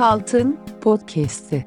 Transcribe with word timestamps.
Altın 0.00 0.58
Podcast'i. 0.80 1.66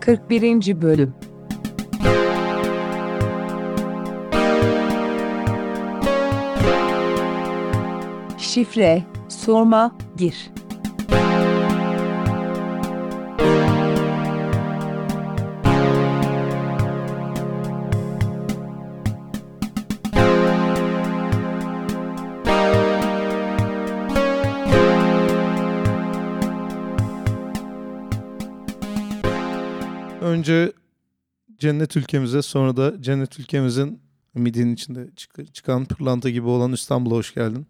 Kırk 0.00 0.30
birinci 0.30 0.82
Bölüm 0.82 1.14
Şifre, 8.38 9.02
sorma, 9.28 9.96
gir. 10.16 10.53
Önce 30.44 30.72
cennet 31.58 31.96
ülkemize 31.96 32.42
sonra 32.42 32.76
da 32.76 33.02
cennet 33.02 33.38
ülkemizin 33.40 34.00
midyenin 34.34 34.74
içinde 34.74 35.10
çık- 35.16 35.54
çıkan 35.54 35.84
pırlanta 35.84 36.30
gibi 36.30 36.46
olan 36.46 36.72
İstanbul'a 36.72 37.14
hoş 37.14 37.34
geldin. 37.34 37.66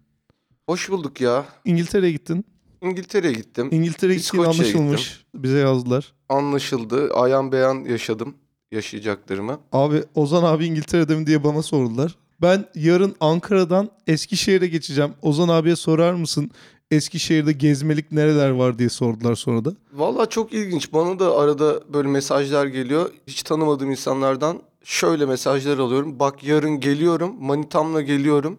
Hoş 0.68 0.90
bulduk 0.90 1.20
ya. 1.20 1.44
İngiltere'ye 1.64 2.12
gittin. 2.12 2.44
İngiltere'ye 2.82 3.32
gittim. 3.32 3.68
İngiltere'ye 3.72 4.16
gittiğin 4.18 4.42
İskoçya'ya 4.42 4.50
anlaşılmış. 4.50 5.24
Bize 5.34 5.58
yazdılar. 5.58 6.12
Anlaşıldı. 6.28 7.14
Ayan 7.14 7.52
beyan 7.52 7.84
yaşadım 7.84 8.34
yaşayacaklarımı. 8.72 9.60
Abi 9.72 10.02
Ozan 10.14 10.42
abi 10.44 10.66
İngiltere'de 10.66 11.16
mi 11.16 11.26
diye 11.26 11.44
bana 11.44 11.62
sordular. 11.62 12.16
Ben 12.42 12.64
yarın 12.74 13.14
Ankara'dan 13.20 13.90
Eskişehir'e 14.06 14.66
geçeceğim. 14.66 15.12
Ozan 15.22 15.48
abiye 15.48 15.76
sorar 15.76 16.14
mısın? 16.14 16.50
Eskişehir'de 16.94 17.52
gezmelik 17.52 18.12
nereler 18.12 18.50
var 18.50 18.78
diye 18.78 18.88
sordular 18.88 19.34
sonra 19.34 19.64
da. 19.64 19.72
Valla 19.92 20.26
çok 20.26 20.52
ilginç. 20.52 20.92
Bana 20.92 21.18
da 21.18 21.36
arada 21.38 21.92
böyle 21.94 22.08
mesajlar 22.08 22.66
geliyor. 22.66 23.10
Hiç 23.26 23.42
tanımadığım 23.42 23.90
insanlardan 23.90 24.60
şöyle 24.84 25.26
mesajlar 25.26 25.78
alıyorum. 25.78 26.18
Bak 26.18 26.44
yarın 26.44 26.80
geliyorum. 26.80 27.34
Manitamla 27.40 28.00
geliyorum. 28.02 28.58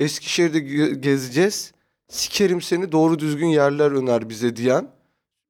Eskişehir'de 0.00 0.58
ge- 0.58 1.00
gezeceğiz. 1.00 1.72
Sikerim 2.08 2.62
seni 2.62 2.92
doğru 2.92 3.18
düzgün 3.18 3.46
yerler 3.46 3.90
öner 3.90 4.28
bize 4.28 4.56
diyen. 4.56 4.88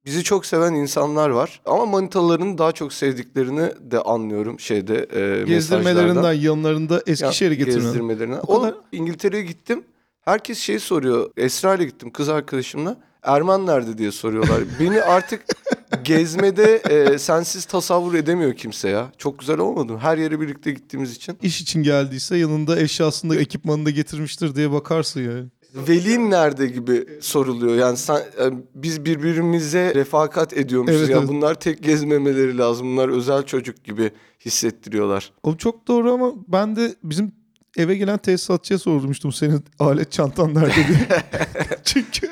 Bizi 0.05 0.23
çok 0.25 0.47
seven 0.47 0.75
insanlar 0.75 1.31
var. 1.31 1.61
Ama 1.67 1.87
manitaların 1.87 2.59
daha 2.59 2.73
çok 2.73 2.93
sevdiklerini 2.93 3.71
de 3.91 4.01
anlıyorum 4.01 4.61
şeyde 4.61 4.95
e, 4.95 5.19
mesajlardan. 5.21 5.47
Gezdirmelerinden 5.47 6.33
yanlarında 6.33 7.03
Eskişehir'e 7.07 7.55
Ya, 7.55 7.59
getirmen. 7.59 7.83
Gezdirmelerine. 7.85 8.37
O 8.41 8.61
kadar- 8.61 8.75
İngiltere'ye 8.93 9.43
gittim. 9.43 9.85
Herkes 10.25 10.59
şey 10.59 10.79
soruyor. 10.79 11.31
Esra 11.37 11.75
ile 11.75 11.85
gittim 11.85 12.11
kız 12.11 12.29
arkadaşımla. 12.29 12.97
Erman 13.23 13.67
nerede 13.67 13.99
diye 13.99 14.13
soruyorlar. 14.13 14.61
Beni 14.81 15.03
artık 15.03 15.45
gezmede 16.05 16.77
e, 16.77 17.19
sensiz 17.19 17.65
tasavvur 17.65 18.15
edemiyor 18.15 18.55
kimse 18.55 18.89
ya. 18.89 19.13
Çok 19.19 19.39
güzel 19.39 19.59
olmadı 19.59 19.93
mı? 19.93 19.99
Her 19.99 20.19
yere 20.19 20.41
birlikte 20.41 20.73
gittiğimiz 20.73 21.13
için. 21.13 21.39
İş 21.43 21.61
için 21.61 21.83
geldiyse 21.83 22.37
yanında 22.37 22.81
eşyasını 22.81 23.35
da 23.35 23.41
ekipmanını 23.41 23.87
da 23.87 23.91
getirmiştir 23.91 24.55
diye 24.55 24.73
bakarsın 24.73 25.21
yani. 25.21 25.47
Velin 25.89 26.31
nerede 26.31 26.67
gibi 26.67 27.07
soruluyor. 27.21 27.77
Yani 27.77 27.97
sen, 27.97 28.17
e, 28.17 28.51
biz 28.75 29.05
birbirimize 29.05 29.95
refakat 29.95 30.53
ediyormuşuz. 30.57 31.01
Evet, 31.01 31.11
ya 31.11 31.19
evet. 31.19 31.29
bunlar 31.29 31.55
tek 31.55 31.83
gezmemeleri 31.83 32.59
lazım. 32.59 32.93
Bunlar 32.93 33.09
özel 33.09 33.43
çocuk 33.43 33.85
gibi 33.85 34.11
hissettiriyorlar. 34.45 35.33
O 35.43 35.57
çok 35.57 35.89
doğru 35.89 36.13
ama 36.13 36.33
ben 36.49 36.77
de 36.77 36.95
bizim 37.03 37.33
eve 37.77 37.97
gelen 37.97 38.19
tesisatçıya 38.19 38.79
sormuştum 38.79 39.33
senin 39.33 39.65
alet 39.79 40.13
çantan 40.13 40.55
nerede 40.55 40.75
diye. 40.89 41.09
Çünkü 41.85 42.29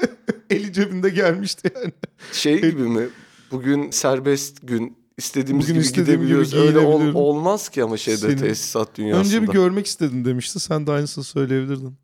eli 0.50 0.72
cebinde 0.72 1.08
gelmişti 1.10 1.70
yani. 1.76 1.92
Şey 2.32 2.60
gibi 2.60 2.82
mi? 2.82 3.08
Bugün 3.50 3.91
serbest 3.91 4.66
gün 4.66 4.97
istediğimiz 5.19 5.64
Bugün 5.64 5.75
gibi 5.75 5.84
istediğim 5.84 6.06
gibi 6.20 6.28
gidebiliyoruz. 6.28 6.54
Öyle 6.54 6.78
ol- 6.78 7.14
olmaz 7.14 7.69
ki 7.69 7.82
ama 7.84 7.97
şeyde 7.97 8.19
Senin- 8.19 8.36
tesisat 8.36 8.97
dünyasında. 8.97 9.36
Önce 9.36 9.42
bir 9.48 9.52
görmek 9.52 9.86
istedim 9.86 10.25
demişti. 10.25 10.60
Sen 10.60 10.86
de 10.86 10.92
aynısını 10.92 11.25
söyleyebilirdin. 11.25 11.94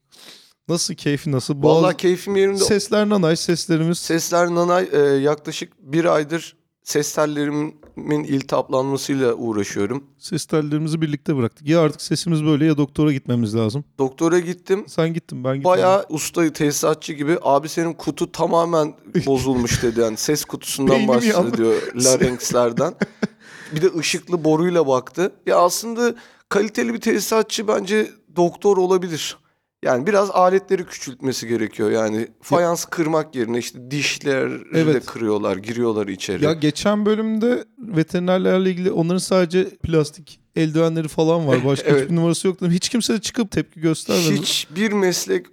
Nasıl 0.69 0.94
keyfi 0.94 1.32
nasıl? 1.32 1.62
Vallahi 1.62 1.82
Bazı 1.84 1.97
keyfim 1.97 2.37
yerinde. 2.37 2.59
sesler 2.59 3.09
nanay 3.09 3.37
seslerimiz. 3.37 3.98
Sesler 3.98 4.48
Nanay 4.54 4.88
e, 4.93 4.98
yaklaşık 4.98 5.72
bir 5.78 6.04
aydır 6.04 6.56
ses 6.82 7.15
tellerimin 7.15 7.81
iltihaplanmasıyla 8.25 9.34
uğraşıyorum. 9.34 10.04
Ses 10.19 10.47
tellerimizi 10.47 11.00
birlikte 11.00 11.36
bıraktık. 11.36 11.69
Ya 11.69 11.81
artık 11.81 12.03
sesimiz 12.03 12.44
böyle 12.44 12.64
ya 12.64 12.76
doktora 12.76 13.12
gitmemiz 13.12 13.56
lazım. 13.56 13.84
Doktora 13.98 14.38
gittim. 14.38 14.84
Sen 14.88 15.14
gittin 15.14 15.44
ben 15.44 15.54
gitmedim. 15.56 15.64
Bayağı 15.64 16.06
usta 16.09 16.53
tesisatçı 16.53 17.12
gibi 17.12 17.38
abi 17.42 17.69
senin 17.69 17.92
kutu 17.92 18.32
tamamen 18.32 18.94
bozulmuş 19.26 19.82
dedi. 19.82 20.00
Yani 20.00 20.16
ses 20.16 20.44
kutusundan 20.44 20.97
Beynim 20.97 21.09
bahsediyor 21.09 21.75
larynxlerden. 22.04 22.94
bir 23.75 23.82
de 23.82 23.98
ışıklı 23.98 24.44
boruyla 24.44 24.86
baktı. 24.86 25.32
Ya 25.47 25.56
aslında 25.56 26.15
kaliteli 26.48 26.94
bir 26.94 27.00
tesisatçı 27.00 27.69
bence 27.69 28.10
doktor 28.36 28.76
olabilir. 28.76 29.36
Yani 29.84 30.06
biraz 30.06 30.31
aletleri 30.31 30.84
küçültmesi 30.87 31.49
gerekiyor. 31.49 31.91
Yani 31.91 32.28
fayans 32.43 32.84
kırmak 32.84 33.34
yerine 33.34 33.59
işte 33.59 33.91
dişleri 33.91 34.50
de 34.50 34.81
Evet. 34.81 35.06
kırıyorlar, 35.06 35.56
giriyorlar 35.56 36.06
içeri. 36.06 36.44
Ya 36.44 36.53
geçen 36.53 37.06
bölümde 37.06 37.65
veterinerlerle 37.78 38.71
ilgili 38.71 38.93
onların 38.93 39.19
sadece 39.19 39.65
plastik 39.65 40.41
eldivenleri 40.56 41.09
falan 41.09 41.47
var. 41.47 41.59
Başka 41.65 41.89
Evet. 41.89 42.03
hiçbir 42.03 42.16
numarası 42.16 42.47
yok. 42.49 42.56
Hiç 42.62 42.89
kimse 42.89 43.15
de 43.15 43.21
çıkıp 43.21 43.50
tepki 43.50 43.81
göstermedi. 43.81 44.41
Hiçbir 44.43 44.93
meslek 44.93 45.47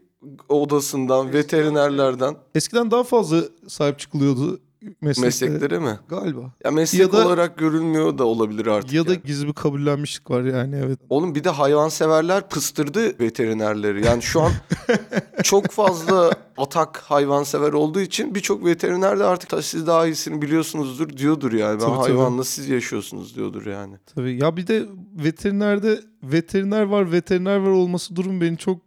odasından, 0.49 1.33
veterinerlerden 1.33 2.35
Eskiden 2.55 2.91
daha 2.91 3.03
fazla 3.03 3.41
sahip 3.67 3.99
çıkılıyordu 3.99 4.59
mesleklere. 5.01 5.25
mesleklere 5.51 5.79
mi? 5.79 5.99
Galiba. 6.09 6.53
Ya 6.65 6.71
meslek 6.71 7.01
Ya 7.01 7.11
da- 7.11 7.25
olarak 7.27 7.57
görülmüyor 7.57 8.17
da 8.17 8.25
olabilir 8.25 8.65
artık. 8.67 8.93
Ya 8.93 9.07
da 9.07 9.11
yani. 9.13 9.21
gizli 9.25 9.47
bir 9.47 9.53
kabullenmişlik 9.53 10.31
var 10.31 10.41
yani 10.43 10.81
evet. 10.85 10.99
Oğlum 11.09 11.35
bir 11.35 11.43
de 11.43 11.49
hayvanseverler 11.49 12.49
pıstırdı 12.49 13.19
veterinerleri. 13.19 14.05
Yani 14.05 14.21
şu 14.21 14.41
an 14.41 14.51
çok 15.43 15.67
fazla 15.71 16.31
atak 16.57 16.97
hayvansever 16.97 17.73
olduğu 17.73 17.99
için 18.01 18.35
birçok 18.35 18.65
veteriner 18.65 19.19
de 19.19 19.23
artık 19.23 19.49
"Ta 19.49 19.61
siz 19.61 19.87
daha 19.87 20.05
iyisini 20.07 20.41
biliyorsunuzdur 20.41 21.09
diyordur 21.17 21.53
yani. 21.53 21.73
Ben 21.73 21.79
Tabii, 21.79 21.91
tabii. 21.95 22.01
hayvanla 22.17 22.43
siz 22.43 22.69
yaşıyorsunuz 22.69 23.35
diyordur 23.35 23.65
yani. 23.65 23.95
Tabii 24.15 24.37
ya 24.43 24.57
bir 24.57 24.67
de 24.67 24.85
veterinerde 25.23 25.99
veteriner 26.23 26.83
var 26.83 27.11
veteriner 27.11 27.57
var 27.57 27.69
olması 27.69 28.15
durum 28.15 28.41
beni 28.41 28.57
çok 28.57 28.77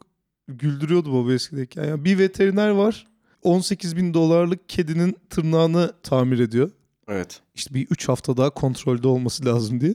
güldürüyordu 0.48 1.12
baba 1.14 1.32
eskideyken. 1.32 1.84
Yani 1.84 2.04
bir 2.04 2.18
veteriner 2.18 2.70
var 2.70 3.06
18 3.42 3.96
bin 3.96 4.14
dolarlık 4.14 4.68
kedinin 4.68 5.16
tırnağını 5.30 5.92
tamir 6.02 6.38
ediyor. 6.38 6.70
Evet. 7.08 7.40
İşte 7.54 7.74
bir 7.74 7.86
3 7.90 8.08
hafta 8.08 8.36
daha 8.36 8.50
kontrolde 8.50 9.08
olması 9.08 9.44
lazım 9.44 9.80
diye. 9.80 9.94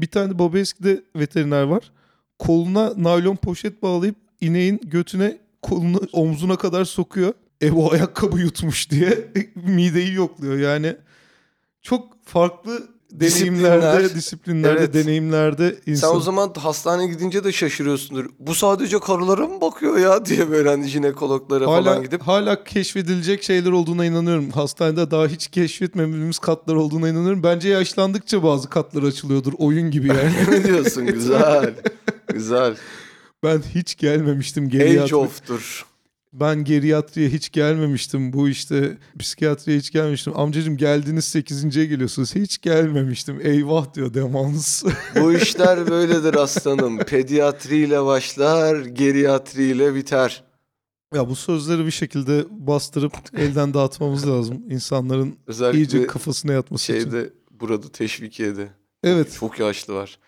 Bir 0.00 0.06
tane 0.06 0.30
de 0.30 0.38
baba 0.38 0.58
eskide 0.58 1.04
veteriner 1.16 1.62
var. 1.62 1.92
Koluna 2.38 2.92
naylon 2.96 3.36
poşet 3.36 3.82
bağlayıp 3.82 4.16
ineğin 4.40 4.80
götüne 4.84 5.38
kolunu 5.62 6.00
omzuna 6.12 6.56
kadar 6.56 6.84
sokuyor. 6.84 7.34
E 7.62 7.74
bu 7.76 7.92
ayakkabı 7.92 8.38
yutmuş 8.38 8.90
diye 8.90 9.32
mideyi 9.54 10.14
yokluyor. 10.14 10.58
Yani 10.58 10.96
çok 11.82 12.24
farklı 12.24 12.88
deneyimlerde, 13.12 13.86
Disiplinler. 13.86 14.14
disiplinlerde, 14.14 14.78
Evet. 14.80 14.94
deneyimlerde 14.94 15.76
insan. 15.86 16.08
Sen 16.08 16.16
o 16.16 16.20
zaman 16.20 16.52
hastaneye 16.58 17.08
gidince 17.08 17.44
de 17.44 17.52
şaşırıyorsundur. 17.52 18.26
Bu 18.38 18.54
sadece 18.54 18.98
karılara 19.00 19.46
mı 19.46 19.60
bakıyor 19.60 19.98
ya 19.98 20.24
diye 20.26 20.50
böyle 20.50 20.68
hani 20.68 20.88
jinekologlara 20.88 21.66
hala, 21.66 21.82
falan 21.84 22.02
gidip. 22.02 22.22
hala 22.22 22.64
keşfedilecek 22.64 23.42
şeyler 23.42 23.70
olduğuna 23.70 24.04
inanıyorum. 24.04 24.50
Hastanede 24.50 25.10
daha 25.10 25.26
hiç 25.26 25.46
keşfetmememiz 25.48 26.38
katlar 26.38 26.74
olduğuna 26.74 27.08
inanıyorum. 27.08 27.42
Bence 27.42 27.68
yaşlandıkça 27.68 28.42
bazı 28.42 28.70
katlar 28.70 29.02
açılıyordur. 29.02 29.52
Oyun 29.58 29.90
gibi 29.90 30.08
yani. 30.08 30.32
ne 30.50 30.64
diyorsun 30.64 31.06
güzel. 31.06 31.74
güzel. 32.32 32.74
ben 33.44 33.62
hiç 33.74 33.96
gelmemiştim 33.96 34.64
Age 34.66 34.78
geriatri. 34.78 35.16
of'tur. 35.16 35.86
Ben 36.32 36.64
geriatriye 36.64 37.28
hiç 37.28 37.52
gelmemiştim. 37.52 38.32
Bu 38.32 38.48
işte 38.48 38.98
psikiyatriye 39.18 39.78
hiç 39.78 39.90
gelmemiştim. 39.90 40.38
Amcacığım 40.38 40.76
geldiniz 40.76 41.24
8.ye 41.24 41.86
geliyorsunuz. 41.86 42.34
Hiç 42.34 42.60
gelmemiştim. 42.60 43.40
Eyvah 43.42 43.94
diyor 43.94 44.14
demans. 44.14 44.84
Bu 45.20 45.32
işler 45.32 45.90
böyledir 45.90 46.34
aslanım. 46.34 46.98
Pediatriyle 46.98 48.04
başlar, 48.04 48.80
geriatriyle 48.84 49.94
biter. 49.94 50.44
ya 51.14 51.28
bu 51.28 51.36
sözleri 51.36 51.86
bir 51.86 51.90
şekilde 51.90 52.44
bastırıp 52.50 53.12
elden 53.36 53.74
dağıtmamız 53.74 54.28
lazım. 54.28 54.62
İnsanların 54.70 55.36
Özellikle 55.46 55.78
iyice 55.78 56.06
kafasına 56.06 56.52
yatması 56.52 56.92
için. 56.96 57.10
şeyde 57.10 57.30
burada 57.50 57.88
teşvikiyede. 57.92 58.68
Evet. 59.04 59.36
Çok 59.40 59.58
yaşlı 59.60 59.94
var. 59.94 60.18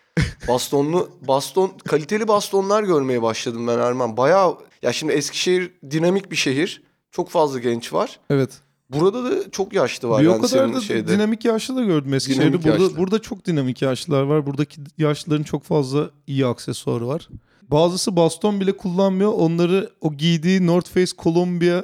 Bastonlu 0.47 1.09
baston 1.27 1.71
kaliteli 1.85 2.27
bastonlar 2.27 2.83
görmeye 2.83 3.21
başladım 3.21 3.67
ben 3.67 3.79
Erman. 3.79 4.17
Bayağı 4.17 4.57
ya 4.83 4.93
şimdi 4.93 5.13
Eskişehir 5.13 5.71
dinamik 5.91 6.31
bir 6.31 6.35
şehir. 6.35 6.83
Çok 7.11 7.29
fazla 7.29 7.59
genç 7.59 7.93
var. 7.93 8.19
Evet. 8.29 8.49
Burada 8.89 9.23
da 9.23 9.51
çok 9.51 9.73
yaşlı 9.73 10.09
var 10.09 10.21
Bir 10.21 10.27
o 10.27 10.31
yani 10.31 10.41
kadar 10.41 10.63
senin 10.63 10.73
da 10.73 10.81
şeyde. 10.81 11.07
dinamik 11.07 11.45
yaşlı 11.45 11.75
da 11.75 11.83
gördüm 11.83 12.13
Eskişehir'de. 12.13 12.45
Dinamik 12.47 12.65
Burada, 12.65 12.83
yaşlı. 12.83 12.97
burada 12.97 13.19
çok 13.21 13.45
dinamik 13.45 13.81
yaşlılar 13.81 14.21
var. 14.23 14.45
Buradaki 14.45 14.81
yaşlıların 14.97 15.43
çok 15.43 15.63
fazla 15.63 16.09
iyi 16.27 16.45
aksesuarı 16.45 17.07
var. 17.07 17.29
Bazısı 17.71 18.15
baston 18.15 18.59
bile 18.59 18.77
kullanmıyor. 18.77 19.33
Onları 19.33 19.89
o 20.01 20.13
giydiği 20.13 20.67
North 20.67 20.89
Face 20.89 21.11
Columbia 21.23 21.83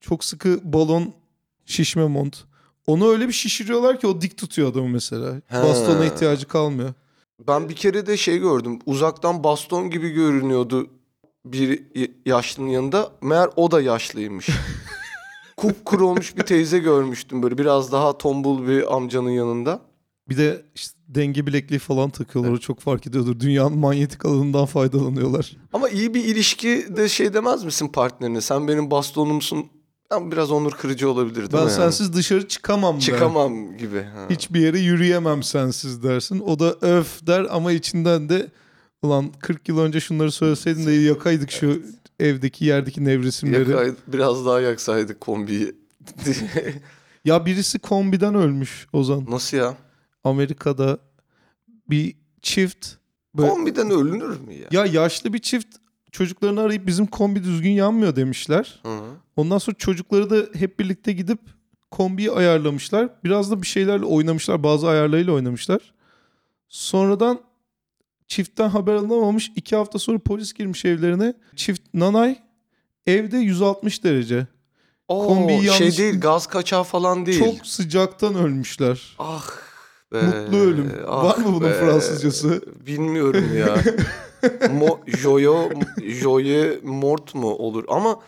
çok 0.00 0.24
sıkı 0.24 0.60
balon 0.72 1.12
şişme 1.66 2.06
mont. 2.06 2.36
Onu 2.86 3.08
öyle 3.08 3.28
bir 3.28 3.32
şişiriyorlar 3.32 4.00
ki 4.00 4.06
o 4.06 4.20
dik 4.20 4.36
tutuyor 4.38 4.70
adamı 4.70 4.88
mesela. 4.88 5.34
He. 5.46 5.62
Bastona 5.62 6.04
ihtiyacı 6.04 6.48
kalmıyor. 6.48 6.94
Ben 7.48 7.68
bir 7.68 7.74
kere 7.74 8.06
de 8.06 8.16
şey 8.16 8.38
gördüm. 8.38 8.78
Uzaktan 8.86 9.44
baston 9.44 9.90
gibi 9.90 10.08
görünüyordu 10.10 10.86
bir 11.44 11.82
yaşlının 12.26 12.68
yanında. 12.68 13.12
Meğer 13.22 13.48
o 13.56 13.70
da 13.70 13.80
yaşlıymış. 13.80 14.48
Kupkuru 15.56 16.06
olmuş 16.08 16.36
bir 16.36 16.42
teyze 16.42 16.78
görmüştüm 16.78 17.42
böyle 17.42 17.58
biraz 17.58 17.92
daha 17.92 18.18
tombul 18.18 18.66
bir 18.68 18.96
amcanın 18.96 19.30
yanında. 19.30 19.80
Bir 20.28 20.36
de 20.36 20.62
işte 20.74 20.98
denge 21.08 21.46
bilekliği 21.46 21.78
falan 21.78 22.10
takıyorlar. 22.10 22.52
O 22.52 22.58
çok 22.58 22.80
fark 22.80 23.06
ediyordur. 23.06 23.40
Dünyanın 23.40 23.78
manyetik 23.78 24.24
alanından 24.24 24.66
faydalanıyorlar. 24.66 25.56
Ama 25.72 25.88
iyi 25.88 26.14
bir 26.14 26.24
ilişki 26.24 26.96
de 26.96 27.08
şey 27.08 27.34
demez 27.34 27.64
misin 27.64 27.88
partnerine? 27.88 28.40
Sen 28.40 28.68
benim 28.68 28.90
bastonumsun. 28.90 29.66
Ben 30.10 30.32
biraz 30.32 30.50
onur 30.50 30.70
kırıcı 30.72 31.10
olabilir 31.10 31.36
değil 31.36 31.48
Ben 31.52 31.60
mi? 31.60 31.70
yani? 31.70 31.70
sensiz 31.70 32.12
dışarı 32.12 32.48
çıkamam 32.48 32.94
der. 32.94 33.00
çıkamam 33.00 33.76
gibi. 33.76 34.02
Ha. 34.02 34.26
Hiçbir 34.30 34.60
yere 34.60 34.78
yürüyemem 34.78 35.42
sensiz 35.42 36.02
dersin. 36.02 36.40
O 36.40 36.58
da 36.58 36.74
öf 36.80 37.26
der 37.26 37.46
ama 37.50 37.72
içinden 37.72 38.28
de 38.28 38.48
ulan 39.02 39.32
40 39.40 39.68
yıl 39.68 39.78
önce 39.78 40.00
şunları 40.00 40.32
söyleseydin 40.32 40.86
de 40.86 40.92
yakaydık 40.92 41.50
şu 41.50 41.82
evdeki 42.20 42.64
yerdeki 42.64 43.04
nevresimleri. 43.04 43.70
Yakay- 43.70 43.94
biraz 44.06 44.46
daha 44.46 44.60
yaksaydık 44.60 45.20
kombiyi. 45.20 45.74
Ya 47.24 47.46
birisi 47.46 47.78
kombiden 47.78 48.34
ölmüş 48.34 48.86
Ozan. 48.92 49.26
Nasıl 49.30 49.56
ya? 49.56 49.76
Amerika'da 50.24 50.98
bir 51.90 52.16
çift. 52.42 52.88
Böyle- 53.34 53.48
Kombiden 53.48 53.90
ölünür 53.90 54.40
mü 54.40 54.52
ya? 54.54 54.66
ya 54.70 54.86
yaşlı 54.86 55.32
bir 55.32 55.38
çift 55.38 55.66
çocuklarını 56.12 56.60
arayıp 56.60 56.86
bizim 56.86 57.06
kombi 57.06 57.44
düzgün 57.44 57.70
yanmıyor 57.70 58.16
demişler. 58.16 58.80
Hı. 58.82 59.00
Ondan 59.36 59.58
sonra 59.58 59.76
çocukları 59.76 60.30
da 60.30 60.58
hep 60.58 60.78
birlikte 60.80 61.12
gidip 61.12 61.40
kombiyi 61.90 62.30
ayarlamışlar. 62.30 63.08
Biraz 63.24 63.50
da 63.50 63.62
bir 63.62 63.66
şeylerle 63.66 64.04
oynamışlar. 64.04 64.62
Bazı 64.62 64.88
ayarlarıyla 64.88 65.32
oynamışlar. 65.32 65.92
Sonradan 66.68 67.40
çiftten 68.30 68.68
haber 68.68 68.94
alınamamış. 68.94 69.52
iki 69.56 69.76
hafta 69.76 69.98
sonra 69.98 70.18
polis 70.18 70.52
girmiş 70.52 70.84
evlerine. 70.84 71.34
Çift 71.56 71.82
nanay 71.94 72.38
evde 73.06 73.36
160 73.36 74.04
derece. 74.04 74.46
Oo, 75.08 75.26
Kombiyi 75.26 75.60
şey 75.62 75.66
yanlış- 75.80 75.98
değil 75.98 76.20
gaz 76.20 76.46
kaçağı 76.46 76.82
falan 76.84 77.26
değil. 77.26 77.38
Çok 77.38 77.66
sıcaktan 77.66 78.34
ölmüşler. 78.34 79.16
Ah 79.18 79.50
be. 80.12 80.22
Mutlu 80.22 80.58
ölüm. 80.58 80.92
Var 81.06 81.36
mı 81.38 81.44
bunun 81.46 81.72
Fransızcası? 81.72 82.62
Bilmiyorum 82.86 83.44
ya. 83.58 83.76
Mo, 84.72 85.00
joyo, 85.06 85.68
joye 86.02 86.78
mort 86.82 87.34
mu 87.34 87.48
olur? 87.50 87.84
Ama 87.88 88.20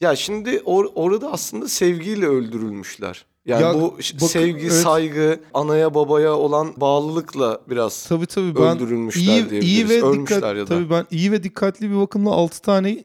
ya 0.00 0.16
şimdi 0.16 0.50
or- 0.50 0.92
orada 0.94 1.32
aslında 1.32 1.68
sevgiyle 1.68 2.26
öldürülmüşler. 2.26 3.24
Yani 3.46 3.62
Ya 3.62 3.74
bu 3.74 3.92
bakın, 3.92 4.26
sevgi, 4.26 4.62
evet. 4.62 4.72
saygı, 4.72 5.40
anaya 5.54 5.94
babaya 5.94 6.34
olan 6.34 6.74
bağlılıkla 6.80 7.60
biraz 7.70 8.06
Tabii 8.08 8.26
tabii 8.26 8.54
ben 8.56 8.76
öldürülmüşler 8.76 9.22
iyi, 9.22 9.26
diyebiliriz. 9.50 9.68
iyi 9.68 9.88
ve 9.88 10.02
Ölmüşler 10.02 10.36
dikkat, 10.38 10.56
ya 10.56 10.62
da. 10.62 10.64
tabii 10.64 10.90
ben 10.90 11.06
iyi 11.10 11.32
ve 11.32 11.42
dikkatli 11.42 11.90
bir 11.90 11.96
bakımla 11.96 12.30
6 12.30 12.62
tane 12.62 13.04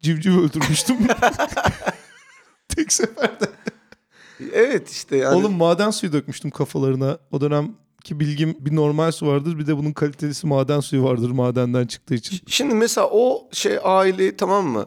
civciv 0.00 0.38
öldürmüştüm. 0.38 0.96
Tek 2.68 2.92
seferde. 2.92 3.44
Evet 4.52 4.90
işte 4.90 5.16
yani. 5.16 5.36
Oğlum 5.36 5.52
maden 5.56 5.90
suyu 5.90 6.12
dökmüştüm 6.12 6.50
kafalarına. 6.50 7.18
O 7.30 7.40
dönemki 7.40 8.20
bilgim 8.20 8.56
bir 8.60 8.76
normal 8.76 9.12
su 9.12 9.26
vardır 9.26 9.58
bir 9.58 9.66
de 9.66 9.76
bunun 9.76 9.92
kalitelisi 9.92 10.46
maden 10.46 10.80
suyu 10.80 11.04
vardır 11.04 11.30
madenden 11.30 11.86
çıktığı 11.86 12.14
için. 12.14 12.40
Şimdi 12.46 12.74
mesela 12.74 13.08
o 13.12 13.48
şey 13.52 13.78
aile 13.84 14.36
tamam 14.36 14.66
mı? 14.66 14.86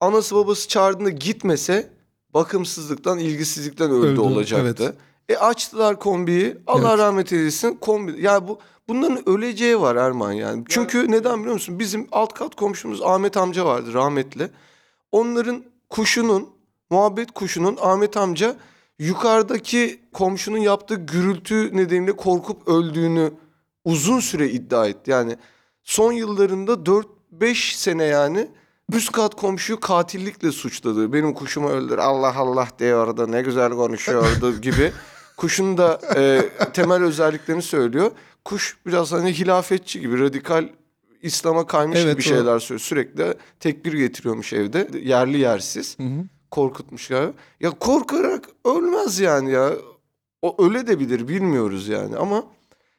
Anası 0.00 0.34
babası 0.36 0.68
çağırdığında 0.68 1.10
gitmese 1.10 1.97
bakımsızlıktan, 2.34 3.18
ilgisizlikten 3.18 3.90
öldü, 3.90 4.06
Öldü, 4.06 4.20
olacaktı. 4.20 4.96
E 5.28 5.36
açtılar 5.36 5.98
kombiyi. 6.00 6.56
Allah 6.66 6.88
Evet. 6.88 6.98
rahmet 6.98 7.32
eylesin. 7.32 7.74
Kombi. 7.74 8.22
Ya 8.22 8.48
bu 8.48 8.58
bunların 8.88 9.28
öleceği 9.28 9.80
var 9.80 9.96
Erman 9.96 10.32
yani. 10.32 10.64
Çünkü 10.68 11.10
neden 11.10 11.38
biliyor 11.40 11.54
musun? 11.54 11.78
Bizim 11.78 12.08
alt 12.12 12.34
kat 12.34 12.54
komşumuz 12.54 13.02
Ahmet 13.02 13.36
amca 13.36 13.64
vardı 13.64 13.94
rahmetli. 13.94 14.50
Onların 15.12 15.64
kuşunun, 15.90 16.48
muhabbet 16.90 17.30
kuşunun 17.32 17.78
Ahmet 17.80 18.16
amca 18.16 18.56
yukarıdaki 18.98 20.00
komşunun 20.12 20.58
yaptığı 20.58 20.94
gürültü 20.94 21.76
nedeniyle 21.76 22.16
korkup 22.16 22.68
öldüğünü 22.68 23.32
uzun 23.84 24.20
süre 24.20 24.50
iddia 24.50 24.86
etti. 24.86 25.10
Yani 25.10 25.36
son 25.82 26.12
yıllarında 26.12 26.72
4-5 26.72 27.76
sene 27.76 28.04
yani 28.04 28.48
üst 28.92 29.12
kat 29.12 29.34
komşuyu 29.34 29.80
katillikle 29.80 30.52
suçladı. 30.52 31.12
Benim 31.12 31.34
kuşumu 31.34 31.68
öldür 31.68 31.98
Allah 31.98 32.36
Allah 32.36 32.68
diyordu 32.78 33.32
ne 33.32 33.42
güzel 33.42 33.70
konuşuyordu 33.72 34.60
gibi. 34.60 34.92
Kuşun 35.36 35.78
da 35.78 36.00
e, 36.16 36.48
temel 36.72 37.02
özelliklerini 37.02 37.62
söylüyor. 37.62 38.10
Kuş 38.44 38.76
biraz 38.86 39.12
hani 39.12 39.32
hilafetçi 39.32 40.00
gibi 40.00 40.20
radikal 40.20 40.68
İslam'a 41.22 41.66
kaymış 41.66 41.98
Evet, 41.98 42.12
gibi 42.12 42.22
şeyler 42.22 42.58
söylüyor. 42.58 42.80
Sürekli 42.86 43.34
tekbir 43.60 43.92
getiriyormuş 43.92 44.52
evde 44.52 44.88
yerli 45.02 45.38
yersiz 45.38 45.98
Hı 45.98 46.02
hı. 46.02 46.24
korkutmuş 46.50 47.10
ya. 47.10 47.32
Ya 47.60 47.70
korkarak 47.70 48.44
ölmez 48.64 49.18
yani 49.20 49.50
ya. 49.52 49.70
O 50.42 50.64
öyle 50.64 50.86
de 50.86 51.00
bilir 51.00 51.28
bilmiyoruz 51.28 51.88
yani 51.88 52.16
ama 52.16 52.44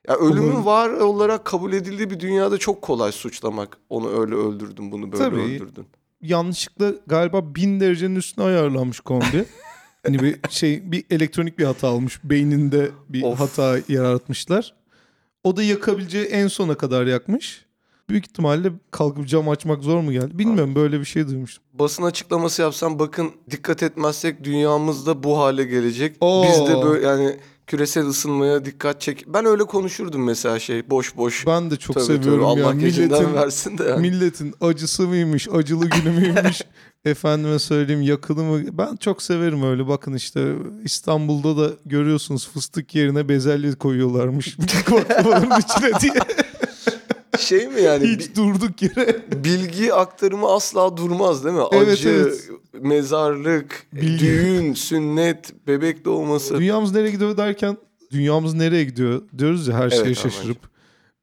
ya 0.07 0.16
ölümün 0.16 0.56
Olur. 0.56 0.66
var 0.66 0.90
olarak 0.90 1.46
kabul 1.46 1.74
edildiği 1.74 2.10
bir 2.10 2.19
dünyada 2.19 2.57
çok 2.57 2.81
kolay 2.81 3.12
suçlamak. 3.12 3.78
Onu 3.90 4.22
öyle 4.22 4.36
öldürdün, 4.36 4.92
bunu 4.92 5.12
böyle 5.12 5.24
Tabii. 5.24 5.40
öldürdün. 5.40 5.86
Yanlışlıkla 6.22 6.92
galiba 7.07 7.56
bin 7.56 7.80
derecenin 7.80 8.16
üstüne 8.16 8.46
ayarlanmış 8.46 9.00
kombi. 9.00 9.46
hani 10.06 10.19
bir 10.19 10.40
şey 10.50 10.92
bir 10.92 11.06
elektronik 11.10 11.60
bir 11.60 11.66
hata 11.66 11.92
olmuş. 11.92 12.19
Beyninde 12.24 12.92
bir 13.10 13.24
Of. 13.24 13.40
hata 13.40 13.78
yaratmışlar. 13.88 14.74
O 15.44 15.57
da 15.57 15.63
yakabileceği 15.63 16.25
en 16.25 16.48
sona 16.48 16.75
kadar 16.75 17.06
yakmış. 17.06 17.66
Büyük 18.10 18.25
ihtimalle 18.25 18.72
kalkıp 18.92 19.28
cam 19.28 19.50
açmak 19.50 19.84
zor 19.84 20.00
mu 20.00 20.12
geldi? 20.12 20.40
Bilmiyorum 20.40 20.75
böyle 20.75 21.00
bir 21.00 21.06
şey 21.06 21.28
duymuştum. 21.28 21.63
Basın 21.74 22.04
açıklaması 22.04 22.62
yapsam 22.62 23.00
bakın 23.00 23.31
dikkat 23.51 23.84
etmezsek 23.84 24.44
dünyamızda 24.44 25.24
bu 25.24 25.38
hale 25.38 25.63
gelecek. 25.63 26.16
Oo. 26.22 26.46
Biz 26.48 26.69
de 26.69 26.81
böyle 26.84 27.07
yani 27.07 27.38
küresel 27.69 28.06
ısınmaya 28.07 28.65
dikkat 28.65 29.01
çek. 29.01 29.24
Ben 29.27 29.46
öyle 29.46 29.63
konuşurdum 29.63 30.24
mesela 30.24 30.60
şey 30.60 30.89
boş 30.89 31.17
boş. 31.17 31.48
Ben 31.48 31.72
de 31.72 31.75
çok 31.75 31.96
Tövbe 31.96 32.05
seviyorum 32.05 32.46
Allah 32.46 32.60
ya. 32.60 32.72
gecinden 32.72 33.20
Milletin, 33.22 33.34
versin 33.36 33.77
de 33.77 33.84
yani. 33.84 34.01
milletin 34.01 34.53
acısı 34.62 35.08
mıymış, 35.08 35.48
acılı 35.53 35.89
günü 35.89 36.10
müymüş? 36.12 36.62
Efendime 37.05 37.60
söyleyeyim 37.60 38.01
yakını 38.01 38.43
mı? 38.43 38.77
Ben 38.77 38.96
çok 38.96 39.22
severim 39.22 39.63
öyle. 39.63 39.88
Bakın 39.88 40.13
işte 40.13 40.53
İstanbul'da 40.84 41.58
da 41.58 41.74
görüyorsunuz 41.86 42.50
fıstık 42.53 42.96
yerine 42.96 43.29
bezelye 43.29 43.75
koyuyorlarmış. 43.75 44.60
Baklavaların 44.91 45.62
içine 45.62 46.00
diye. 46.00 46.13
Şey 47.39 47.67
mi 47.67 47.81
yani 47.81 48.03
bi- 48.03 48.17
Hiç 48.17 48.36
durduk 48.36 48.81
yere. 48.81 49.25
bilgi 49.43 49.93
aktarımı 49.93 50.48
asla 50.51 50.98
durmaz 50.98 51.45
değil 51.45 51.55
mi? 51.55 51.63
Evet, 51.71 51.88
Acı, 51.88 52.09
evet. 52.09 52.50
mezarlık, 52.81 53.88
Bilgi. 53.93 54.19
düğün, 54.25 54.74
sünnet, 54.74 55.67
bebek 55.67 56.05
doğması. 56.05 56.57
Dünyamız 56.57 56.91
nereye 56.93 57.12
gidiyor 57.12 57.38
derken 57.38 57.77
dünyamız 58.12 58.53
nereye 58.53 58.83
gidiyor 58.83 59.21
diyoruz 59.38 59.67
ya 59.67 59.77
her 59.77 59.89
şeye 59.89 60.01
Evet, 60.03 60.17
şaşırıp. 60.17 60.69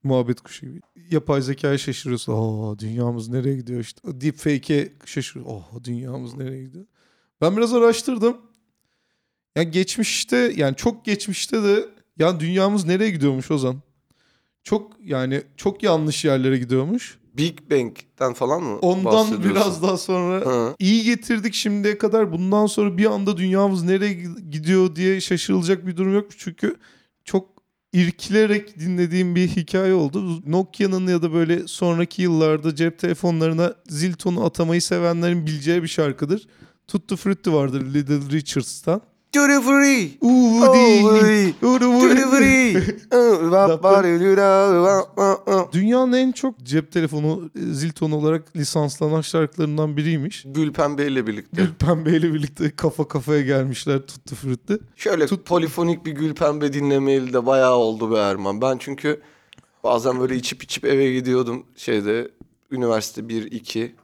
Muhabbet 0.02 0.40
kuşu 0.40 0.66
gibi. 0.66 0.80
Yapay 1.10 1.42
zekaya 1.42 1.78
şaşırıyorsun. 1.78 2.32
Aa 2.32 2.78
dünyamız 2.78 3.28
nereye 3.28 3.56
gidiyor 3.56 3.80
işte. 3.80 4.00
Deepfake'e 4.20 4.92
şaşırıyorsun. 5.04 5.52
Oh 5.54 5.84
dünyamız 5.84 6.34
nereye 6.36 6.62
gidiyor. 6.64 6.84
Ben 7.40 7.56
biraz 7.56 7.74
araştırdım. 7.74 8.36
Ya 9.56 9.62
geçmişte 9.62 10.52
yani 10.56 10.76
çok 10.76 11.04
geçmişte 11.04 11.62
de 11.62 11.84
ya 12.18 12.40
dünyamız 12.40 12.84
nereye 12.86 13.10
gidiyormuş 13.10 13.50
Ozan? 13.50 13.76
Çok 14.66 14.92
yani 15.04 15.42
çok 15.56 15.82
yanlış 15.82 16.24
yerlere 16.24 16.58
gidiyormuş. 16.58 17.18
Big 17.36 17.58
Bang'den 17.70 18.34
falan 18.34 18.62
mı 18.62 18.78
Ondan 18.78 19.44
biraz 19.44 19.82
daha 19.82 19.96
sonra 19.96 20.40
Hı. 20.46 20.74
iyi 20.78 21.04
getirdik 21.04 21.54
şimdiye 21.54 21.98
kadar. 21.98 22.32
Bundan 22.32 22.66
sonra 22.66 22.98
bir 22.98 23.06
anda 23.06 23.36
dünyamız 23.36 23.82
nereye 23.82 24.12
gidiyor 24.50 24.96
diye 24.96 25.20
şaşırılacak 25.20 25.86
bir 25.86 25.96
durum 25.96 26.14
yok. 26.14 26.26
Çünkü 26.38 26.76
çok 27.24 27.48
irkilerek 27.92 28.80
dinlediğim 28.80 29.34
bir 29.36 29.48
hikaye 29.48 29.94
oldu. 29.94 30.42
Nokia'nın 30.46 31.06
ya 31.06 31.22
da 31.22 31.32
böyle 31.32 31.68
sonraki 31.68 32.22
yıllarda 32.22 32.74
cep 32.74 32.98
telefonlarına 32.98 33.74
zil 33.88 34.12
tonu 34.12 34.44
atamayı 34.44 34.82
sevenlerin 34.82 35.46
bileceği 35.46 35.82
bir 35.82 35.88
şarkıdır. 35.88 36.46
Tutti 36.86 37.16
Frutti 37.16 37.52
vardır 37.52 37.94
Little 37.94 38.36
Richards'tan. 38.36 39.00
Duty 39.36 39.68
free. 39.68 40.10
Duty 41.62 42.22
free. 42.36 42.82
Dünyanın 45.72 46.12
en 46.12 46.32
çok 46.32 46.58
cep 46.58 46.92
telefonu 46.92 47.50
e, 47.56 47.60
zil 47.60 47.92
tonu 47.92 48.16
olarak 48.16 48.56
lisanslanan 48.56 49.20
şarkılarından 49.20 49.96
biriymiş. 49.96 50.42
Gül 50.46 50.72
Pembe 50.72 51.06
ile 51.06 51.26
birlikte. 51.26 51.62
Gül 51.62 51.74
Pembe 51.74 52.10
ile 52.10 52.34
birlikte 52.34 52.70
kafa 52.76 53.08
kafaya 53.08 53.42
gelmişler 53.42 54.06
Tutti 54.06 54.34
Frutti. 54.34 54.78
Şöyle 54.96 55.26
Tut- 55.26 55.44
polifonik 55.46 56.06
bir 56.06 56.12
Gül 56.12 56.34
Pembe 56.34 56.72
dinlemeyeli 56.72 57.32
de 57.32 57.46
bayağı 57.46 57.74
oldu 57.76 58.12
be 58.12 58.16
Erman. 58.18 58.60
Ben 58.60 58.76
çünkü 58.78 59.20
bazen 59.84 60.20
böyle 60.20 60.36
içip 60.36 60.62
içip 60.62 60.84
eve 60.84 61.12
gidiyordum 61.12 61.66
şeyde 61.76 62.30
üniversite 62.70 63.28
1 63.28 63.52
2 63.52 63.94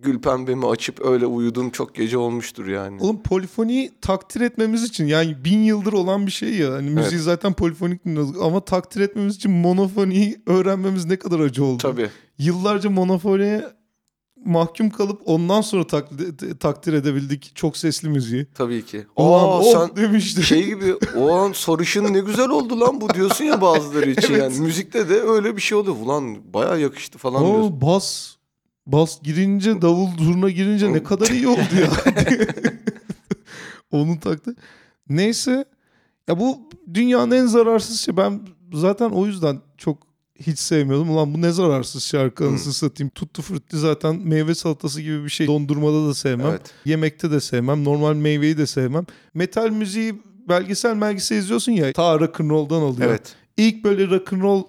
polifonik 0.00 0.22
Gülpembe'mi 0.22 0.66
açıp 0.66 1.04
öyle 1.04 1.26
uyudum 1.26 1.70
çok 1.70 1.94
gece 1.94 2.18
olmuştur 2.18 2.66
yani. 2.66 3.00
Oğlum 3.00 3.22
polifoniyi 3.22 3.90
takdir 4.00 4.40
etmemiz 4.40 4.82
için 4.84 5.06
yani 5.06 5.36
bin 5.44 5.62
yıldır 5.62 5.92
olan 5.92 6.26
bir 6.26 6.32
şey 6.32 6.54
ya. 6.54 6.72
Hani 6.72 6.90
müziği 6.90 7.14
Evet. 7.14 7.24
zaten 7.24 7.52
polifonik 7.52 8.04
dinliyoruz 8.04 8.40
ama 8.40 8.60
takdir 8.64 9.00
etmemiz 9.00 9.36
için 9.36 9.50
monofoniyi 9.50 10.42
öğrenmemiz 10.46 11.04
ne 11.06 11.16
kadar 11.16 11.40
acı 11.40 11.64
oldu. 11.64 11.78
Tabii. 11.78 12.10
Yıllarca 12.38 12.90
monofoniye 12.90 13.64
mahkum 14.44 14.90
kalıp 14.90 15.20
ondan 15.24 15.60
sonra 15.60 15.86
takdir, 15.86 16.58
takdir 16.58 16.92
edebildik 16.92 17.52
çok 17.54 17.76
sesli 17.76 18.08
müziği. 18.08 18.46
Tabii 18.54 18.84
ki. 18.84 19.06
Ulan 19.16 19.44
Aa 19.44 19.58
oh 19.60 19.72
sen 19.72 19.96
demişti. 19.96 20.42
şey 20.42 20.64
gibi 20.66 20.94
o 21.16 21.32
an 21.32 21.52
sarışın 21.52 22.14
ne 22.14 22.20
güzel 22.20 22.48
oldu 22.48 22.80
lan 22.80 23.00
bu 23.00 23.08
diyorsun 23.14 23.44
ya 23.44 23.60
bazıları 23.60 24.10
için 24.10 24.34
Evet. 24.34 24.42
yani. 24.42 24.58
Müzikte 24.60 25.08
de 25.08 25.20
öyle 25.20 25.56
bir 25.56 25.60
şey 25.60 25.78
oluyor. 25.78 25.96
Ulan 25.96 26.52
bayağı 26.54 26.80
yakıştı 26.80 27.18
falan 27.18 27.46
diyorsun. 27.46 27.72
O 27.78 27.80
bas 27.86 28.39
bas 28.92 29.22
girince 29.22 29.82
davul 29.82 30.08
zurna 30.18 30.50
girince 30.50 30.92
ne 30.92 31.02
kadar 31.02 31.26
iyi 31.26 31.48
oldu 31.48 31.60
ya. 31.80 31.90
Onun 33.90 34.16
taktı. 34.16 34.54
Neyse 35.08 35.64
ya 36.28 36.38
bu 36.40 36.68
dünyanın 36.94 37.30
en 37.30 37.46
zararsız 37.46 38.00
şey. 38.00 38.16
Ben 38.16 38.40
zaten 38.72 39.10
o 39.10 39.26
yüzden 39.26 39.60
çok 39.78 39.98
hiç 40.40 40.58
sevmiyordum. 40.58 41.10
Ulan 41.10 41.34
bu 41.34 41.40
ne 41.42 41.50
zararsız 41.52 42.02
şarkı 42.04 42.44
Hmm. 42.44 42.50
anasını 42.50 42.72
satayım. 42.72 43.10
Tuttu 43.10 43.42
frutti 43.42 43.78
zaten 43.78 44.16
meyve 44.16 44.54
salatası 44.54 45.00
gibi 45.02 45.24
bir 45.24 45.28
şey. 45.30 45.46
Dondurmada 45.46 46.08
da 46.08 46.14
sevmem. 46.14 46.46
Evet. 46.46 46.74
Yemekte 46.84 47.30
de 47.30 47.40
sevmem. 47.40 47.84
Normal 47.84 48.14
meyveyi 48.14 48.58
de 48.58 48.66
sevmem. 48.66 49.06
Metal 49.34 49.70
müziği 49.70 50.22
belgesel 50.48 51.00
belgesel 51.00 51.36
izliyorsun 51.36 51.72
ya. 51.72 51.92
Ta 51.92 52.20
rock'n'roll'dan 52.20 52.80
alıyor. 52.82 53.08
Evet. 53.10 53.34
İlk 53.56 53.84
böyle 53.84 54.06
rock'n'roll 54.10 54.62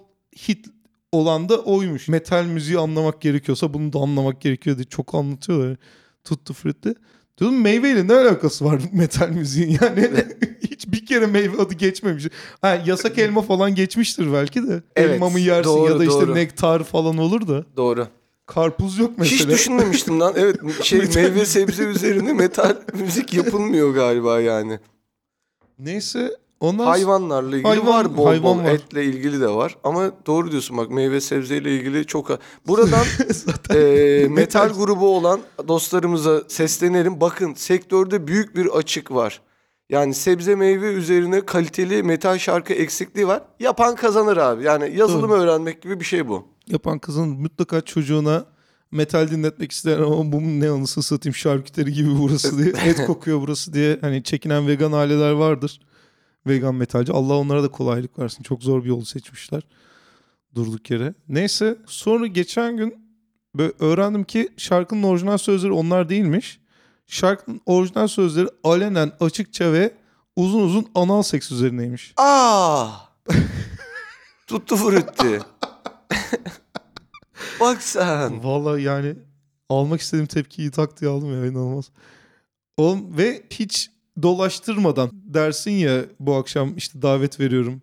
hit 0.47 0.65
olan 1.11 1.49
da 1.49 1.59
oymuş. 1.59 2.07
Metal 2.07 2.45
müziği 2.45 2.77
anlamak 2.77 3.21
gerekiyorsa 3.21 3.73
bunu 3.73 3.93
da 3.93 3.99
anlamak 3.99 4.41
gerekiyor 4.41 4.77
diye 4.77 4.85
çok 4.85 5.15
anlatıyorlar. 5.15 5.77
Tuttu 6.23 6.53
Frutti. 6.53 6.93
Dedim 7.39 7.61
meyveyle 7.61 8.07
ne 8.07 8.13
alakası 8.13 8.65
var 8.65 8.81
metal 8.93 9.29
müziğin 9.29 9.77
yani 9.81 10.11
hiç 10.61 10.87
bir 10.87 11.05
kere 11.05 11.25
meyve 11.25 11.61
adı 11.61 11.73
geçmemiş. 11.73 12.27
Ha, 12.61 12.83
yasak 12.85 13.17
elma 13.17 13.41
falan 13.41 13.75
geçmiştir 13.75 14.33
belki 14.33 14.67
de. 14.67 14.83
Evet, 14.95 15.15
elma 15.15 15.29
mı 15.29 15.39
yersin 15.39 15.69
doğru, 15.69 15.91
ya 15.91 15.99
da 15.99 16.03
işte 16.03 16.21
doğru. 16.21 16.35
nektar 16.35 16.83
falan 16.83 17.17
olur 17.17 17.47
da. 17.47 17.65
Doğru. 17.77 18.07
Karpuz 18.45 18.99
yok 18.99 19.11
mesela. 19.17 19.39
Hiç 19.39 19.47
düşünmemiştim 19.47 20.19
lan. 20.19 20.33
Evet 20.37 20.83
şey 20.83 20.99
meyve 21.15 21.45
sebze 21.45 21.83
üzerine 21.83 22.33
metal 22.33 22.75
müzik 22.93 23.33
yapılmıyor 23.33 23.93
galiba 23.93 24.41
yani. 24.41 24.79
Neyse 25.79 26.31
ondan 26.61 26.85
Hayvanlarla 26.85 27.55
ilgili 27.55 27.67
Hayvan- 27.67 27.87
var 27.87 28.17
bol 28.17 28.25
hayvan 28.25 28.43
bol 28.59 28.63
var. 28.63 28.71
etle 28.71 29.05
ilgili 29.05 29.41
de 29.41 29.49
var. 29.49 29.77
Ama 29.83 30.11
doğru 30.27 30.51
diyorsun 30.51 30.77
bak 30.77 30.89
meyve 30.89 31.21
sebzeyle 31.21 31.75
ilgili 31.75 32.05
çok... 32.05 32.39
Buradan 32.67 33.03
zaten 33.29 33.75
e, 33.77 34.27
metal 34.27 34.69
grubu 34.69 35.15
olan 35.17 35.39
dostlarımıza 35.67 36.41
seslenelim. 36.47 37.21
Bakın 37.21 37.53
sektörde 37.53 38.27
büyük 38.27 38.55
bir 38.55 38.65
açık 38.65 39.11
var. 39.11 39.41
Yani 39.89 40.13
sebze 40.13 40.55
meyve 40.55 40.93
üzerine 40.93 41.45
kaliteli 41.45 42.03
metal 42.03 42.37
şarkı 42.37 42.73
eksikliği 42.73 43.27
var. 43.27 43.41
Yapan 43.59 43.95
kazanır 43.95 44.37
abi. 44.37 44.63
Yani 44.63 44.97
yazılım 44.97 45.29
Doğru. 45.29 45.39
öğrenmek 45.41 45.81
gibi 45.81 45.99
bir 45.99 46.05
şey 46.05 46.27
bu. 46.27 46.47
yapan 46.67 46.99
kızın 46.99 47.29
mutlaka 47.29 47.81
çocuğuna 47.81 48.45
metal 48.91 49.27
dinletmek 49.31 49.71
ister 49.71 49.99
ama 49.99 50.31
bu 50.31 50.41
ne 50.41 50.69
anısını 50.69 51.03
satayım 51.03 51.35
şarküteri 51.35 51.93
gibi 51.93 52.09
burası 52.19 52.57
diye 52.57 52.73
et 52.89 53.05
kokuyor 53.07 53.41
burası 53.41 53.73
diye 53.73 53.97
hani 54.01 54.23
çekinen 54.23 54.67
vegan 54.67 54.91
aileler 54.91 55.31
vardır. 55.31 55.79
Vegan 56.48 56.75
metalci. 56.75 57.12
Allah 57.12 57.38
onlara 57.38 57.63
da 57.63 57.71
kolaylık 57.71 58.19
versin. 58.19 58.43
Çok 58.43 58.63
zor 58.63 58.83
bir 58.83 58.89
yolu 58.89 59.05
seçmişler. 59.05 59.63
Durduk 60.55 60.91
yere. 60.91 61.13
Neyse 61.27 61.77
sonra 61.88 62.27
geçen 62.27 62.77
gün 62.77 62.95
böyle 63.55 63.74
öğrendim 63.79 64.24
ki 64.24 64.50
şarkının 64.57 65.03
orijinal 65.03 65.38
sözleri 65.38 65.71
onlar 65.71 66.10
değilmiş. 66.10 66.60
Şarkının 67.07 67.62
orijinal 67.65 68.07
sözleri 68.07 68.48
alenen 68.63 69.12
açıkça 69.19 69.74
ve 69.74 69.93
uzun 70.36 70.63
uzun 70.63 70.88
anal 70.95 71.21
seks 71.21 71.51
üzerineymiş. 71.51 72.13
Aa! 72.17 72.88
Tuttu 74.48 74.75
frutti. 74.75 75.39
Bak 77.60 77.83
sen. 77.83 78.43
Vallahi 78.43 78.81
yani 78.81 79.15
almak 79.69 80.01
istediğim 80.01 80.27
tepkiyi 80.27 80.71
tak 80.71 81.01
diye 81.01 81.12
aldım 81.12 81.33
ya 81.33 81.45
inanılmaz. 81.45 81.89
Oğlum 82.77 83.17
ve 83.17 83.43
hiç 83.50 83.90
dolaştırmadan 84.21 85.09
dersin 85.13 85.71
ya 85.71 86.01
bu 86.19 86.35
akşam 86.35 86.77
işte 86.77 87.01
davet 87.01 87.39
veriyorum. 87.39 87.81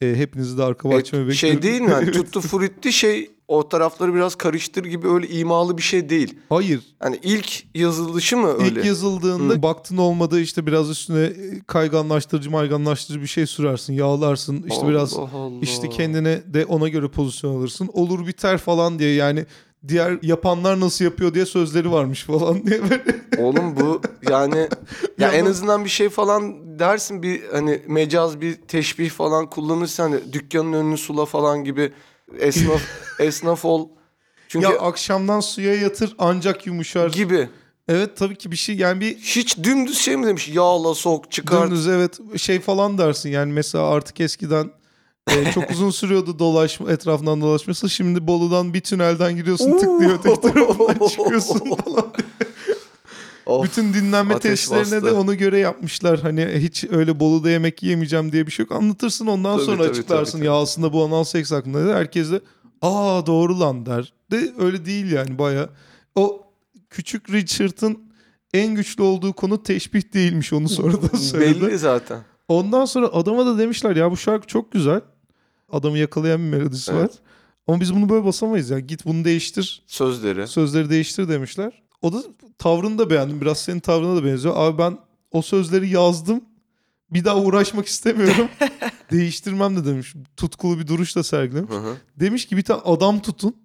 E, 0.00 0.14
hepinizi 0.16 0.58
de 0.58 0.62
arka 0.62 0.88
bahçeme 0.90 1.22
E, 1.22 1.28
bekliyorum. 1.28 1.34
şey 1.34 1.62
değil 1.62 1.80
mi? 1.80 1.90
Yani 1.90 2.10
tuttu 2.12 2.40
frutti 2.40 2.92
şey 2.92 3.30
o 3.48 3.68
tarafları 3.68 4.14
biraz 4.14 4.34
karıştır 4.34 4.84
gibi 4.84 5.08
öyle 5.08 5.28
imalı 5.28 5.76
bir 5.78 5.82
şey 5.82 6.08
değil. 6.08 6.38
Hayır. 6.48 6.80
Hani 7.00 7.18
ilk 7.22 7.64
yazılışı 7.74 8.36
mı 8.36 8.48
öyle? 8.48 8.66
İlk 8.80 8.84
yazıldığında 8.84 9.54
Hı. 9.54 9.62
baktın 9.62 9.96
olmadı 9.96 10.40
işte 10.40 10.66
biraz 10.66 10.90
üstüne 10.90 11.24
e, 11.24 11.60
kayganlaştırıcı 11.66 12.50
mayganlaştırıcı 12.50 13.22
bir 13.22 13.26
şey 13.26 13.46
sürersin. 13.46 13.92
Yağlarsın 13.92 14.64
işte 14.68 14.88
biraz 14.88 15.14
Allah 15.14 15.28
Allah. 15.36 15.58
işte 15.62 15.88
kendine 15.88 16.42
de 16.54 16.64
ona 16.64 16.88
göre 16.88 17.08
pozisyon 17.08 17.56
alırsın. 17.56 17.90
Olur 17.92 18.26
biter 18.26 18.58
falan 18.58 18.98
diye 18.98 19.14
yani 19.14 19.46
diğer 19.88 20.18
yapanlar 20.22 20.80
nasıl 20.80 21.04
yapıyor 21.04 21.34
diye 21.34 21.46
sözleri 21.46 21.92
varmış 21.92 22.24
falan 22.24 22.66
diye 22.66 22.82
böyle. 22.82 23.04
Oğlum 23.38 23.76
bu 23.76 24.00
yani 24.30 24.68
ya 25.18 25.28
en 25.32 25.46
azından 25.46 25.84
bir 25.84 25.90
şey 25.90 26.08
falan 26.08 26.78
dersin 26.78 27.22
bir 27.22 27.42
hani 27.52 27.82
mecaz 27.86 28.40
bir 28.40 28.54
teşbih 28.54 29.10
falan 29.10 29.50
kullanırsan 29.50 30.10
hani 30.10 30.32
dükkanın 30.32 30.72
önünü 30.72 30.98
sula 30.98 31.24
falan 31.26 31.64
gibi 31.64 31.92
esnaf 32.38 32.80
esnaf 33.18 33.64
ol. 33.64 33.88
Çünkü 34.48 34.66
Ya 34.66 34.78
akşamdan 34.78 35.40
suya 35.40 35.74
yatır 35.74 36.14
ancak 36.18 36.66
yumuşar. 36.66 37.12
gibi. 37.12 37.48
Evet 37.88 38.16
tabii 38.16 38.36
ki 38.36 38.50
bir 38.50 38.56
şey 38.56 38.76
yani 38.76 39.00
bir 39.00 39.16
Hiç 39.16 39.58
dümdüz 39.58 39.98
şey 39.98 40.16
mi 40.16 40.26
demiş? 40.26 40.48
Yağla 40.48 40.94
sok 40.94 41.30
çıkart. 41.32 41.62
dümdüz 41.70 41.88
evet 41.88 42.18
şey 42.36 42.60
falan 42.60 42.98
dersin 42.98 43.30
yani 43.30 43.52
mesela 43.52 43.88
artık 43.88 44.20
eskiden 44.20 44.70
e, 45.28 45.52
çok 45.52 45.70
uzun 45.70 45.90
sürüyordu 45.90 46.38
dolaşma 46.38 46.92
etrafından 46.92 47.40
dolaşması 47.40 47.90
şimdi 47.90 48.26
Bolu'dan 48.26 48.74
bir 48.74 48.80
tünelden 48.80 49.36
giriyorsun 49.36 49.78
tık 49.78 50.00
diye 50.00 50.10
öteki 50.10 50.40
tarafından 50.40 51.08
çıkıyorsun 51.08 51.58
falan. 51.84 52.06
Of. 53.46 53.64
Bütün 53.64 53.94
dinlenme 53.94 54.38
testlerine 54.38 54.82
bastı. 54.84 55.04
de 55.06 55.12
ona 55.12 55.34
göre 55.34 55.58
yapmışlar. 55.58 56.20
Hani 56.20 56.46
hiç 56.56 56.84
öyle 56.90 57.20
Bolu'da 57.20 57.50
yemek 57.50 57.82
yemeyeceğim 57.82 58.32
diye 58.32 58.46
bir 58.46 58.52
şey 58.52 58.64
yok. 58.64 58.72
Anlatırsın 58.72 59.26
ondan 59.26 59.56
Tabii, 59.56 59.64
sonra 59.66 59.76
tabii, 59.78 59.88
açıklarsın. 59.90 60.38
tabii, 60.38 60.46
ya 60.46 60.52
aslında 60.52 60.92
bu 60.92 61.04
anal 61.04 61.24
seks 61.24 61.52
hakkında 61.52 61.86
der. 61.86 61.94
Herkes 61.94 62.30
de 62.30 62.40
aa 62.82 63.26
doğru 63.26 63.60
lan 63.60 63.86
der. 63.86 64.12
De 64.30 64.52
öyle 64.58 64.84
değil 64.84 65.12
yani 65.12 65.38
baya. 65.38 65.68
O 66.14 66.42
küçük 66.90 67.30
Richard'ın 67.30 67.98
en 68.54 68.74
güçlü 68.74 69.02
olduğu 69.02 69.32
konu 69.32 69.62
teşbih 69.62 70.02
değilmiş 70.14 70.52
onu 70.52 70.68
sonradan 70.68 71.18
söyledi. 71.18 71.66
Belli 71.66 71.78
zaten. 71.78 72.18
Ondan 72.50 72.84
sonra 72.84 73.06
adama 73.06 73.46
da 73.46 73.58
demişler 73.58 73.96
ya 73.96 74.10
bu 74.10 74.16
şarkı 74.16 74.46
çok 74.46 74.72
güzel. 74.72 75.00
Adamı 75.72 75.98
yakalayan 75.98 76.40
bir 76.40 76.48
melodisi 76.58 76.92
Evet. 76.92 77.10
var. 77.10 77.18
Ama 77.66 77.80
biz 77.80 77.94
bunu 77.94 78.08
böyle 78.08 78.24
basamayız 78.24 78.70
ya. 78.70 78.78
Git 78.78 79.06
bunu 79.06 79.24
değiştir. 79.24 79.82
Sözleri. 79.86 80.48
Sözleri 80.48 80.90
değiştir 80.90 81.28
demişler. 81.28 81.82
O 82.02 82.12
da 82.12 82.22
tavrını 82.58 82.98
da 82.98 83.10
beğendim. 83.10 83.40
Biraz 83.40 83.58
senin 83.58 83.80
tavrına 83.80 84.16
da 84.16 84.24
benziyor. 84.24 84.54
Abi 84.56 84.78
ben 84.78 84.98
o 85.30 85.42
sözleri 85.42 85.88
yazdım. 85.88 86.44
Bir 87.10 87.24
daha 87.24 87.36
uğraşmak 87.36 87.86
istemiyorum. 87.86 88.48
Değiştirmem 89.12 89.76
de 89.76 89.84
demiş. 89.84 90.14
Tutkulu 90.36 90.78
bir 90.78 90.86
duruş 90.86 91.16
da 91.16 91.22
sergilemiş. 91.22 91.70
Hı 91.70 91.78
hı. 91.78 91.96
Demiş 92.16 92.46
ki 92.46 92.56
bir 92.56 92.62
tane 92.62 92.80
adam 92.80 93.20
tutun. 93.20 93.56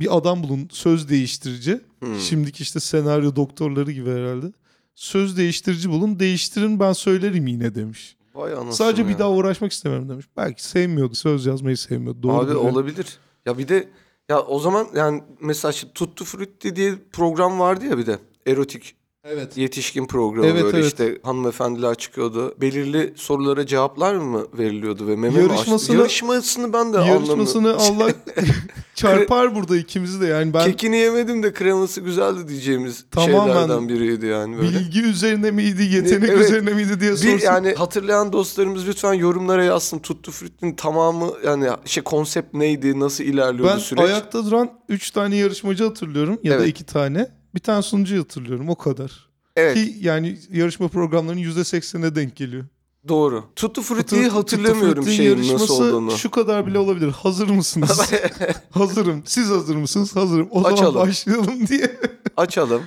Bir 0.00 0.16
adam 0.16 0.42
bulun 0.42 0.68
söz 0.72 1.08
değiştirici. 1.08 1.80
Hmm. 1.98 2.18
Şimdiki 2.20 2.62
işte 2.62 2.80
senaryo 2.80 3.36
doktorları 3.36 3.92
gibi 3.92 4.10
herhalde. 4.10 4.52
Söz 4.96 5.36
değiştirici 5.36 5.90
bulun. 5.90 6.18
Değiştirin 6.20 6.80
ben 6.80 6.92
söylerim 6.92 7.46
yine 7.46 7.74
demiş. 7.74 8.16
Vay 8.34 8.52
anasını 8.52 8.72
Sadece 8.72 9.04
bir 9.06 9.10
ya. 9.12 9.18
daha 9.18 9.30
uğraşmak 9.30 9.72
istemiyorum 9.72 10.08
demiş. 10.08 10.26
Belki 10.36 10.64
sevmiyordu. 10.64 11.14
Söz 11.14 11.46
yazmayı 11.46 11.76
sevmiyordu. 11.76 12.22
Doğru 12.22 12.32
Abi 12.32 12.46
diyor. 12.46 12.60
olabilir. 12.60 13.18
Ya 13.46 13.58
bir 13.58 13.68
de 13.68 13.88
ya 14.28 14.42
o 14.42 14.58
zaman 14.58 14.86
yani 14.94 15.22
mesela 15.40 15.72
işte 15.72 15.88
Tuttu 15.94 16.24
Frutti 16.24 16.76
diye 16.76 16.94
program 17.12 17.58
vardı 17.60 17.84
ya 17.86 17.98
bir 17.98 18.06
de. 18.06 18.18
Erotik 18.46 18.94
Evet. 19.32 19.56
yetişkin 19.56 20.06
programı 20.06 20.46
Evet, 20.46 20.62
böyle 20.64 20.76
evet. 20.76 20.86
işte 20.86 21.18
hanımefendiler 21.22 21.94
çıkıyordu. 21.94 22.54
Belirli 22.60 23.12
sorulara 23.16 23.66
cevaplar 23.66 24.14
mı 24.14 24.46
veriliyordu 24.58 25.06
ve 25.08 25.16
meme 25.16 25.40
Yarışmasını-? 25.40 25.96
Yarışmasını 25.96 26.72
ben 26.72 26.92
de 26.92 26.98
anlamıyorum. 26.98 27.22
Yarışmasını 27.26 27.76
Allah 27.76 28.10
çarpar 28.94 29.54
burada 29.54 29.76
ikimizi 29.76 30.20
de 30.20 30.26
yani 30.26 30.54
ben 30.54 30.64
Kekini 30.64 30.96
yemedim 30.96 31.42
de 31.42 31.52
kreması 31.52 32.00
güzeldi 32.00 32.48
diyeceğimiz 32.48 33.04
Tamamen 33.10 33.46
şeylerden 33.52 33.88
biriydi 33.88 34.26
yani 34.26 34.56
böyle. 34.58 34.68
bilgi 34.78 35.02
üzerine 35.02 35.50
miydi 35.50 35.82
yetenek 35.82 36.30
Evet. 36.30 36.44
üzerine 36.44 36.70
miydi 36.70 37.00
diye 37.00 37.12
Bir 37.12 37.16
sorsun. 37.16 37.38
yani 37.46 37.74
hatırlayan 37.74 38.32
dostlarımız 38.32 38.88
lütfen 38.88 39.12
yorumlara 39.12 39.64
yazsın. 39.64 39.98
Tuttu 39.98 40.32
Frutti'nin 40.32 40.76
tamamı 40.76 41.32
yani 41.44 41.68
şey 41.84 42.02
konsept 42.02 42.54
neydi, 42.54 43.00
nasıl 43.00 43.24
ilerliyordu 43.24 43.72
ben 43.74 43.78
süreç. 43.78 44.04
ayakta 44.04 44.46
duran 44.46 44.70
3 44.88 45.10
tane 45.10 45.36
yarışmacı 45.36 45.84
hatırlıyorum 45.84 46.38
ya 46.42 46.52
da 46.52 46.56
Evet. 46.56 46.68
2 46.68 46.84
tane. 46.84 47.35
Bir 47.56 47.60
tane 47.60 47.82
sunucu 47.82 48.18
hatırlıyorum 48.18 48.68
o 48.68 48.74
kadar. 48.74 49.28
Evet. 49.56 49.74
Ki 49.74 49.96
yani 50.00 50.38
yarışma 50.52 50.88
programlarının 50.88 51.42
%80'ine 51.42 52.14
denk 52.14 52.36
geliyor. 52.36 52.64
Doğru. 53.08 53.44
Tutti 53.56 53.82
Frutti'yi 53.82 54.22
Tutti- 54.22 54.30
hatırlamıyorum 54.32 55.04
Tutti 55.04 55.16
şeyin 55.16 55.54
nasıl 55.54 55.84
olduğunu. 55.84 56.10
Şu 56.10 56.30
kadar 56.30 56.66
bile 56.66 56.78
olabilir. 56.78 57.08
Hazır 57.10 57.48
mısınız? 57.50 58.12
Hazırım. 58.70 59.22
Siz 59.26 59.50
hazır 59.50 59.76
mısınız? 59.76 60.16
Hazırım. 60.16 60.48
O 60.50 60.64
Açalım. 60.64 60.92
zaman 60.92 61.08
başlayalım 61.08 61.66
diye. 61.66 61.96
Açalım. 62.36 62.82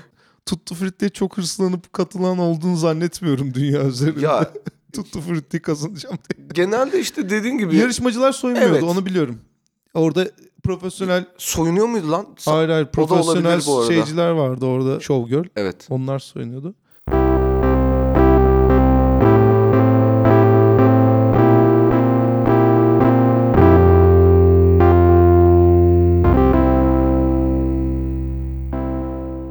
Tuttu 0.46 0.76
Fritti'ye 0.76 1.10
çok 1.10 1.38
hırslanıp 1.38 1.94
katılan 1.94 2.38
olduğunu 2.40 2.78
zannetmiyorum 2.78 3.54
dünya 3.54 3.84
üzerinde. 3.88 4.26
Ya 4.26 4.54
Tuttu 4.94 5.22
Fritti 5.22 5.62
kazanacağım 5.62 6.18
diye. 6.38 6.48
genelde 6.54 7.00
işte 7.00 7.30
dediğin 7.30 7.58
gibi 7.58 7.76
Yarışmacılar 7.76 8.32
soyunmuyordu 8.32 8.74
Evet. 8.74 8.84
onu 8.84 9.06
biliyorum. 9.06 9.40
Orada 9.94 10.28
profesyonel 10.70 11.26
soyunuyor 11.38 11.88
muydu 11.88 12.12
lan? 12.12 12.26
Hayır 12.46 12.70
hayır 12.70 12.86
profesyonel 12.86 13.62
şeyciler 13.88 14.30
vardı 14.32 14.66
orada. 14.66 15.00
Showgirl. 15.00 15.46
Evet. 15.56 15.88
Onlar 15.90 16.20
soyunuyordu. 16.20 16.76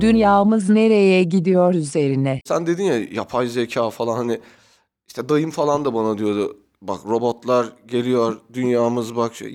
Dünyamız 0.00 0.68
nereye 0.70 1.22
gidiyor 1.22 1.74
üzerine. 1.74 2.40
Sen 2.48 2.66
dedin 2.66 2.84
ya 2.84 2.98
yapay 3.12 3.46
zeka 3.46 3.90
falan 3.90 4.16
hani 4.16 4.40
işte 5.08 5.28
dayım 5.28 5.50
falan 5.50 5.84
da 5.84 5.94
bana 5.94 6.18
diyordu. 6.18 6.56
Bak 6.82 6.98
robotlar 7.08 7.66
geliyor 7.86 8.36
dünyamız 8.52 9.16
bak. 9.16 9.34
şu- 9.34 9.48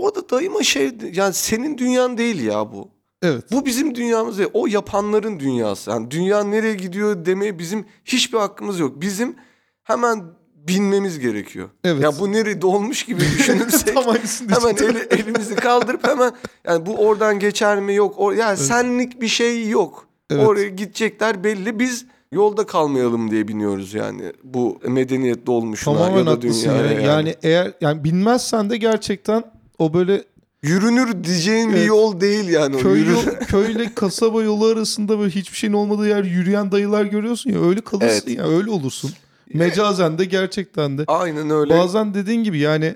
Ya 0.00 0.06
orada 0.06 0.30
dayıma 0.30 0.62
şey 0.62 0.90
yani 1.12 1.34
senin 1.34 1.78
dünyan 1.78 2.18
değil 2.18 2.42
ya 2.42 2.72
bu. 2.72 2.88
Evet. 3.22 3.44
Bu 3.52 3.66
bizim 3.66 3.94
dünyamız 3.94 4.38
değil. 4.38 4.50
O 4.52 4.66
yapanların 4.66 5.40
dünyası. 5.40 5.90
Yani 5.90 6.10
dünya 6.10 6.44
nereye 6.44 6.74
gidiyor 6.74 7.24
demeye 7.24 7.58
bizim 7.58 7.84
hiçbir 8.04 8.38
hakkımız 8.38 8.78
yok. 8.78 9.00
Bizim 9.00 9.36
hemen 9.82 10.22
bilmemiz 10.54 11.18
gerekiyor. 11.18 11.68
Evet. 11.84 12.02
Ya 12.02 12.18
bu 12.18 12.32
nerede 12.32 12.66
olmuş 12.66 13.04
gibi 13.04 13.20
düşünürsek 13.20 13.94
Tam 13.94 14.04
hemen 14.48 14.76
eli, 14.76 14.98
elimizi 15.10 15.56
kaldırıp 15.56 16.06
hemen 16.08 16.32
yani 16.64 16.86
bu 16.86 16.94
oradan 16.94 17.38
geçer 17.38 17.80
mi 17.80 17.94
yok. 17.94 18.14
O, 18.16 18.32
yani 18.32 18.56
senlik 18.56 19.20
bir 19.20 19.28
şey 19.28 19.68
yok. 19.68 20.06
Evet. 20.30 20.46
Oraya 20.46 20.68
gidecekler 20.68 21.44
belli. 21.44 21.78
Biz 21.78 22.06
yolda 22.32 22.66
kalmayalım 22.66 23.30
diye 23.30 23.48
biniyoruz 23.48 23.94
yani. 23.94 24.32
Bu 24.44 24.78
medeniyetli 24.88 25.50
olmuşlar 25.50 25.94
Tamamen 25.94 26.18
ya 26.18 26.26
da 26.26 26.42
dünyaya. 26.42 26.84
ya. 26.84 26.92
Yani. 26.92 27.04
Yani. 27.04 27.34
eğer 27.42 27.72
yani 27.80 28.04
bilmezsen 28.04 28.70
de 28.70 28.76
gerçekten 28.76 29.44
o 29.80 29.94
böyle 29.94 30.24
Yürünür 30.62 31.24
diyeceğin 31.24 31.70
bir 31.70 31.76
Evet. 31.76 31.88
yol 31.88 32.20
değil 32.20 32.48
yani. 32.48 32.76
köy 32.76 33.06
yol, 33.08 33.22
köyle 33.48 33.94
kasaba 33.94 34.42
yolu 34.42 34.66
arasında 34.66 35.18
böyle 35.18 35.30
hiçbir 35.30 35.56
şeyin 35.56 35.72
olmadığı 35.72 36.08
yer 36.08 36.24
yürüyen 36.24 36.72
dayılar 36.72 37.04
görüyorsun 37.04 37.50
ya 37.50 37.60
öyle 37.68 37.80
kalırsın 37.80 38.26
Evet. 38.28 38.38
ya 38.38 38.48
öyle 38.48 38.70
olursun. 38.70 39.10
Mecazen 39.54 40.18
de 40.18 40.24
gerçekten 40.24 40.98
de. 40.98 41.04
Aynen 41.06 41.50
öyle. 41.50 41.78
Bazen 41.78 42.14
dediğin 42.14 42.44
gibi 42.44 42.58
yani 42.58 42.94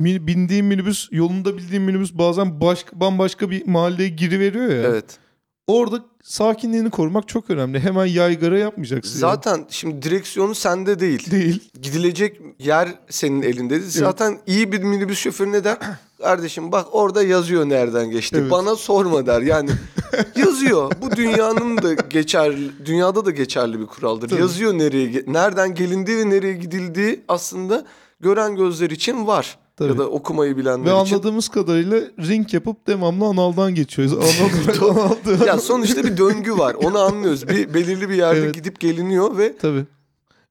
bindiğin 0.00 0.64
minibüs 0.64 1.08
yolunda 1.12 1.56
bildiğin 1.56 1.82
minibüs 1.82 2.14
bazen 2.14 2.60
başka 2.60 3.00
bambaşka 3.00 3.50
bir 3.50 3.66
mahalleye 3.66 4.08
giriveriyor 4.08 4.68
ya. 4.68 4.82
Evet. 4.90 5.18
Orada 5.66 6.02
sakinliğini 6.22 6.90
korumak 6.90 7.28
çok 7.28 7.50
önemli. 7.50 7.80
Hemen 7.80 8.06
yaygara 8.06 8.58
yapmayacaksın. 8.58 9.18
Zaten 9.18 9.66
şimdi 9.70 10.02
direksiyonu 10.02 10.54
sende 10.54 11.00
değil. 11.00 11.22
yani. 11.32 11.42
değil. 11.42 11.70
Gidilecek 11.82 12.40
yer 12.58 12.88
senin 13.10 13.42
elinde. 13.42 13.80
Zaten 13.80 14.38
iyi 14.46 14.72
bir 14.72 14.82
minibüs 14.82 15.18
şoförü 15.18 15.52
ne 15.52 15.64
der? 15.64 15.78
Kardeşim 16.22 16.72
bak 16.72 16.86
orada 16.92 17.22
yazıyor 17.22 17.68
nereden 17.68 18.10
geçti. 18.10 18.36
Evet. 18.40 18.50
Bana 18.50 18.76
sorma 18.76 19.26
der. 19.26 19.40
Yani 19.42 19.70
yazıyor. 20.36 20.92
Bu 21.02 21.16
dünyanın 21.16 21.82
da 21.82 21.94
geçerli, 21.94 22.86
dünyada 22.86 23.24
da 23.24 23.30
geçerli 23.30 23.80
bir 23.80 23.86
kuraldır. 23.86 24.28
Tabii. 24.28 24.40
Yazıyor 24.40 24.72
nereye, 24.72 25.24
nereden 25.26 25.74
gelindiği 25.74 26.16
ve 26.18 26.30
nereye 26.30 26.54
gidildiği 26.54 27.20
aslında 27.28 27.84
gören 28.20 28.56
gözler 28.56 28.90
için 28.90 29.26
var. 29.26 29.58
Tabii. 29.76 29.88
Ya 29.92 29.98
da 29.98 30.08
okumayı 30.08 30.56
bilenler 30.56 30.94
Ve 30.94 31.02
için. 31.02 31.14
anladığımız 31.14 31.48
kadarıyla 31.48 32.00
ring 32.00 32.54
yapıp 32.54 32.86
devamlı 32.86 33.24
analdan 33.24 33.74
geçiyoruz. 33.74 34.12
Anal. 34.82 35.46
Ya 35.46 35.58
sonuçta 35.58 36.04
bir 36.04 36.16
döngü 36.16 36.58
var. 36.58 36.74
Onu 36.74 36.98
anlıyoruz. 37.02 37.48
Bir 37.48 37.74
belirli 37.74 38.08
bir 38.08 38.14
yerde 38.14 38.38
Evet. 38.38 38.54
gidip 38.54 38.80
geliniyor 38.80 39.38
ve 39.38 39.56
Tabii. 39.58 39.84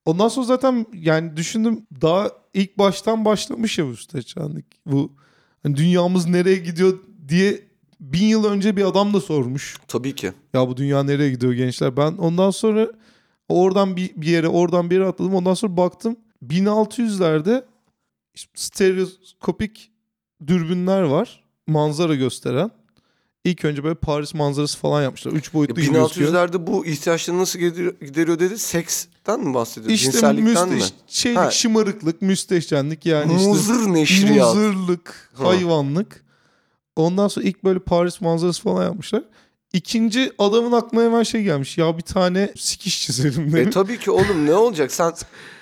Ondan 0.05 0.27
sonra 0.27 0.45
zaten 0.45 0.85
yani 0.93 1.37
düşündüm 1.37 1.81
daha 2.01 2.29
ilk 2.53 2.77
baştan 2.77 3.25
başlamış 3.25 3.77
ya 3.77 3.87
bu 3.87 3.97
Steçanlık. 3.97 4.65
Bu 4.85 5.11
hani 5.63 5.75
dünyamız 5.77 6.27
nereye 6.27 6.57
gidiyor 6.57 6.99
diye 7.27 7.61
bin 7.99 8.25
yıl 8.25 8.45
önce 8.45 8.77
bir 8.77 8.85
adam 8.85 9.13
da 9.13 9.21
sormuş. 9.21 9.77
tabii 9.87 10.15
ki. 10.15 10.33
Ya 10.53 10.67
bu 10.67 10.77
dünya 10.77 11.03
nereye 11.03 11.29
gidiyor 11.29 11.53
gençler? 11.53 11.97
Ben 11.97 12.11
ondan 12.11 12.51
sonra 12.51 12.87
oradan 13.49 13.95
bir, 13.95 14.11
bir 14.15 14.27
yere 14.27 14.47
oradan 14.47 14.89
bir 14.89 14.95
yere 14.95 15.07
atladım. 15.07 15.35
Ondan 15.35 15.53
sonra 15.53 15.77
baktım 15.77 16.15
1600'lerde 16.47 17.49
işte 17.51 17.65
stereoskopik 18.55 19.91
dürbünler 20.47 21.01
var. 21.01 21.43
Manzara 21.67 22.15
gösteren. 22.15 22.71
İlk 23.43 23.65
önce 23.65 23.83
böyle 23.83 23.95
Paris 23.95 24.33
manzarası 24.33 24.77
falan 24.77 25.01
yapmışlar. 25.03 25.31
Üç 25.31 25.53
boyutlu 25.53 25.75
gözüküyor. 25.75 26.09
1600'lerde 26.09 26.67
bu 26.67 26.85
ihtiyaçları 26.85 27.37
nasıl 27.37 27.59
gideriyor, 27.59 28.39
dedi? 28.39 28.57
Seksten 28.57 29.39
mi 29.39 29.53
bahsediyor? 29.53 29.91
İşte 29.93 30.11
Cinsellikten 30.11 30.69
mi? 30.69 30.81
şeylik, 31.07 31.39
Ha. 31.39 31.51
şımarıklık, 31.51 32.21
müsteşcenlik 32.21 33.05
yani 33.05 33.33
işte 33.35 33.47
Muzır 33.47 33.93
neşriyat. 33.93 34.55
muzırlık, 34.55 35.31
Ha. 35.33 35.47
hayvanlık. 35.47 36.23
Ondan 36.95 37.27
sonra 37.27 37.45
ilk 37.45 37.63
böyle 37.63 37.79
Paris 37.79 38.21
manzarası 38.21 38.61
falan 38.61 38.83
yapmışlar. 38.83 39.23
İkinci 39.73 40.31
adamın 40.39 40.71
aklına 40.71 41.03
hemen 41.03 41.23
şey 41.23 41.43
gelmiş. 41.43 41.77
Ya 41.77 41.97
bir 41.97 42.01
tane 42.03 42.53
sikiş 42.57 43.01
çizelim 43.05 43.55
E 43.57 43.69
tabii 43.69 43.99
ki 43.99 44.11
oğlum 44.11 44.45
ne 44.45 44.53
olacak? 44.53 44.91
Sen 44.91 45.13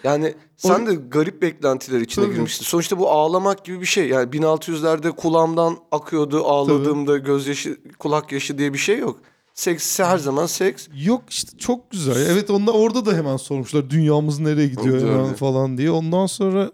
yani 0.04 0.34
sen 0.68 0.88
de 0.88 0.96
garip 0.96 1.42
beklentiler 1.42 2.02
içine 2.02 2.26
Tabii. 2.26 2.36
girmiştin. 2.36 2.66
Sonuçta 2.66 3.00
bu 3.00 3.10
ağlamak 3.10 3.66
gibi 3.66 3.82
bir 3.82 3.86
şey. 3.86 4.10
Yani 4.10 4.30
1600'lerde 4.30 5.12
kulağımdan 5.12 5.78
akıyordu 5.92 6.46
ağladığımda 6.46 7.18
gözyaşı, 7.18 7.78
kulak 8.00 8.32
yaşı 8.32 8.58
diye 8.58 8.74
bir 8.74 8.78
şey 8.78 9.00
yok. 9.00 9.20
Seks 9.54 10.00
her 10.00 10.18
zaman 10.18 10.46
seks. 10.46 10.88
Yok 11.06 11.24
işte 11.30 11.58
çok 11.58 11.92
güzel. 11.92 12.30
Evet 12.30 12.50
onda 12.50 12.72
orada 12.72 13.06
da 13.06 13.14
hemen 13.14 13.38
sormuşlar 13.38 13.90
dünyamız 13.90 14.40
nereye 14.40 14.68
gidiyor 14.68 14.96
Öyle. 14.96 15.12
hemen 15.12 15.34
falan 15.34 15.78
diye. 15.78 15.92
Ondan 15.92 16.26
sonra 16.26 16.72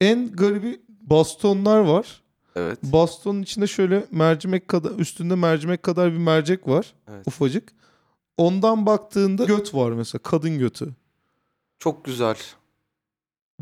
en 0.00 0.32
garibi 0.32 0.80
bastonlar 0.88 1.78
var. 1.78 2.22
Evet. 2.56 2.78
Bastonun 2.82 3.42
içinde 3.42 3.66
şöyle 3.66 4.06
mercimek 4.10 4.68
kadar 4.68 4.90
üstünde 4.90 5.34
mercimek 5.34 5.82
kadar 5.82 6.12
bir 6.12 6.18
mercek 6.18 6.68
var. 6.68 6.94
Evet. 7.08 7.26
Ufacık. 7.28 7.72
Ondan 8.36 8.86
baktığında 8.86 9.44
göt 9.44 9.74
var 9.74 9.90
mesela 9.90 10.22
kadın 10.22 10.58
götü. 10.58 10.94
Çok 11.78 12.04
güzel. 12.04 12.36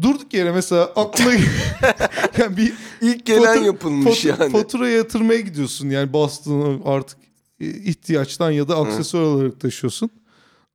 Durduk 0.03 0.35
yere 0.35 0.53
mesela 0.53 0.93
aklına 0.97 1.33
yani 2.39 2.57
bir 2.57 2.73
İlk 3.01 3.27
gelen 3.27 3.43
Fatura- 3.43 3.67
yapılmış 3.67 4.25
fatu- 4.25 4.29
yani. 4.41 4.53
fatura 4.53 4.89
yatırmaya 4.89 5.41
gidiyorsun 5.41 5.91
yani 5.91 6.13
bastığını 6.13 6.79
artık 6.85 7.19
ihtiyaçtan 7.61 8.51
ya 8.51 8.69
da 8.69 8.77
aksesuar 8.77 9.23
olarak 9.23 9.61
taşıyorsun. 9.61 10.11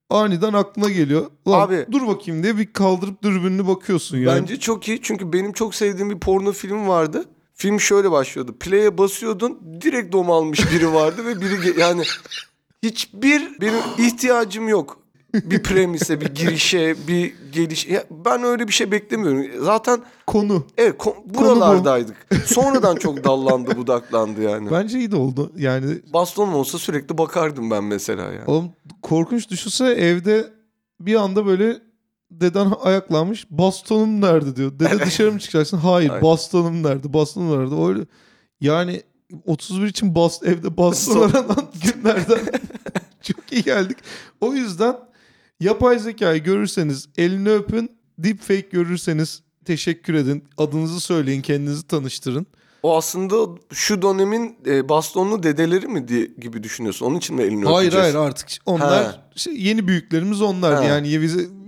Aniden 0.09 0.53
aklına 0.53 0.89
geliyor. 0.89 1.25
Lan 1.47 1.61
Abi- 1.61 1.85
dur 1.91 2.07
bakayım 2.07 2.43
diye 2.43 2.57
bir 2.57 2.73
kaldırıp 2.73 3.23
dürbününü 3.23 3.67
bakıyorsun 3.67 4.17
yani. 4.17 4.41
Bence 4.41 4.59
çok 4.59 4.87
iyi 4.87 4.99
çünkü 5.01 5.33
benim 5.33 5.53
çok 5.53 5.75
sevdiğim 5.75 6.09
bir 6.09 6.19
porno 6.19 6.51
film 6.51 6.87
vardı. 6.87 7.25
Film 7.53 7.79
şöyle 7.79 8.11
başlıyordu. 8.11 8.55
Play'e 8.59 8.97
basıyordun 8.97 9.59
direkt 9.81 10.13
dom 10.13 10.31
almış 10.31 10.71
biri 10.73 10.93
vardı 10.93 11.25
ve 11.25 11.41
biri 11.41 11.79
yani 11.79 12.03
hiçbir 12.83 13.61
benim 13.61 13.79
ihtiyacım 13.97 14.67
yok. 14.67 15.00
Bir 15.33 15.63
premise, 15.63 16.21
bir 16.21 16.35
girişe, 16.35 16.95
bir 17.07 17.33
geliş. 17.51 17.87
Ya 17.87 18.03
ben 18.25 18.43
öyle 18.43 18.67
bir 18.67 18.73
şey 18.73 18.91
beklemiyorum. 18.91 19.63
Zaten 19.65 20.01
Konu. 20.27 20.63
evet 20.77 20.95
ko- 21.01 21.15
buralardaydık. 21.33 22.15
Sonradan 22.45 22.95
çok 22.95 23.23
dallandı 23.23 23.77
budaklandı 23.77 24.41
yani. 24.41 24.71
Bence 24.71 24.99
iyi 24.99 25.11
de 25.11 25.15
oldu. 25.15 25.51
Yani 25.57 25.99
Bastonum 26.13 26.53
olsa 26.55 26.77
sürekli 26.77 27.17
bakardım 27.17 27.71
ben 27.71 27.83
mesela 27.83 28.23
yani. 28.23 28.45
oğlum 28.47 28.69
korkunç 29.01 29.49
düşünse 29.49 29.85
evde 29.85 30.49
bir 30.99 31.15
anda 31.15 31.45
böyle 31.45 31.79
deden 32.31 32.71
ayaklanmış. 32.83 33.47
Bastonum 33.49 34.21
nerede 34.21 34.55
diyor. 34.55 34.79
Dede 34.79 35.05
dışarı 35.05 35.31
mı 35.31 35.39
çıkacaksın? 35.39 35.77
Hayır. 35.77 36.09
Hayır. 36.09 36.23
Bastonum 36.23 36.83
nerede? 36.83 37.13
Bastonum 37.13 37.59
nerede? 37.61 37.85
Öyle 37.89 38.05
yani 38.61 39.01
31 39.45 39.87
için 39.87 40.15
bas, 40.15 40.43
evde 40.43 40.77
Baston. 40.77 41.29
aranan 41.29 41.65
günlerden 41.83 42.39
çok 43.21 43.51
iyi 43.51 43.63
geldik. 43.63 43.97
O 44.41 44.53
yüzden 44.53 44.95
yapay 45.61 45.99
zekayı 45.99 46.43
görürseniz 46.43 47.09
elini 47.17 47.49
öpün. 47.49 47.91
Deepfake 48.17 48.67
görürseniz 48.71 49.41
teşekkür 49.65 50.13
edin. 50.13 50.43
Adınızı 50.57 50.99
söyleyin. 50.99 51.41
Kendinizi 51.41 51.87
tanıştırın. 51.87 52.47
O 52.83 52.97
aslında 52.97 53.59
şu 53.73 54.01
dönemin 54.01 54.57
e, 54.65 54.89
bastonlu 54.89 55.43
dedeleri 55.43 55.87
mi 55.87 56.07
diye 56.07 56.25
gibi 56.41 56.63
düşünüyorsun? 56.63 57.05
Onun 57.05 57.17
için 57.17 57.35
mi 57.35 57.41
elini 57.43 57.65
Hayır 57.65 57.87
öpeceğiz? 57.87 58.15
hayır 58.15 58.27
artık 58.27 58.47
onlar 58.65 59.03
Ha. 59.05 59.27
şey, 59.35 59.53
yeni 59.53 59.87
büyüklerimiz 59.87 60.41
onlar. 60.41 60.75
Ha. 60.75 60.83
Yani 60.83 61.07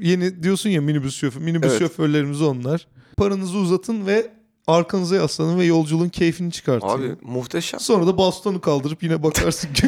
yeni 0.02 0.44
diyorsun 0.44 0.70
ya 0.70 0.82
minibüs 0.82 1.16
şoför, 1.16 1.42
minibüs 1.42 1.70
Evet. 1.72 1.80
şoförlerimiz 1.80 2.42
onlar. 2.42 2.88
Paranızı 3.18 3.58
uzatın 3.58 4.06
ve 4.06 4.32
arkanıza 4.68 5.16
yaslanın 5.16 5.60
ve 5.60 5.66
yolculuğun 5.66 6.10
keyfini 6.10 6.52
çıkartın. 6.52 6.88
Abi 6.88 7.16
muhteşem. 7.22 7.80
Sonra 7.80 8.08
da 8.08 8.18
bastonu 8.18 8.62
kaldırıp 8.62 9.04
yine 9.04 9.24
bakarsın. 9.24 9.70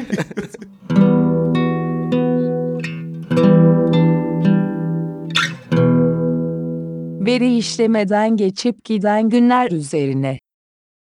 Veri 7.26 7.58
işlemeden 7.58 8.38
geçip 8.38 8.86
giden 8.86 9.30
günler 9.30 9.72
üzerine. 9.72 10.40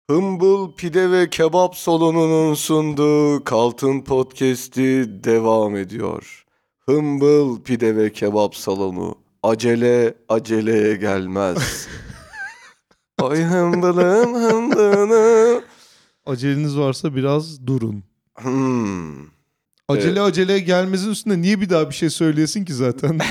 Humble 0.09 0.75
Pide 0.77 1.11
ve 1.11 1.29
Kebap 1.29 1.75
Salonu'nun 1.75 2.53
sunduğu 2.53 3.43
Kaltın 3.43 4.01
Podcast'i 4.01 5.23
devam 5.23 5.75
ediyor. 5.75 6.45
Humble 6.85 7.63
Pide 7.63 7.95
ve 7.95 8.11
Kebap 8.11 8.55
Salonu 8.55 9.15
acele 9.43 10.13
aceleye 10.29 10.95
gelmez. 10.95 11.87
Ay 13.21 13.43
hımbılım 13.43 14.33
hımbılım. 14.35 15.63
Aceleniz 16.25 16.77
varsa 16.77 17.15
biraz 17.15 17.67
durun. 17.67 18.03
Hmm. 18.35 19.37
Acele 19.87 20.21
acele 20.21 20.59
gelmezin 20.59 21.11
üstüne 21.11 21.41
niye 21.41 21.61
bir 21.61 21.69
daha 21.69 21.89
bir 21.89 21.95
şey 21.95 22.09
söyleyesin 22.09 22.65
ki 22.65 22.73
zaten? 22.73 23.19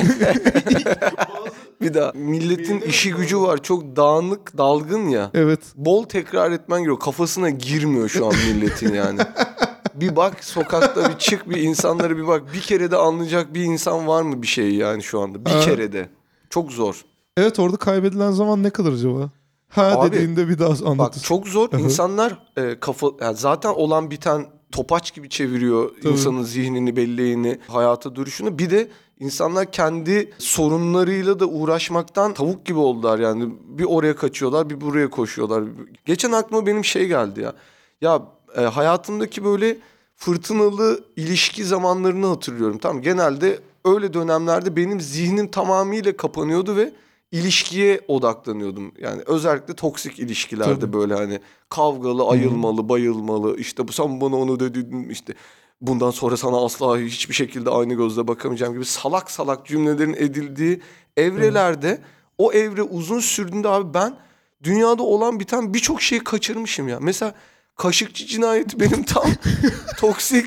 Bir 1.80 1.94
daha 1.94 2.12
milletin 2.14 2.80
işi 2.80 3.12
gücü 3.14 3.40
var 3.40 3.62
çok 3.62 3.96
dağınık 3.96 4.58
dalgın 4.58 5.08
ya. 5.08 5.30
evet. 5.34 5.60
Bol 5.76 6.04
tekrar 6.04 6.50
etmen 6.50 6.78
gerekiyor. 6.78 6.98
Kafasına 7.00 7.50
girmiyor 7.50 8.08
şu 8.08 8.26
an 8.26 8.32
milletin 8.48 8.94
yani. 8.94 9.18
bir 9.94 10.16
bak 10.16 10.44
sokakta 10.44 11.10
bir 11.10 11.18
çık 11.18 11.50
bir 11.50 11.56
insanlara 11.56 12.16
bir 12.16 12.26
bak. 12.26 12.42
Bir 12.54 12.60
kere 12.60 12.90
de 12.90 12.96
anlayacak 12.96 13.54
bir 13.54 13.62
insan 13.62 14.06
var 14.06 14.22
mı 14.22 14.42
bir 14.42 14.46
şey 14.46 14.74
yani 14.74 15.02
şu 15.02 15.20
anda? 15.20 15.44
Bir 15.46 15.50
Ha. 15.50 15.60
kere 15.60 15.92
de. 15.92 16.08
Çok 16.50 16.72
zor. 16.72 17.04
Evet 17.36 17.58
orada 17.58 17.76
kaybedilen 17.76 18.30
zaman 18.30 18.62
ne 18.62 18.70
kadar 18.70 18.92
acaba? 18.92 19.30
Ha 19.68 19.82
Abi, 20.00 20.12
dediğinde 20.12 20.48
bir 20.48 20.58
daha 20.58 20.70
Bak 20.70 20.86
anlatırsın. 20.86 21.26
çok 21.26 21.48
zor. 21.48 21.72
Hı. 21.72 21.76
İnsanlar 21.80 22.38
e, 22.56 22.80
kafa 22.80 23.06
yani 23.20 23.36
zaten 23.36 23.70
olan 23.70 24.10
biten 24.10 24.46
topaç 24.72 25.14
gibi 25.14 25.28
çeviriyor 25.28 25.90
Tabii. 26.02 26.12
insanın 26.12 26.42
zihnini, 26.42 26.96
belleğini, 26.96 27.58
hayata 27.68 28.14
duruşunu. 28.14 28.58
Bir 28.58 28.70
de 28.70 28.88
insanlar 29.20 29.70
kendi 29.70 30.32
sorunlarıyla 30.38 31.40
da 31.40 31.46
uğraşmaktan 31.46 32.34
tavuk 32.34 32.66
gibi 32.66 32.78
oldular 32.78 33.18
yani. 33.18 33.54
Bir 33.64 33.84
oraya 33.84 34.16
kaçıyorlar, 34.16 34.70
bir 34.70 34.80
buraya 34.80 35.10
koşuyorlar. 35.10 35.64
Geçen 36.04 36.32
aklıma 36.32 36.66
benim 36.66 36.84
şey 36.84 37.06
geldi 37.06 37.40
ya. 37.40 37.54
Ya 38.00 38.22
e, 38.56 38.60
hayatımdaki 38.60 39.44
böyle 39.44 39.78
fırtınalı 40.16 41.04
ilişki 41.16 41.64
zamanlarını 41.64 42.26
hatırlıyorum. 42.26 42.78
Tamam 42.78 43.02
genelde 43.02 43.60
öyle 43.84 44.14
dönemlerde 44.14 44.76
benim 44.76 45.00
zihnim 45.00 45.50
tamamıyla 45.50 46.16
kapanıyordu 46.16 46.76
ve 46.76 46.92
ilişkiye 47.32 48.00
odaklanıyordum. 48.08 48.92
Yani 48.98 49.22
özellikle 49.26 49.74
toksik 49.74 50.18
ilişkilerde 50.18 50.80
Tabii. 50.80 50.92
böyle 50.92 51.14
hani 51.14 51.40
kavgalı, 51.68 52.28
ayılmalı, 52.28 52.88
bayılmalı. 52.88 53.56
İşte 53.56 53.88
bu 53.88 53.92
sen 53.92 54.20
bana 54.20 54.36
onu 54.36 54.60
dedin 54.60 55.08
işte 55.08 55.34
bundan 55.80 56.10
sonra 56.10 56.36
sana 56.36 56.64
asla 56.64 56.98
hiçbir 56.98 57.34
şekilde 57.34 57.70
aynı 57.70 57.94
gözle 57.94 58.28
bakamayacağım 58.28 58.74
gibi 58.74 58.84
salak 58.84 59.30
salak 59.30 59.66
cümlelerin 59.66 60.14
edildiği 60.14 60.80
evrelerde 61.16 62.00
o 62.38 62.52
evre 62.52 62.82
uzun 62.82 63.20
sürdüğünde 63.20 63.68
abi 63.68 63.94
ben 63.94 64.16
dünyada 64.62 65.02
olan 65.02 65.40
biten 65.40 65.74
birçok 65.74 66.02
şeyi 66.02 66.24
kaçırmışım 66.24 66.88
ya. 66.88 66.98
Mesela 67.00 67.34
Kaşıkçı 67.76 68.26
cinayeti 68.26 68.80
benim 68.80 69.02
tam 69.02 69.24
toksik 69.98 70.46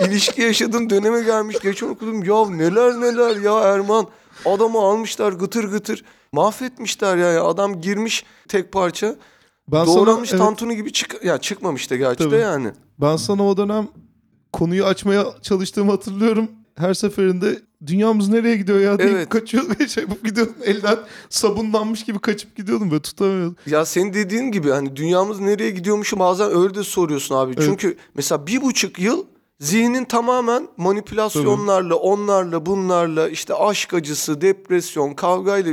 ilişki 0.00 0.42
yaşadığım 0.42 0.90
döneme 0.90 1.20
gelmiş. 1.22 1.56
Geçen 1.62 1.88
okudum 1.88 2.24
ya 2.24 2.50
neler 2.50 3.00
neler 3.00 3.36
ya 3.36 3.60
Erman. 3.60 4.06
Adamı 4.44 4.78
almışlar 4.78 5.32
gıtır 5.32 5.64
gıtır. 5.64 6.04
Mahvetmişler 6.32 7.16
ya. 7.16 7.32
ya. 7.32 7.44
Adam 7.44 7.80
girmiş 7.80 8.24
tek 8.48 8.72
parça. 8.72 9.16
ben 9.68 9.86
Doğranmış 9.86 10.30
sana, 10.30 10.40
evet, 10.40 10.48
tantuni 10.48 10.76
gibi 10.76 10.92
çık 10.92 11.24
ya 11.24 11.38
çıkmamış 11.38 11.90
da 11.90 11.96
gerçi 11.96 12.18
Tabii. 12.18 12.30
de 12.30 12.36
yani. 12.36 12.72
ben 12.98 13.16
sana 13.16 13.46
o 13.48 13.56
dönem 13.56 13.88
konuyu 14.52 14.84
açmaya 14.84 15.26
çalıştığımı 15.42 15.90
hatırlıyorum. 15.90 16.50
Her 16.74 16.94
seferinde 16.94 17.62
dünyamız 17.86 18.28
nereye 18.28 18.56
gidiyor 18.56 18.80
ya 18.80 18.98
deyip 18.98 19.12
Evet. 19.12 19.28
kaçıyordum. 19.28 19.88
Şey 19.88 20.02
yapıp 20.04 20.24
gidiyordum. 20.24 20.54
Elden 20.64 20.98
sabunlanmış 21.28 22.04
gibi 22.04 22.18
kaçıp 22.18 22.56
gidiyordum 22.56 22.90
böyle 22.90 23.02
tutamıyordum. 23.02 23.56
Ya 23.66 23.84
senin 23.84 24.12
dediğin 24.14 24.52
gibi 24.52 24.70
hani 24.70 24.96
dünyamız 24.96 25.40
nereye 25.40 25.70
gidiyormuş 25.70 26.12
bazen 26.18 26.50
öyle 26.56 26.74
de 26.74 26.82
soruyorsun 26.84 27.34
abi. 27.34 27.52
Evet. 27.56 27.62
Çünkü 27.66 27.96
mesela 28.14 28.46
bir 28.46 28.62
buçuk 28.62 28.98
yıl 28.98 29.24
zihnin 29.60 30.04
tamamen 30.04 30.68
manipülasyonlarla, 30.76 31.94
onlarla, 31.94 32.66
bunlarla 32.66 33.28
işte 33.28 33.54
aşk 33.54 33.94
acısı, 33.94 34.40
depresyon, 34.40 35.14
kavgayla 35.14 35.72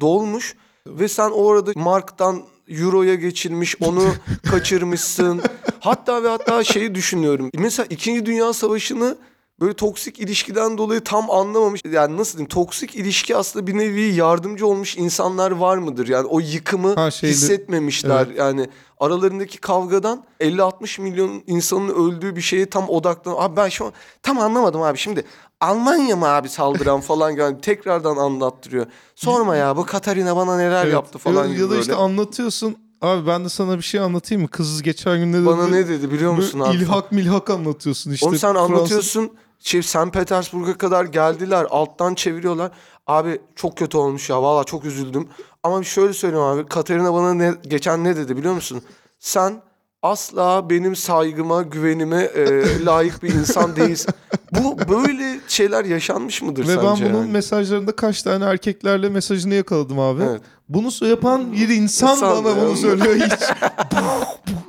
dolmuş. 0.00 0.56
Ve 0.86 1.08
sen 1.08 1.30
orada 1.30 1.72
marktan 1.76 2.42
euroya 2.68 3.14
geçilmiş 3.14 3.76
onu 3.80 4.04
kaçırmışsın. 4.50 5.42
Hatta 5.80 6.22
ve 6.22 6.28
hatta 6.28 6.64
şeyi 6.64 6.94
düşünüyorum. 6.94 7.50
Mesela 7.58 7.86
2. 7.90 8.26
Dünya 8.26 8.52
Savaşı'nı 8.52 9.16
böyle 9.60 9.74
toksik 9.74 10.20
ilişkiden 10.20 10.78
dolayı 10.78 11.00
tam 11.00 11.30
anlamamış. 11.30 11.80
Yani 11.92 12.16
nasıl 12.16 12.32
diyeyim 12.38 12.48
toksik 12.48 12.94
ilişki 12.96 13.36
aslında 13.36 13.66
bir 13.66 13.78
nevi 13.78 14.02
yardımcı 14.14 14.66
olmuş 14.66 14.96
insanlar 14.96 15.50
var 15.50 15.76
mıdır? 15.78 16.08
Yani 16.08 16.26
o 16.26 16.40
yıkımı 16.40 16.94
Ha, 16.94 17.10
şeyli- 17.10 17.32
hissetmemişler. 17.32 18.26
Yani 18.36 18.68
aralarındaki 19.00 19.58
kavgadan 19.58 20.24
50-60 20.40 21.00
milyon 21.02 21.42
insanın 21.46 21.88
öldüğü 21.88 22.36
bir 22.36 22.40
şeye 22.40 22.66
tam 22.66 22.88
odaklan. 22.88 23.34
Abi 23.38 23.56
ben 23.56 23.68
şu 23.68 23.84
an 23.84 23.92
tam 24.22 24.38
anlamadım 24.38 24.82
abi 24.82 24.98
şimdi. 24.98 25.24
Almanya 25.60 26.16
mı 26.16 26.26
abi 26.26 26.48
saldıran 26.48 27.00
falan 27.10 27.30
yani 27.30 27.60
tekrardan 27.60 28.16
anlattırıyor. 28.16 28.86
Sorma 29.14 29.56
ya 29.56 29.76
bu 29.76 29.86
Katarina 29.86 30.36
bana 30.36 30.56
neler 30.56 30.84
Evet, 30.84 30.92
yaptı 30.94 31.18
falan 31.18 31.38
evet, 31.46 31.50
gibi 31.50 31.60
Ya 31.60 31.66
da 31.66 31.70
böyle. 31.70 31.80
işte 31.80 31.94
anlatıyorsun. 31.94 32.76
Abi 33.02 33.26
ben 33.26 33.44
de 33.44 33.48
sana 33.48 33.76
bir 33.76 33.82
şey 33.82 34.00
anlatayım 34.00 34.42
mı? 34.42 34.48
Kız 34.48 34.82
geçen 34.82 35.18
gün 35.18 35.32
ne 35.32 35.36
dedi? 35.36 35.46
Bana 35.46 35.66
ne 35.68 35.88
dedi 35.88 36.10
biliyor 36.12 36.32
musun 36.32 36.60
abi? 36.60 36.76
İlhak 36.76 37.12
milhak 37.12 37.50
anlatıyorsun 37.50 38.10
işte. 38.10 38.26
Oğlum 38.26 38.38
sen 38.38 38.54
Fransız- 38.54 38.72
anlatıyorsun. 38.72 39.30
Şey, 39.60 39.82
St. 39.82 40.12
Petersburg'a 40.12 40.78
kadar 40.78 41.04
geldiler. 41.04 41.66
Alttan 41.70 42.14
çeviriyorlar. 42.14 42.70
Abi 43.06 43.40
çok 43.54 43.78
kötü 43.78 43.96
olmuş 43.96 44.30
ya. 44.30 44.42
Valla 44.42 44.64
çok 44.64 44.84
üzüldüm. 44.84 45.28
Ama 45.62 45.80
bir 45.80 45.86
şöyle 45.86 46.12
söyleyeyim 46.12 46.44
abi. 46.44 46.66
Katerina 46.66 47.14
bana 47.14 47.34
ne, 47.34 47.54
geçen 47.62 48.04
ne 48.04 48.16
dedi 48.16 48.36
biliyor 48.36 48.54
musun? 48.54 48.82
Sen 49.18 49.62
asla 50.04 50.70
benim 50.70 50.96
saygıma, 50.96 51.62
güvenime 51.62 52.22
e, 52.22 52.62
layık 52.84 53.22
bir 53.22 53.34
insan 53.34 53.76
değilsin. 53.76 54.14
Bu 54.50 54.78
böyle 54.88 55.40
şeyler 55.48 55.84
yaşanmış 55.84 56.42
mıdır 56.42 56.68
Ve 56.68 56.76
ben 56.76 56.82
sence? 56.94 57.04
bunun 57.04 57.20
yani? 57.20 57.32
mesajlarında 57.32 57.96
kaç 57.96 58.22
tane 58.22 58.44
erkeklerle 58.44 59.08
mesajını 59.08 59.54
yakaladım 59.54 59.98
abi. 59.98 60.22
Evet. 60.22 60.40
Bunu 60.68 61.08
yapan 61.08 61.52
bir 61.52 61.68
insan, 61.68 62.12
İnsan 62.12 62.44
bana 62.44 62.56
bunu 62.60 62.76
söylüyor 62.76 63.14
hiç. 63.14 63.32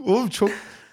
Oğlum 0.07 0.29
çok 0.29 0.49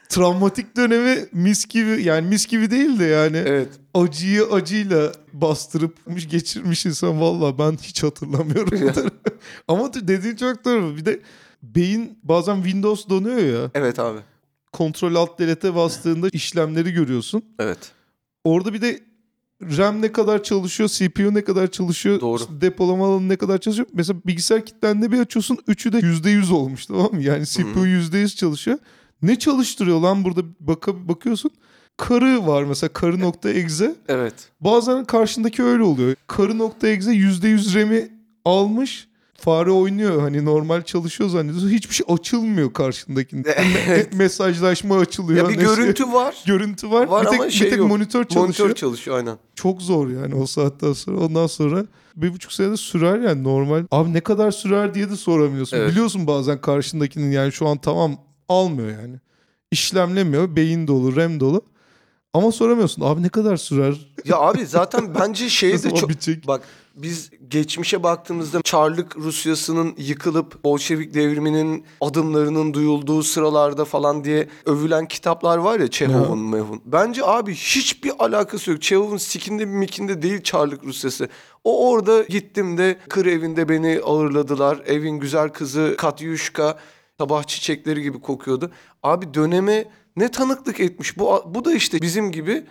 travmatik 0.08 0.76
dönemi 0.76 1.18
mis 1.32 1.66
gibi 1.66 2.02
yani 2.02 2.28
mis 2.28 2.46
gibi 2.46 2.70
değil 2.70 2.98
de 2.98 3.04
yani 3.04 3.36
Evet. 3.36 3.68
acıyı 3.94 4.44
acıyla 4.44 5.12
bastırıp 5.32 5.96
geçirmiş 6.30 6.86
insan 6.86 7.20
valla 7.20 7.58
ben 7.58 7.78
hiç 7.82 8.02
hatırlamıyorum. 8.02 8.92
Ama 9.68 9.94
dediğin 9.94 10.36
çok 10.36 10.64
doğru. 10.64 10.96
Bir 10.96 11.04
de 11.04 11.20
beyin 11.62 12.18
bazen 12.22 12.56
Windows 12.56 13.08
donuyor 13.08 13.62
ya. 13.62 13.70
Evet 13.74 13.98
abi. 13.98 14.18
Kontrol 14.72 15.14
alt 15.14 15.38
delete'e 15.38 15.74
bastığında 15.74 16.28
işlemleri 16.32 16.92
görüyorsun. 16.92 17.42
Evet. 17.58 17.92
Orada 18.44 18.72
bir 18.72 18.82
de 18.82 19.00
RAM 19.62 20.02
ne 20.02 20.12
kadar 20.12 20.42
çalışıyor, 20.42 20.88
CPU 20.88 21.34
ne 21.34 21.44
kadar 21.44 21.70
çalışıyor, 21.70 22.20
Doğru. 22.20 22.42
depolama 22.60 23.06
alanı 23.06 23.28
ne 23.28 23.36
kadar 23.36 23.58
çalışıyor. 23.58 23.88
Mesela 23.92 24.20
bilgisayar 24.26 24.66
kilitlendiğinde 24.66 25.12
bir 25.12 25.20
açıyorsun, 25.20 25.58
üçü 25.66 25.92
de 25.92 25.98
%100 25.98 26.52
olmuş 26.52 26.86
tamam 26.86 27.14
mı? 27.14 27.22
Yani 27.22 27.46
CPU 27.46 27.86
%100 27.86 28.36
çalışıyor. 28.36 28.78
Ne 29.22 29.38
çalıştırıyor 29.38 30.00
lan 30.00 30.24
burada 30.24 30.40
baka, 30.60 31.08
bakıyorsun. 31.08 31.50
Karı 31.96 32.46
var 32.46 32.64
mesela 32.64 32.92
karı.exe. 32.92 33.94
Evet. 34.08 34.34
Bazen 34.60 35.04
karşındaki 35.04 35.62
öyle 35.62 35.82
oluyor. 35.82 36.14
Karı.exe 36.26 37.10
%100 37.10 37.80
RAM'i 37.80 38.08
almış. 38.44 39.08
Fare 39.44 39.70
oynuyor 39.70 40.20
hani 40.20 40.44
normal 40.44 40.82
çalışıyor 40.82 41.30
zannediyorsun. 41.30 41.68
Hiçbir 41.70 41.94
şey 41.94 42.06
açılmıyor 42.08 42.72
karşındakinde. 42.72 43.56
Evet. 43.88 44.14
Mesajlaşma 44.14 44.98
açılıyor. 44.98 45.44
Ya 45.44 45.48
bir 45.48 45.54
şey- 45.54 45.64
görüntü 45.64 46.12
var. 46.12 46.42
görüntü 46.46 46.90
var. 46.90 47.06
Var 47.06 47.24
bir 47.26 47.30
tek, 47.30 47.40
ama 47.40 47.50
şey 47.50 47.66
bir 47.66 47.70
tek 47.70 47.78
yok. 47.78 47.88
monitör 47.88 48.24
çalışıyor. 48.24 48.68
Monitör 48.68 48.74
çalışıyor 48.74 49.16
aynen. 49.16 49.38
Çok 49.54 49.82
zor 49.82 50.08
yani 50.08 50.34
o 50.34 50.46
saatten 50.46 50.92
sonra. 50.92 51.20
Ondan 51.20 51.46
sonra 51.46 51.86
bir 52.16 52.32
buçuk 52.32 52.52
senede 52.52 52.76
sürer 52.76 53.20
yani 53.20 53.44
normal. 53.44 53.84
Abi 53.90 54.12
ne 54.12 54.20
kadar 54.20 54.50
sürer 54.50 54.94
diye 54.94 55.10
de 55.10 55.16
soramıyorsun. 55.16 55.76
Evet. 55.76 55.90
Biliyorsun 55.90 56.26
bazen 56.26 56.60
karşındakinin 56.60 57.30
yani 57.30 57.52
şu 57.52 57.68
an 57.68 57.78
tamam 57.78 58.16
almıyor 58.48 58.88
yani. 58.88 59.16
İşlemlemiyor. 59.70 60.56
Beyin 60.56 60.86
dolu, 60.86 61.16
RAM 61.16 61.40
dolu. 61.40 61.62
Ama 62.34 62.52
soramıyorsun. 62.52 63.02
Abi 63.02 63.22
ne 63.22 63.28
kadar 63.28 63.56
sürer? 63.56 63.94
Ya 64.24 64.36
abi 64.36 64.66
zaten 64.66 65.14
bence 65.14 65.48
şey 65.48 65.82
de 65.82 65.94
çok... 65.94 66.10
bitecek? 66.10 66.46
Bak 66.46 66.62
biz 66.96 67.30
geçmişe 67.48 68.02
baktığımızda 68.02 68.62
Çarlık 68.62 69.16
Rusyası'nın 69.16 69.94
yıkılıp 69.98 70.64
Bolşevik 70.64 71.14
devriminin 71.14 71.84
adımlarının 72.00 72.74
duyulduğu 72.74 73.22
sıralarda 73.22 73.84
falan 73.84 74.24
diye 74.24 74.48
övülen 74.66 75.08
kitaplar 75.08 75.58
var 75.58 75.80
ya 75.80 75.88
Çehov'un 75.88 76.38
mevhun. 76.38 76.82
Bence 76.84 77.24
abi 77.24 77.54
hiçbir 77.54 78.12
alakası 78.18 78.70
yok. 78.70 78.82
Çehov'un 78.82 79.16
sikinde 79.16 79.64
mikinde 79.64 80.22
değil 80.22 80.42
Çarlık 80.42 80.84
Rusyası. 80.84 81.28
O 81.64 81.90
orada 81.90 82.22
gittim 82.22 82.78
de 82.78 82.98
kır 83.08 83.26
evinde 83.26 83.68
beni 83.68 84.00
ağırladılar. 84.04 84.82
Evin 84.86 85.18
güzel 85.18 85.48
kızı 85.48 85.94
Katyuşka 85.98 86.78
sabah 87.18 87.42
çiçekleri 87.44 88.02
gibi 88.02 88.20
kokuyordu. 88.20 88.70
Abi 89.02 89.34
döneme 89.34 89.84
ne 90.16 90.30
tanıklık 90.30 90.80
etmiş. 90.80 91.18
Bu, 91.18 91.42
bu 91.54 91.64
da 91.64 91.72
işte 91.72 92.02
bizim 92.02 92.32
gibi 92.32 92.64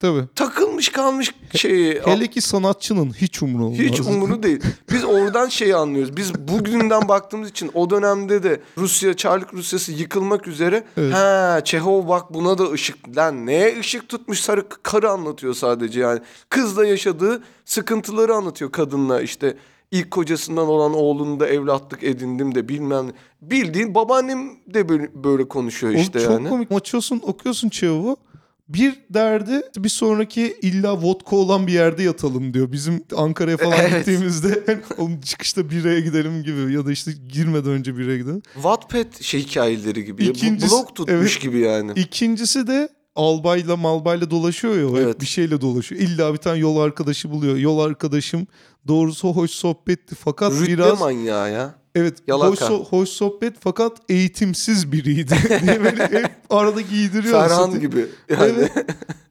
Tabii. 0.00 0.24
Takılmış 0.34 0.88
kalmış 0.88 1.34
şeyi. 1.54 2.00
Hele 2.04 2.26
ki 2.26 2.40
sanatçının 2.40 3.12
hiç 3.12 3.42
umru 3.42 3.64
olmaz. 3.64 3.78
Hiç 3.78 4.00
umuru 4.00 4.42
değil. 4.42 4.60
Biz 4.92 5.04
oradan 5.04 5.48
şeyi 5.48 5.76
anlıyoruz. 5.76 6.16
Biz 6.16 6.34
bugünden 6.34 7.08
baktığımız 7.08 7.50
için 7.50 7.70
o 7.74 7.90
dönemde 7.90 8.42
de 8.42 8.60
Rusya, 8.78 9.14
Çarlık 9.14 9.54
Rusyası 9.54 9.92
yıkılmak 9.92 10.48
üzere. 10.48 10.84
Evet. 10.96 11.14
Ha 11.14 11.60
Çehov 11.64 12.08
bak 12.08 12.34
buna 12.34 12.58
da 12.58 12.70
ışık. 12.70 13.16
Lan 13.16 13.46
neye 13.46 13.78
ışık 13.78 14.08
tutmuş 14.08 14.40
sarı 14.40 14.68
karı 14.82 15.10
anlatıyor 15.10 15.54
sadece 15.54 16.00
yani. 16.00 16.20
Kızla 16.48 16.86
yaşadığı 16.86 17.42
sıkıntıları 17.64 18.34
anlatıyor 18.34 18.72
kadınla 18.72 19.22
işte. 19.22 19.56
İlk 19.90 20.10
kocasından 20.10 20.68
olan 20.68 20.94
oğlunu 20.94 21.40
da 21.40 21.48
evlatlık 21.48 22.02
edindim 22.02 22.54
de 22.54 22.68
bilmem 22.68 23.06
ne. 23.06 23.12
Bildiğin 23.42 23.94
babaannem 23.94 24.50
de 24.66 24.88
böyle, 24.88 25.24
böyle 25.24 25.48
konuşuyor 25.48 25.92
Oğlum 25.92 26.02
işte 26.02 26.20
çok 26.20 26.30
yani. 26.30 26.48
komik. 26.48 26.72
Açıyorsun 26.72 27.20
okuyorsun 27.24 27.68
Çehov'u. 27.68 28.16
Bir 28.68 28.94
derdi 29.10 29.62
bir 29.76 29.88
sonraki 29.88 30.56
illa 30.62 31.02
vodka 31.02 31.36
olan 31.36 31.66
bir 31.66 31.72
yerde 31.72 32.02
yatalım 32.02 32.54
diyor. 32.54 32.72
Bizim 32.72 33.04
Ankara'ya 33.16 33.56
falan 33.56 33.78
Evet. 33.80 33.98
gittiğimizde 33.98 34.80
onun 34.98 35.20
çıkışta 35.20 35.70
biraya 35.70 36.00
gidelim 36.00 36.42
gibi 36.42 36.72
ya 36.72 36.86
da 36.86 36.92
işte 36.92 37.12
girmeden 37.28 37.70
önce 37.70 37.98
biraya 37.98 38.18
gidelim. 38.18 38.42
Wattpad 38.54 39.20
şey 39.20 39.40
hikayeleri 39.40 40.04
gibi. 40.04 40.24
İkincisi- 40.24 40.70
blog 40.70 40.94
tutmuş 40.94 41.32
evet. 41.32 41.40
gibi 41.40 41.58
yani. 41.58 41.92
İkincisi 41.96 42.66
de 42.66 42.88
albayla 43.20 43.76
malbayla 43.76 44.30
dolaşıyor 44.30 44.74
ya. 44.74 44.98
hep 45.00 45.06
Evet. 45.06 45.20
Bir 45.20 45.26
şeyle 45.26 45.60
dolaşıyor. 45.60 46.00
İlla 46.00 46.32
bir 46.32 46.38
tane 46.38 46.58
yol 46.58 46.76
arkadaşı 46.76 47.30
buluyor. 47.30 47.56
Yol 47.56 47.78
arkadaşım 47.78 48.46
doğrusu 48.88 49.28
hoş 49.28 49.50
sohbetti 49.50 50.14
fakat 50.14 50.52
Rütbe 50.52 50.72
biraz 50.72 51.00
manyağı 51.00 51.52
ya. 51.52 51.74
evet 51.94 52.18
Yalaka. 52.26 52.50
hoş, 52.50 52.58
so- 52.58 52.84
hoş 52.84 53.08
sohbet 53.08 53.54
fakat 53.60 53.92
eğitimsiz 54.08 54.92
biriydi 54.92 55.34
diye 55.62 55.84
böyle 55.84 56.04
hep 56.04 56.30
arada 56.50 56.80
giydiriyor. 56.80 57.40
Ferhan 57.48 57.80
gibi. 57.80 58.06
Yani. 58.28 58.42
Evet. 58.42 58.72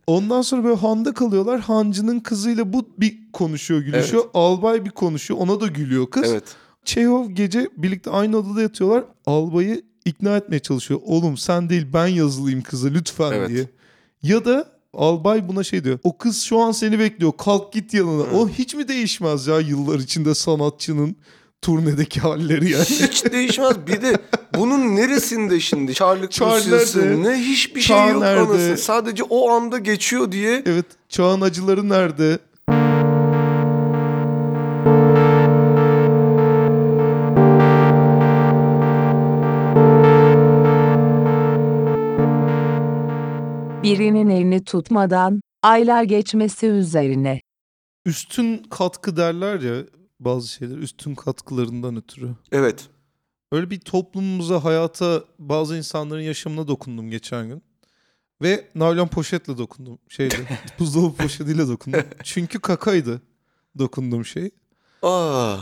Ondan 0.08 0.42
sonra 0.42 0.64
böyle 0.64 0.76
handa 0.76 1.14
kalıyorlar. 1.14 1.60
Hancının 1.60 2.20
kızıyla 2.20 2.74
bu 2.74 2.90
bir 2.98 3.18
konuşuyor 3.34 3.82
gülüşüyor. 3.82 4.24
Albay 4.34 4.86
bir 4.86 4.90
konuşuyor. 4.90 5.40
Ona 5.40 5.62
da 5.62 5.68
gülüyor 5.68 6.08
kız. 6.10 6.32
Evet. 6.32 6.44
Çehov 6.86 7.30
gece 7.30 7.70
birlikte 7.78 8.10
aynı 8.12 8.38
odada 8.38 8.62
yatıyorlar. 8.62 9.04
Albayı 9.26 9.82
ikna 10.06 10.38
etmeye 10.38 10.60
çalışıyor. 10.60 11.00
Oğlum 11.06 11.38
sen 11.38 11.70
değil 11.70 11.88
ben 11.94 12.08
yazılayım 12.08 12.62
kıza 12.62 12.88
lütfen 12.88 13.32
Evet. 13.32 13.50
diye. 13.50 13.66
Ya 14.24 14.46
da 14.46 14.68
albay 14.94 15.48
buna 15.48 15.64
şey 15.64 15.84
diyor. 15.84 16.00
O 16.04 16.18
kız 16.18 16.42
şu 16.42 16.60
an 16.60 16.72
seni 16.72 17.00
bekliyor. 17.00 17.32
Kalk 17.38 17.74
git 17.74 17.94
yanına. 17.94 18.24
Hı. 18.24 18.36
O 18.38 18.50
hiç 18.50 18.76
mi 18.76 18.88
değişmez 18.88 19.48
ya 19.48 19.60
yıllar 19.60 20.00
içinde 20.00 20.36
sanatçının 20.36 21.16
turnedeki 21.62 22.20
halleri 22.20 22.72
yani. 22.72 22.84
Hiç 22.86 23.26
değişmez. 23.32 23.88
Bir 23.88 24.02
de 24.02 24.18
bunun 24.56 24.96
neresinde 24.96 25.60
şimdi? 25.60 25.94
Rusyası 26.58 27.00
nerede? 27.02 27.24
ne 27.30 27.38
hiçbir 27.38 27.82
Çağ 27.82 28.04
şey 28.04 28.14
yok 28.14 28.22
nerede? 28.22 28.40
anasını. 28.42 28.78
Sadece 28.78 29.24
o 29.24 29.50
anda 29.50 29.78
geçiyor 29.78 30.32
diye. 30.32 30.64
evet 30.66 30.86
çağın 31.10 31.42
acıları 31.42 31.90
nerede? 31.90 32.40
Birinin 43.90 44.30
elini 44.30 44.64
tutmadan 44.64 45.42
aylar 45.64 46.04
geçmesi 46.04 46.68
üzerine. 46.68 47.42
Üstün 48.06 48.58
katkı 48.58 49.18
derler 49.18 49.60
ya 49.62 49.84
bazı 50.20 50.48
şeyler 50.48 50.78
üstün 50.78 51.16
katkılarından 51.16 51.98
ötürü. 51.98 52.30
Evet. 52.52 52.90
Öyle 53.52 53.70
bir 53.70 53.80
toplumumuza, 53.80 54.64
hayata, 54.64 55.24
bazı 55.40 55.78
insanların 55.78 56.22
yaşamına 56.22 56.68
dokundum 56.68 57.10
geçen 57.10 57.48
gün. 57.48 57.64
Ve 58.42 58.68
naylon 58.76 59.08
poşetle 59.08 59.58
dokundum. 59.58 60.00
Şeyde, 60.10 60.36
buzdolabı 60.80 61.16
poşetiyle 61.16 61.68
dokundum. 61.68 62.04
Çünkü 62.24 62.60
kakaydı 62.60 63.22
dokunduğum 63.78 64.26
şey. 64.26 64.50
Aa, 65.02 65.58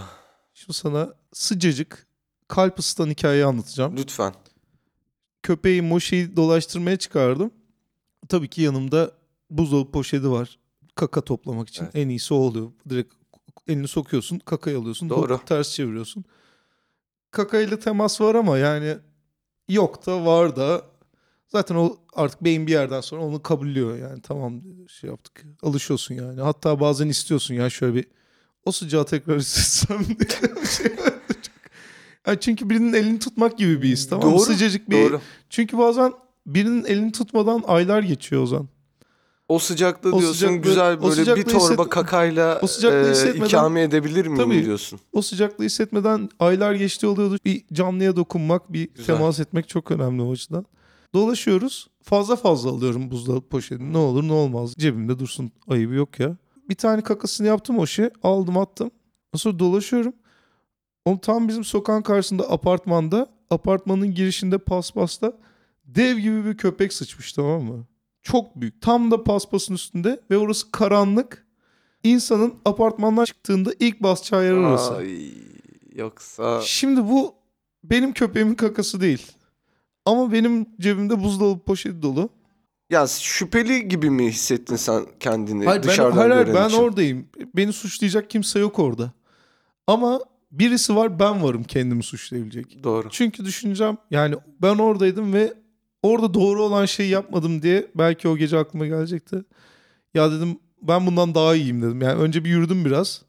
Şimdi 0.54 0.74
sana 0.74 1.14
sıcacık 1.34 2.08
kalp 2.48 2.80
ısıtan 2.80 3.10
hikayeyi 3.10 3.46
anlatacağım. 3.46 3.98
lütfen. 3.98 4.34
Köpeği 5.44 5.82
Moşi'yi 5.82 6.36
dolaştırmaya 6.36 6.98
çıkardım. 6.98 7.52
Tabii 8.30 8.48
ki 8.48 8.62
yanımda 8.62 9.12
buzdolabı 9.50 9.92
poşeti 9.92 10.32
var. 10.32 10.60
Kaka 10.96 11.22
toplamak 11.22 11.70
için. 11.70 11.84
Evet. 11.84 11.96
En 11.96 12.10
iyisi 12.10 12.34
o 12.34 12.38
oluyor. 12.38 12.72
Direkt 12.90 13.14
elini 13.68 13.88
sokuyorsun, 13.88 14.40
kakayı 14.40 14.78
alıyorsun. 14.78 15.10
Doğru. 15.10 15.34
hop 15.34 15.48
ters 15.48 15.74
çeviriyorsun. 15.74 16.26
Kakayla 17.32 17.80
temas 17.80 18.22
var 18.22 18.36
ama 18.36 18.58
yani 18.58 18.98
yok 19.70 20.06
da 20.06 20.26
var 20.26 20.56
da 20.56 20.86
zaten 21.48 21.76
o 21.76 21.98
artık 22.14 22.44
beyin 22.44 22.68
bir 22.68 22.72
yerden 22.72 23.02
sonra 23.02 23.22
onu 23.22 23.44
kabullüyor 23.44 23.98
yani 23.98 24.22
tamam 24.22 24.62
şey 24.88 25.10
yaptık 25.10 25.46
alışıyorsun 25.62 26.16
yani 26.16 26.42
hatta 26.42 26.80
bazen 26.80 27.08
istiyorsun 27.08 27.56
ya 27.56 27.70
şöyle 27.70 27.96
bir 27.96 28.06
o 28.66 28.72
sıcağı 28.72 29.06
tekrar 29.06 29.40
hissetsem 29.40 30.06
diye 30.08 30.56
bir 30.62 30.68
şey 30.68 30.96
yani 32.28 32.40
çünkü 32.40 32.70
birinin 32.70 32.94
elini 32.94 33.20
tutmak 33.20 33.58
gibi 33.58 33.82
bir 33.82 33.88
his 33.88 34.10
tamam? 34.10 34.32
Doğru, 34.32 34.40
sıcacık 34.40 34.90
bir 34.90 35.10
Doğru. 35.10 35.22
çünkü 35.50 35.78
bazen 35.78 36.14
birinin 36.48 36.86
elini 36.86 37.12
tutmadan 37.12 37.64
aylar 37.68 38.04
geçiyor 38.04 38.44
Ozan. 38.44 38.68
O 39.50 39.60
sıcakta 39.60 40.10
O 40.10 40.20
diyorsun 40.20 40.34
sıcaklığı- 40.34 40.62
güzel 40.62 41.02
böyle 41.02 41.12
bir 41.12 41.16
sıcaklığı 41.16 41.44
torba 41.44 41.64
hisset- 41.84 41.90
kakayla 41.90 42.60
o 42.62 42.68
sıcaklığı 42.68 43.28
e, 43.44 43.46
ikame 43.46 43.82
edebilir 43.82 44.28
miyim 44.28 44.44
Tabii. 44.46 44.66
diyorsun. 44.66 45.00
O 45.14 45.22
sıcaklığı 45.22 45.64
hissetmeden 45.66 46.30
aylar 46.40 46.74
geçti 46.74 47.08
oluyordu. 47.08 47.38
Bir 47.46 47.64
canlıya 47.74 48.16
dokunmak, 48.16 48.74
bir 48.74 48.88
Güzel. 48.96 49.06
temas 49.16 49.40
etmek 49.40 49.70
çok 49.70 49.92
önemli 49.92 50.22
o 50.22 50.32
açıdan. 50.32 50.66
Dolaşıyoruz. 51.14 51.88
Fazla 52.04 52.36
fazla 52.36 52.70
alıyorum 52.70 53.12
buzdolabı 53.12 53.48
poşetini. 53.48 53.94
Ne 53.94 53.98
olur 53.98 54.24
ne 54.24 54.34
olmaz. 54.34 54.74
Cebimde 54.78 55.20
dursun. 55.20 55.52
Ayıbı 55.68 55.94
yok 55.94 56.20
ya. 56.20 56.38
Bir 56.70 56.76
tane 56.76 57.02
kakasını 57.02 57.48
yaptım 57.48 57.80
o 57.80 57.86
şey. 57.86 58.10
Aldım 58.24 58.58
attım. 58.58 58.92
Sonra 59.36 59.60
dolaşıyorum. 59.60 60.14
O 61.06 61.20
tam 61.22 61.48
bizim 61.48 61.64
sokağın 61.64 62.02
karşısında 62.02 62.52
apartmanda. 62.52 63.28
Apartmanın 63.50 64.14
girişinde 64.16 64.58
paspasta 64.58 65.34
dev 65.88 66.18
gibi 66.18 66.46
bir 66.46 66.58
köpek 66.58 66.94
sıçmış 66.94 67.34
tamam 67.34 67.64
mı? 67.64 67.86
Çok 68.22 68.56
büyük. 68.56 68.82
Tam 68.82 69.12
da 69.12 69.24
paspasın 69.24 69.74
üstünde 69.74 70.20
ve 70.32 70.38
orası 70.38 70.72
karanlık. 70.72 71.48
İnsanın 72.04 72.54
apartmandan 72.66 73.26
çıktığında 73.26 73.72
ilk 73.80 74.04
basacağı 74.04 74.44
yer 74.46 74.52
orası. 74.52 74.96
Ay, 74.96 75.32
yoksa 75.96 76.62
Şimdi 76.62 77.04
bu 77.04 77.36
benim 77.84 78.14
köpeğimin 78.14 78.56
kakası 78.56 79.02
değil. 79.02 79.32
Ama 80.06 80.32
benim 80.32 80.66
cebimde 80.80 81.24
buzdolabı 81.24 81.60
poşeti 81.60 82.02
dolu. 82.02 82.30
ya 82.90 83.08
şüpheli 83.08 83.88
gibi 83.88 84.10
mi 84.10 84.28
hissettin 84.28 84.76
sen 84.76 85.06
kendini 85.20 85.66
Hayır, 85.66 85.84
ben, 85.84 85.90
dışarıdan 85.90 86.18
hayır, 86.18 86.32
hayır, 86.32 86.46
gören 86.46 86.64
ben 86.64 86.70
için? 86.70 86.78
oradayım. 86.78 87.28
Beni 87.56 87.74
suçlayacak 87.74 88.30
kimse 88.30 88.60
yok 88.60 88.80
orada. 88.80 89.12
Ama 89.88 90.20
birisi 90.52 90.96
var 90.96 91.20
ben 91.20 91.44
varım 91.44 91.64
kendimi 91.64 92.04
suçlayabilecek. 92.04 92.84
Doğru. 92.84 93.08
Çünkü 93.12 93.46
düşüneceğim 93.46 93.98
yani 94.12 94.36
ben 94.62 94.76
oradaydım 94.76 95.34
ve 95.34 95.54
orada 96.04 96.34
doğru 96.34 96.64
olan 96.64 96.86
şeyi 96.86 97.10
yapmadım 97.10 97.62
diye 97.62 97.92
belki 97.96 98.28
o 98.28 98.38
gece 98.38 98.58
aklıma 98.58 98.86
gelecekti. 98.86 99.44
Ya 100.14 100.32
dedim 100.32 100.60
ben 100.82 101.06
bundan 101.06 101.36
daha 101.36 101.56
iyiyim 101.56 101.82
dedim. 101.82 102.02
Yani 102.02 102.22
önce 102.22 102.46
bir 102.46 102.50
yürüdüm 102.50 102.86
biraz. 102.86 103.22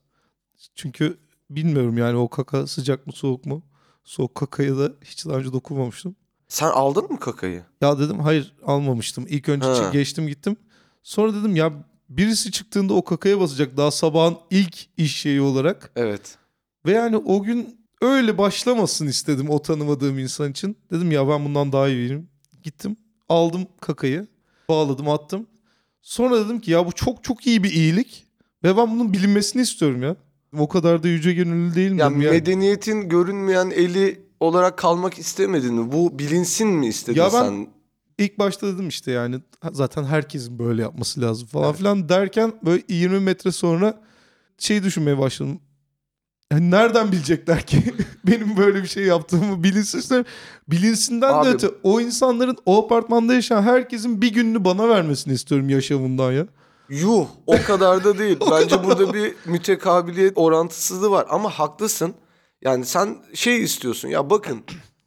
Çünkü 0.74 1.18
bilmiyorum 1.50 1.98
yani 1.98 2.16
o 2.18 2.28
kaka 2.28 2.66
sıcak 2.66 3.06
mı 3.06 3.12
soğuk 3.12 3.46
mu? 3.46 3.62
Soğuk 4.04 4.34
kakaya 4.34 4.78
da 4.78 4.92
hiç 5.04 5.26
daha 5.26 5.36
önce 5.36 5.52
dokunmamıştım. 5.52 6.16
Sen 6.48 6.70
aldın 6.70 7.04
mı 7.12 7.20
kakayı? 7.20 7.64
Ya 7.80 7.98
dedim 7.98 8.18
hayır 8.20 8.54
almamıştım. 8.66 9.24
İlk 9.28 9.48
önce 9.48 9.66
Ha. 9.66 9.90
geçtim 9.92 10.26
gittim. 10.28 10.56
Sonra 11.02 11.34
dedim 11.34 11.56
ya 11.56 11.72
birisi 12.08 12.52
çıktığında 12.52 12.94
o 12.94 13.04
kakaya 13.04 13.40
basacak 13.40 13.76
daha 13.76 13.90
sabahın 13.90 14.36
ilk 14.50 14.86
iş 14.96 15.16
şeyi 15.16 15.40
olarak. 15.40 15.90
Evet. 15.96 16.38
Ve 16.86 16.92
yani 16.92 17.16
o 17.16 17.42
gün 17.42 17.80
öyle 18.02 18.38
başlamasın 18.38 19.06
istedim 19.06 19.50
o 19.50 19.62
tanımadığım 19.62 20.18
insan 20.18 20.50
için. 20.50 20.76
Dedim 20.90 21.12
ya 21.12 21.28
ben 21.28 21.44
bundan 21.44 21.72
daha 21.72 21.88
iyiyim. 21.88 22.28
Gittim 22.62 22.96
aldım 23.28 23.66
kakayı 23.80 24.26
bağladım 24.68 25.08
attım. 25.08 25.46
Sonra 26.02 26.44
dedim 26.46 26.60
ki 26.60 26.70
ya 26.70 26.86
bu 26.86 26.92
çok 26.92 27.24
çok 27.24 27.46
iyi 27.46 27.62
bir 27.64 27.70
iyilik. 27.70 28.26
Ve 28.64 28.76
ben 28.76 28.90
bunun 28.90 29.12
bilinmesini 29.12 29.62
istiyorum 29.62 30.02
ya. 30.02 30.16
O 30.58 30.68
kadar 30.68 31.02
da 31.02 31.08
yüce 31.08 31.32
gönüllü 31.32 31.74
değilim. 31.74 31.98
Ya 31.98 32.10
dedim 32.10 32.20
ya. 32.20 32.30
medeniyetin 32.30 33.08
görünmeyen 33.08 33.70
eli 33.70 34.20
olarak 34.40 34.78
kalmak 34.78 35.18
istemedin 35.18 35.74
mi? 35.74 35.92
Bu 35.92 36.18
bilinsin 36.18 36.68
mi 36.68 36.86
istedin 36.86 37.18
Ya 37.20 37.24
ben- 37.24 37.30
sen? 37.30 37.68
İlk 38.18 38.38
başta 38.38 38.66
dedim 38.66 38.88
işte 38.88 39.10
yani 39.10 39.40
zaten 39.72 40.04
herkesin 40.04 40.58
böyle 40.58 40.82
yapması 40.82 41.20
lazım 41.20 41.48
falan 41.48 41.66
Evet. 41.68 41.76
filan 41.78 42.08
derken 42.08 42.52
böyle 42.64 42.82
20 42.88 43.20
metre 43.20 43.52
sonra 43.52 44.00
şey 44.58 44.82
düşünmeye 44.82 45.18
başladım. 45.18 45.60
Yani 46.52 46.70
nereden 46.70 47.12
bilecekler 47.12 47.62
ki 47.62 47.94
benim 48.26 48.56
böyle 48.56 48.82
bir 48.82 48.88
şey 48.88 49.04
yaptığımı 49.04 49.62
bilinsin. 49.64 50.26
Bilinsinden 50.68 51.32
Abi- 51.32 51.46
de 51.46 51.50
öte 51.50 51.68
o 51.82 52.00
insanların 52.00 52.56
o 52.66 52.84
apartmanda 52.84 53.34
yaşayan 53.34 53.62
herkesin 53.62 54.22
bir 54.22 54.32
gününü 54.32 54.64
bana 54.64 54.88
vermesini 54.88 55.34
istiyorum 55.34 55.68
yaşamından 55.68 56.32
ya. 56.32 56.46
Yuh 56.88 57.26
o 57.46 57.56
kadar 57.66 58.04
da 58.04 58.18
değil. 58.18 58.38
Bence 58.50 58.84
burada 58.84 59.14
bir 59.14 59.34
mütekabiliyet 59.46 60.32
orantısızlığı 60.36 61.10
var 61.10 61.26
ama 61.30 61.50
haklısın. 61.50 62.14
Yani 62.62 62.84
sen 62.86 63.16
şey 63.34 63.62
istiyorsun 63.62 64.08
ya 64.08 64.30
bakın 64.30 64.60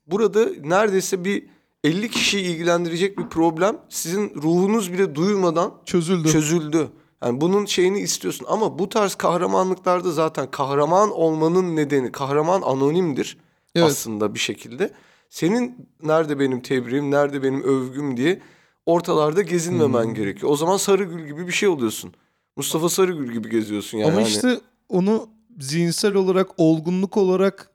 burada 0.08 0.45
neredeyse 0.63 1.25
bir 1.25 1.43
50 1.84 2.10
kişiyi 2.10 2.41
ilgilendirecek 2.45 3.17
bir 3.17 3.27
problem 3.27 3.77
sizin 3.89 4.36
ruhunuz 4.36 4.93
bile 4.93 5.15
duymadan 5.15 5.73
Çözüldü. 5.86 6.30
çözüldü. 6.32 6.88
Yani 7.24 7.42
bunun 7.42 7.66
şeyini 7.66 8.00
istiyorsun 8.00 8.46
ama 8.50 8.80
bu 8.80 8.90
tarz 8.90 9.16
kahramanlıklarda 9.16 10.12
zaten 10.12 10.52
kahraman 10.52 11.12
olmanın 11.12 11.76
nedeni 11.76 12.12
kahraman 12.12 12.62
anonimdir 12.62 13.38
Evet. 13.76 13.88
aslında 13.88 14.34
bir 14.34 14.40
şekilde. 14.40 14.92
Senin 15.30 15.88
nerede 16.04 16.40
benim 16.40 16.62
tebriğim, 16.62 17.12
nerede 17.12 17.44
benim 17.44 17.64
övgüm 17.64 18.18
diye 18.18 18.42
ortalarda 18.86 19.42
gezinmemen 19.42 20.04
Hmm. 20.06 20.14
gerekiyor. 20.14 20.52
O 20.52 20.56
zaman 20.56 20.78
Sarıgül 20.78 21.26
gibi 21.28 21.48
bir 21.48 21.52
şey 21.52 21.70
oluyorsun. 21.70 22.14
Mustafa 22.56 22.90
Sarıgül 22.90 23.32
gibi 23.34 23.50
geziyorsun 23.50 23.98
yani. 23.98 24.12
Ama 24.12 24.22
Hani- 24.22 24.28
işte 24.28 24.60
onu 24.90 25.30
zihinsel 25.60 26.14
olarak, 26.16 26.48
olgunluk 26.58 27.18
olarak 27.18 27.72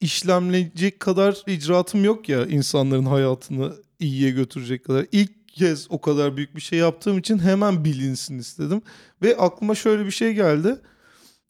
işlemleyecek 0.00 1.00
kadar 1.00 1.42
icraatım 1.46 2.04
yok 2.04 2.28
ya 2.28 2.46
insanların 2.46 3.06
hayatını 3.06 3.72
iyiye 4.00 4.30
götürecek 4.30 4.84
kadar. 4.84 5.06
İlk 5.12 5.39
kez 5.54 5.86
o 5.90 6.00
kadar 6.00 6.36
büyük 6.36 6.56
bir 6.56 6.60
şey 6.60 6.78
yaptığım 6.78 7.18
için 7.18 7.38
hemen 7.38 7.84
bilinsin 7.84 8.38
istedim. 8.38 8.82
Ve 9.22 9.36
aklıma 9.36 9.74
şöyle 9.74 10.06
bir 10.06 10.10
şey 10.10 10.32
geldi. 10.34 10.76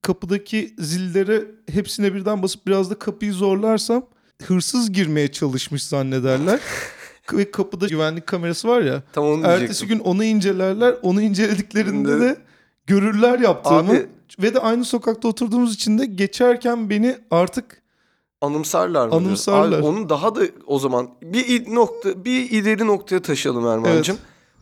Kapıdaki 0.03 0.75
zillere 0.79 1.45
hepsine 1.73 2.15
birden 2.15 2.43
basıp 2.43 2.67
biraz 2.67 2.91
da 2.91 2.99
kapıyı 2.99 3.33
zorlarsam 3.33 4.07
hırsız 4.47 4.93
girmeye 4.93 5.29
çalışmış 5.33 5.85
zannederler. 5.85 6.61
Ve 7.33 7.51
kapıda 7.51 7.87
güvenlik 7.87 8.27
kamerası 8.27 8.69
var 8.69 8.81
ya. 8.83 9.03
Tam 9.13 9.25
onu 9.25 9.47
Ertesi 9.47 9.59
diyecektim. 9.61 9.89
gün 9.89 9.99
onu 9.99 10.25
incelerler. 10.25 10.95
Onu 11.03 11.23
incelediklerinde 11.23 12.21
de 12.21 12.37
görürler 12.87 13.39
yaptığımı. 13.39 13.91
Abi- 13.93 14.07
Ve 14.43 14.55
de 14.55 14.59
aynı 14.61 14.85
sokakta 14.85 15.29
oturduğumuz 15.29 15.75
için 15.75 15.99
de 15.99 16.07
geçerken 16.07 16.91
beni 16.91 17.17
artık 17.31 17.80
Anımsarlar 18.41 19.09
mı? 19.09 19.15
Anımsarlar. 19.15 19.79
Abi 19.79 19.87
onu 19.87 20.09
daha 20.09 20.35
da 20.35 20.41
o 20.67 20.79
zaman 20.79 21.11
bir 21.23 21.75
nokta 21.75 22.25
bir 22.25 22.51
ileri 22.51 22.87
noktaya 22.87 23.23
taşıyalım 23.23 23.67
Erman'cığım. 23.67 24.19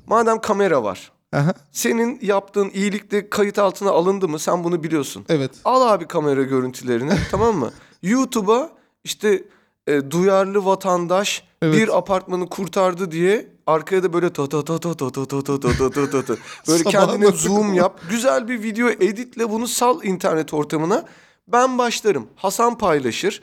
Madem 0.07 0.41
kamera 0.41 0.83
var. 0.83 1.13
aha, 1.33 1.55
Senin 1.73 2.19
yaptığın 2.23 2.71
iyilikte 2.75 3.31
kayıt 3.31 3.59
altına 3.59 3.91
alındı 3.91 4.29
mı? 4.29 4.39
Sen 4.39 4.65
bunu 4.65 4.83
biliyorsun. 4.83 5.25
evet 5.29 5.51
Al 5.65 5.83
abi 5.93 6.07
kamera 6.07 6.43
görüntülerini 6.43 7.13
tamam 7.31 7.57
mı? 7.57 7.71
YouTube'a 8.03 8.71
işte 9.05 9.45
e, 9.87 10.11
duyarlı 10.11 10.65
vatandaş 10.65 11.43
Evet. 11.63 11.75
bir 11.79 11.99
apartmanı 11.99 12.49
kurtardı 12.49 13.11
diye 13.11 13.49
arkaya 13.67 14.03
da 14.03 14.13
böyle 14.13 14.33
ta 14.33 14.49
ta 14.49 14.65
ta 14.65 14.79
ta 14.79 14.95
ta 14.95 15.11
ta 15.13 15.25
ta 15.27 15.43
ta 15.43 15.61
ta 15.61 15.79
ta 15.79 15.91
ta 15.91 16.11
ta 16.11 16.23
ta 16.25 16.35
böyle 16.69 16.85
kendine 16.85 17.31
zoom 17.33 17.75
yap. 17.75 18.01
Güzel 18.11 18.49
bir 18.49 18.63
video 18.63 18.89
editle 18.89 19.51
bunu 19.51 19.67
sal 19.69 20.05
internet 20.05 20.55
ortamına. 20.55 21.05
Ben 21.49 21.79
başlarım. 21.79 22.27
Hasan 22.37 22.79
paylaşır. 22.79 23.43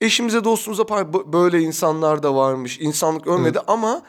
Eşimize 0.00 0.44
dostumuza 0.44 0.86
pay 0.86 1.04
böyle 1.12 1.60
insanlar 1.60 2.22
da 2.22 2.34
varmış. 2.34 2.78
İnsanlık 2.80 3.26
ölmedi 3.26 3.58
ama 3.66 4.02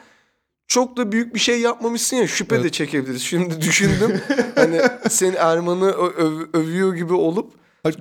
çok 0.66 0.96
da 0.96 1.12
büyük 1.12 1.34
bir 1.34 1.40
şey 1.40 1.60
yapmamışsın 1.60 2.16
ya 2.16 2.26
şüphe 2.26 2.56
de 2.56 2.60
Evet. 2.60 2.72
çekebiliriz. 2.72 3.22
Şimdi 3.22 3.60
düşündüm. 3.60 4.20
hani 4.54 4.80
sen 5.10 5.34
Erman'ı 5.38 5.90
öv- 5.90 6.46
övüyor 6.56 6.94
gibi 6.94 7.12
olup 7.14 7.52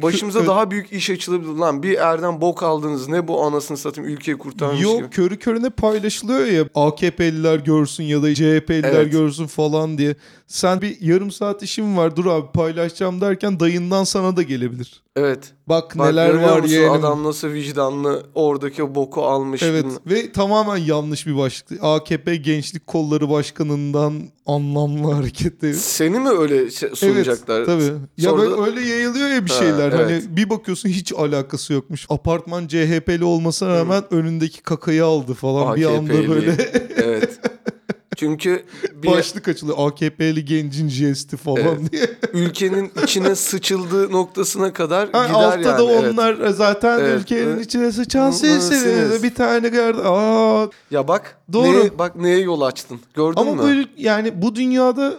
başımıza 0.01 0.39
Evet. 0.39 0.49
daha 0.49 0.71
büyük 0.71 0.93
iş 0.93 1.09
açılabilir. 1.09 1.49
Lan 1.51 1.83
bir 1.83 1.97
erden 1.97 2.41
bok 2.41 2.63
aldınız 2.63 3.07
ne 3.07 3.27
bu 3.27 3.43
anasını 3.43 3.77
satayım 3.77 4.09
ülkeyi 4.09 4.37
kurtarmış 4.37 4.77
gibi. 4.79 4.89
Yok 4.89 5.13
körü 5.13 5.39
körüne 5.39 5.69
paylaşılıyor 5.69 6.45
ya 6.45 6.65
AKP'liler 6.75 7.59
görsün 7.59 8.03
ya 8.03 8.23
da 8.23 8.33
CHP'liler 8.35 8.93
Evet. 8.93 9.11
görsün 9.11 9.47
falan 9.47 9.97
diye. 9.97 10.15
Sen 10.47 10.81
bir 10.81 10.97
yarım 11.01 11.31
saat 11.31 11.63
işim 11.63 11.97
var 11.97 12.15
dur 12.15 12.25
abi 12.25 12.51
paylaşacağım 12.51 13.21
derken 13.21 13.59
dayından 13.59 14.03
sana 14.03 14.35
da 14.35 14.41
gelebilir. 14.41 15.03
Evet. 15.15 15.53
Bak, 15.67 15.97
Bak 15.97 16.07
neler 16.07 16.33
var 16.33 16.63
yeğenim. 16.63 16.91
adam 16.91 17.23
nasıl 17.23 17.47
vicdanlı 17.53 18.23
oradaki 18.35 18.95
boku 18.95 19.21
almış. 19.21 19.63
Evet 19.63 19.85
bilmem- 19.85 19.99
ve 20.05 20.31
tamamen 20.31 20.77
yanlış 20.77 21.27
bir 21.27 21.37
başlık. 21.37 21.79
AKP 21.83 22.35
Gençlik 22.35 22.87
Kolları 22.87 23.29
Başkanı'ndan 23.29 24.13
anlamlı 24.45 25.11
hareketleri. 25.13 25.75
Seni 25.75 26.19
mi 26.19 26.29
öyle 26.29 26.71
şey- 26.71 26.89
sunacaklar? 26.95 27.55
Evet 27.57 27.67
tabii. 27.67 27.97
Ya 28.17 28.29
Sonra 28.29 28.41
böyle 28.41 28.61
öyle 28.61 28.81
yayılıyor 28.89 29.29
ya 29.29 29.45
bir 29.45 29.49
Ha, 29.51 29.59
şeyler. 29.59 29.91
evet. 29.91 30.23
Hani 30.25 30.37
bir 30.37 30.49
bakıyorsun 30.49 30.89
hiç 30.89 31.13
alakası 31.13 31.73
yokmuş. 31.73 32.05
Apartman 32.09 32.67
CHP'li 32.67 33.23
olmasına 33.23 33.69
rağmen 33.69 34.03
önündeki 34.11 34.61
kakayı 34.61 35.05
aldı 35.05 35.33
falan. 35.33 35.75
Bir 35.75 35.85
anda 35.85 36.13
AKP'li. 36.13 36.29
böyle 36.29 36.51
evet. 36.95 37.39
Çünkü 38.15 38.65
bir 38.93 39.07
başlık 39.07 39.47
açılıyor. 39.47 39.77
AKP'li 39.87 40.45
gencin 40.45 40.89
jesti 40.89 41.37
falan 41.37 41.91
diye. 41.91 42.09
ülkenin 42.33 42.91
içine 43.03 43.35
sıçıldığı 43.35 44.11
noktasına 44.11 44.73
kadar 44.73 45.09
Ha, 45.11 45.27
gider 45.27 45.33
altta 45.39 45.59
yani. 45.69 45.77
da 45.79 45.91
evet. 45.91 46.11
onlar 46.13 46.47
zaten 46.49 46.99
Evet, 46.99 47.21
ülkenin 47.21 47.41
evet. 47.47 47.65
içine 47.65 47.91
sıçan 47.91 48.31
sizsiniz. 48.31 49.23
Bir 49.23 49.35
tane 49.35 49.69
gördü. 49.69 50.01
Aa. 50.01 50.67
Ya 50.91 51.07
bak 51.07 51.37
Doğru. 51.53 51.79
Neye, 51.79 51.99
bak 51.99 52.15
neye 52.15 52.39
yol 52.39 52.61
açtın. 52.61 52.99
Gördün 53.13 53.41
Ama 53.41 53.53
mü? 53.55 53.61
böyle 53.63 53.87
yani 53.97 54.41
bu 54.41 54.55
dünyada 54.55 55.13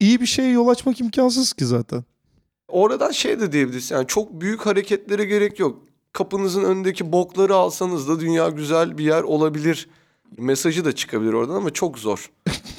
iyi 0.00 0.20
bir 0.20 0.26
şeye 0.26 0.50
yol 0.50 0.68
açmak 0.68 1.00
imkansız 1.00 1.52
ki 1.52 1.66
zaten. 1.66 2.04
Oradan 2.68 3.10
şey 3.10 3.40
de 3.40 3.52
diyebiliriz. 3.52 3.90
Yani 3.90 4.06
çok 4.06 4.40
büyük 4.40 4.66
hareketlere 4.66 5.24
gerek 5.24 5.58
yok. 5.58 5.82
Kapınızın 6.12 6.64
önündeki 6.64 7.12
bokları 7.12 7.54
alsanız 7.54 8.08
da 8.08 8.20
dünya 8.20 8.48
güzel 8.48 8.98
bir 8.98 9.04
yer 9.04 9.22
olabilir. 9.22 9.88
Mesajı 10.38 10.84
da 10.84 10.94
çıkabilir 10.94 11.32
oradan 11.32 11.54
ama 11.54 11.70
çok 11.72 11.98
zor. 11.98 12.30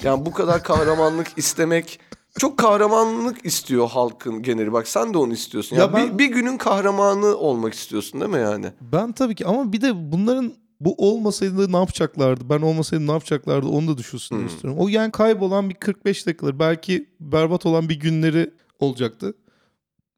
Yani 0.03 0.25
bu 0.25 0.31
kadar 0.31 0.63
kahramanlık 0.63 1.27
istemek 1.37 1.99
çok 2.39 2.57
kahramanlık 2.57 3.45
istiyor 3.45 3.89
halkın 3.89 4.41
geneli. 4.43 4.73
Bak 4.73 4.87
sen 4.87 5.13
de 5.13 5.17
onu 5.17 5.33
istiyorsun. 5.33 5.75
Ya, 5.75 5.81
Ya 5.81 5.93
ben- 5.93 6.13
bir, 6.13 6.17
bir 6.17 6.25
günün 6.35 6.57
kahramanı 6.57 7.25
olmak 7.35 7.73
istiyorsun 7.73 8.21
değil 8.21 8.31
mi 8.31 8.39
yani? 8.39 8.65
Ben 8.81 9.11
tabii 9.11 9.35
ki 9.35 9.45
ama 9.45 9.73
bir 9.73 9.81
de 9.81 10.11
bunların 10.11 10.53
bu 10.79 10.95
olmasaydı 10.97 11.71
ne 11.71 11.77
yapacaklardı? 11.77 12.49
Ben 12.49 12.61
olmasaydım 12.61 13.07
ne 13.07 13.11
yapacaklardı? 13.11 13.67
Onu 13.67 13.87
da 13.87 13.97
düşünsün 13.97 14.35
Hmm. 14.35 14.47
istiyorum. 14.47 14.79
O 14.79 14.87
yani 14.87 15.11
kaybolan 15.11 15.69
bir 15.69 15.75
45 15.75 16.27
dakikaları 16.27 16.59
belki 16.59 17.09
berbat 17.19 17.65
olan 17.65 17.89
bir 17.89 17.99
günleri 17.99 18.53
olacaktı. 18.79 19.33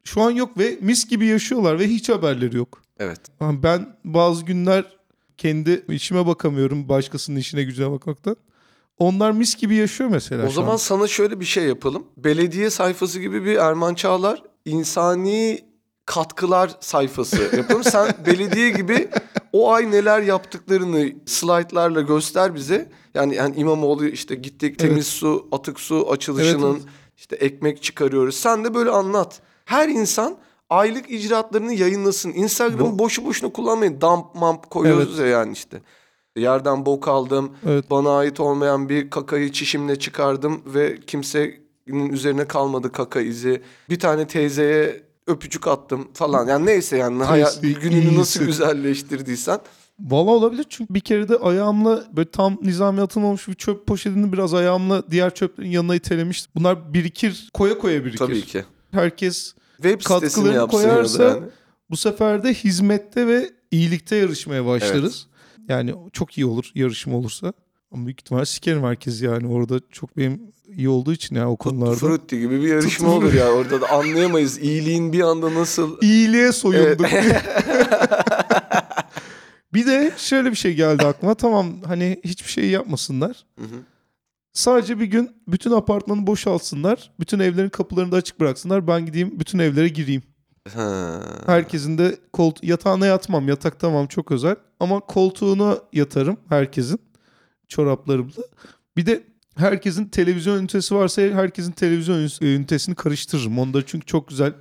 Şu 0.04 0.22
an 0.22 0.32
yok 0.32 0.58
ve 0.58 0.78
mis 0.82 1.08
gibi 1.10 1.26
yaşıyorlar 1.26 1.80
ve 1.80 1.88
hiç 1.88 2.10
haberleri 2.10 2.58
yok. 2.58 2.82
Evet. 3.00 3.20
Ben 3.42 3.96
bazı 4.06 4.46
günler 4.46 4.86
kendi 5.42 5.86
işime 5.90 6.28
bakamıyorum 6.28 6.90
başkasının 6.90 7.40
işine 7.40 7.64
gücüne 7.64 7.92
bakmaktan. 7.92 8.36
Onlar 8.98 9.32
mis 9.32 9.56
gibi 9.56 9.76
yaşıyor 9.76 10.10
mesela 10.10 10.48
O 10.48 10.50
zaman 10.50 10.72
an. 10.72 10.78
sana 10.78 11.08
şöyle 11.08 11.40
bir 11.40 11.46
şey 11.46 11.64
yapalım. 11.64 12.04
Belediye 12.18 12.70
sayfası 12.70 13.20
gibi 13.20 13.46
bir 13.46 13.56
Erman 13.56 13.94
Çağlar 13.94 14.44
insani 14.66 15.60
katkılar 16.06 16.72
sayfası 16.80 17.42
yapalım. 17.58 17.84
Sen 17.84 18.16
belediye 18.26 18.70
gibi 18.70 19.10
o 19.54 19.72
ay 19.72 19.92
neler 19.92 20.22
yaptıklarını 20.22 21.12
slaytlarla 21.26 22.02
göster 22.02 22.56
bize. 22.56 22.92
Yani, 23.14 23.36
yani 23.36 23.56
İmamoğlu 23.56 24.06
işte 24.06 24.36
gittik 24.36 24.80
temiz 24.80 24.96
Evet. 24.96 25.06
su, 25.06 25.48
atık 25.52 25.80
su 25.80 26.12
açılışının 26.12 26.74
Evet, 26.74 26.84
işte 27.18 27.36
ekmek 27.36 27.84
çıkarıyoruz. 27.84 28.36
Sen 28.36 28.64
de 28.64 28.74
böyle 28.74 28.90
anlat. 28.90 29.42
Her 29.66 29.90
insan 29.90 30.38
aylık 30.72 31.12
icraatlarını 31.12 31.74
yayınlasın. 31.74 32.32
Instagram'ı 32.32 33.00
boşu 33.00 33.26
boşuna 33.26 33.52
kullanmayın. 33.52 34.02
Dump 34.02 34.36
mamp 34.36 34.70
koyuyoruz 34.70 35.20
ya 35.20 35.26
yani 35.26 35.54
işte. 35.54 35.82
Yerden 36.36 36.86
bok 36.86 37.08
aldım. 37.08 37.52
Evet. 37.68 37.90
Bana 37.90 38.18
ait 38.18 38.40
olmayan 38.40 38.90
bir 38.90 39.10
kakayı 39.10 39.52
çişimle 39.52 40.00
çıkardım 40.00 40.62
ve 40.66 41.00
kimsenin 41.08 42.10
üzerine 42.10 42.48
kalmadı 42.48 42.92
kaka 42.92 43.22
izi. 43.22 43.62
Bir 43.90 44.00
tane 44.00 44.28
teyzeye 44.28 45.04
öpücük 45.28 45.68
attım 45.68 46.08
falan. 46.14 46.48
Yani 46.48 46.66
neyse 46.66 46.98
yani 46.98 47.24
hayat 47.24 47.62
gününü 47.62 48.10
iyi 48.10 48.20
nasıl 48.20 48.46
güzelleştirdiysen. 48.46 49.60
Valla 50.00 50.32
olabilir 50.32 50.66
çünkü 50.70 50.94
bir 50.94 51.00
kere 51.00 51.30
de 51.30 51.38
ayağımla 51.38 52.04
böyle 52.14 52.32
tam 52.32 52.58
nizami 52.62 53.02
atılmamış 53.02 53.48
bir 53.48 53.54
çöp 53.54 53.88
poşetini 53.88 54.34
biraz 54.34 54.54
ayağımla 54.54 55.12
diğer 55.12 55.34
çöplerin 55.34 55.70
yanına 55.70 55.96
itelemiştim. 55.96 56.52
Bunlar 56.56 56.94
birikir 56.94 57.50
koya 57.54 57.78
koya 57.78 58.06
birikir. 58.06 58.18
Tabii 58.18 58.42
ki. 58.42 58.66
Herkes 58.92 59.54
Web 59.82 60.02
sitesini 60.02 60.54
yapsın 60.54 60.78
koyarsa- 60.78 61.24
yani. 61.24 61.44
bu 61.90 61.98
sefer 61.98 62.44
de 62.44 62.54
hizmette 62.54 63.28
ve 63.28 63.50
iyilikte 63.72 64.16
yarışmaya 64.16 64.66
başlarız. 64.66 65.28
Yani 65.70 65.96
çok 66.14 66.38
iyi 66.38 66.46
olur 66.46 66.72
yarışma 66.76 67.18
olursa. 67.18 67.54
Ama 67.92 68.06
büyük 68.06 68.22
ihtimal 68.22 68.46
sikerim 68.46 68.84
herkes 68.84 69.22
yani 69.22 69.48
orada 69.48 69.80
çok 69.92 70.18
benim 70.18 70.42
iyi 70.78 70.90
olduğu 70.90 71.14
için 71.14 71.36
ya 71.36 71.50
o 71.50 71.56
konularda. 71.56 71.96
Frutti 71.96 72.40
gibi 72.40 72.62
bir 72.62 72.68
yarışma 72.68 72.90
Tuttu 73.08 73.12
olur 73.12 73.34
ya. 73.34 73.52
Orada 73.52 73.82
da 73.82 73.90
anlayamayız 73.90 74.58
iyiliğin 74.58 75.14
bir 75.14 75.22
anda 75.22 75.54
nasıl... 75.54 75.98
İyiliğe 76.02 76.52
soyunduk. 76.52 77.06
bir 79.74 79.86
de 79.86 80.12
şöyle 80.18 80.52
bir 80.52 80.56
şey 80.56 80.74
geldi 80.74 81.06
aklıma. 81.06 81.36
Tamam 81.36 81.82
hani 81.86 82.22
hiçbir 82.24 82.50
şey 82.50 82.70
yapmasınlar. 82.70 83.46
Hı 83.60 83.66
hı. 83.66 83.76
Sadece 84.54 85.00
bir 85.00 85.06
gün 85.06 85.32
bütün 85.48 85.72
apartmanı 85.72 86.28
boşaltsınlar. 86.28 87.12
Bütün 87.20 87.40
evlerin 87.40 87.70
kapılarını 87.70 88.12
da 88.12 88.16
açık 88.16 88.40
bıraksınlar. 88.40 88.88
Ben 88.88 89.06
gideyim 89.06 89.40
bütün 89.40 89.60
evlere 89.60 89.88
gireyim. 89.88 90.24
Ha. 90.74 91.20
Herkesin 91.46 91.98
de 91.98 92.18
kolt 92.34 92.64
yatağına 92.64 93.06
yatmam. 93.06 93.48
Yatak 93.48 93.80
tamam 93.80 94.08
çok 94.08 94.32
özel. 94.32 94.56
Ama 94.80 95.00
koltuğuna 95.00 95.78
yatarım 95.94 96.38
herkesin. 96.50 97.00
Çoraplarımla. 97.68 98.42
Bir 98.98 99.06
de 99.06 99.24
herkesin 99.58 100.06
televizyon 100.06 100.58
ünitesi 100.60 100.96
varsa 100.96 101.22
herkesin 101.22 101.72
televizyon 101.72 102.18
ün- 102.20 102.46
ünitesini 102.46 102.96
karıştırırım. 102.96 103.60
Onda 103.60 103.86
çünkü 103.86 104.06
çok 104.06 104.28
güzel. 104.28 104.54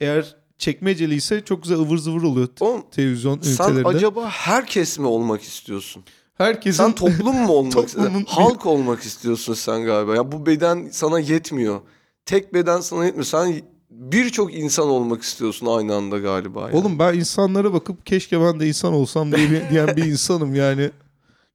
Eğer 0.00 0.36
çekmeceli 0.58 1.14
ise 1.14 1.44
çok 1.44 1.62
güzel 1.62 1.78
ıvır 1.78 1.98
zıvır 1.98 2.22
oluyor 2.22 2.48
Oğlum 2.60 2.82
televizyon 2.90 3.40
sen 3.40 3.50
ünitelerinde. 3.50 3.88
acaba 3.88 4.28
herkes 4.30 4.98
mi 4.98 5.06
olmak 5.06 5.42
istiyorsun? 5.42 6.04
Herkesin 6.38 6.84
Sen 6.84 6.92
toplum 6.94 7.36
mu 7.36 7.52
olmak 7.52 7.88
istiyorsun? 7.88 8.24
Halk 8.28 8.66
olmak 8.66 9.00
istiyorsun 9.02 9.54
sen 9.54 9.84
galiba. 9.84 10.14
Ya 10.16 10.32
bu 10.32 10.46
beden 10.46 10.88
sana 10.92 11.20
yetmiyor. 11.20 11.80
Tek 12.26 12.54
beden 12.54 12.80
sana 12.80 13.04
yetmiyor. 13.04 13.24
Sen 13.24 13.62
birçok 13.90 14.54
insan 14.54 14.88
olmak 14.88 15.22
istiyorsun 15.22 15.66
aynı 15.66 15.94
anda 15.94 16.18
galiba. 16.18 16.60
yani. 16.60 16.76
Oğlum 16.76 16.98
ben 16.98 17.14
insanlara 17.14 17.72
bakıp 17.72 18.06
keşke 18.06 18.40
ben 18.40 18.60
de 18.60 18.68
insan 18.68 18.92
olsam 18.92 19.32
diye 19.32 19.50
bir, 19.50 19.62
diyen 19.70 19.96
bir 19.96 20.04
insanım 20.04 20.54
yani. 20.54 20.90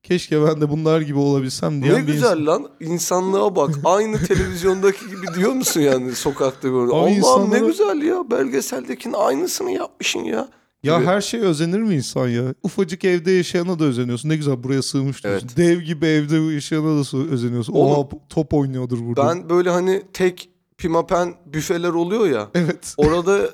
Keşke 0.03 0.45
ben 0.47 0.61
de 0.61 0.69
bunlar 0.69 1.01
gibi 1.01 1.17
olabilsem 1.19 1.83
diyen 1.83 1.95
ne 1.95 2.07
bir 2.07 2.13
güzel 2.13 2.37
insan. 2.39 2.45
lan. 2.45 2.69
İnsanlığa 2.79 3.55
bak. 3.55 3.69
Aynı 3.85 4.17
televizyondaki 4.17 5.07
gibi 5.07 5.27
diyor 5.35 5.51
musun 5.51 5.81
yani 5.81 6.15
sokakta 6.15 6.67
gördüğün? 6.67 6.91
Allah'ım 6.93 7.11
ne 7.11 7.17
insanlara- 7.17 7.65
güzel 7.67 8.01
ya. 8.01 8.31
Belgeseldekinin 8.31 9.13
aynısını 9.13 9.71
yapmışsın 9.71 10.19
ya. 10.19 10.47
Ya 10.83 10.97
gibi. 10.97 11.07
her 11.07 11.21
şey 11.21 11.39
özenir 11.39 11.79
mi 11.79 11.95
insan 11.95 12.27
ya? 12.27 12.53
Ufacık 12.63 13.05
evde 13.05 13.31
yaşayana 13.31 13.79
da 13.79 13.83
özeniyorsun. 13.83 14.29
Ne 14.29 14.35
güzel 14.35 14.63
buraya 14.63 14.81
sığmış 14.81 15.23
diyorsun. 15.23 15.47
Evet. 15.47 15.57
Dev 15.57 15.81
gibi 15.81 16.05
evde 16.05 16.35
yaşayana 16.53 16.85
da 16.85 17.17
özeniyorsun. 17.31 17.73
Oğlum, 17.73 17.91
Oha 17.91 18.07
top 18.29 18.53
oynuyordur 18.53 18.99
burada. 19.05 19.27
Ben 19.27 19.49
böyle 19.49 19.69
hani 19.69 20.03
tek 20.13 20.49
pimapen 20.77 21.35
büfeler 21.45 21.89
oluyor 21.89 22.27
ya. 22.27 22.49
Evet. 22.55 22.93
Orada 22.97 23.49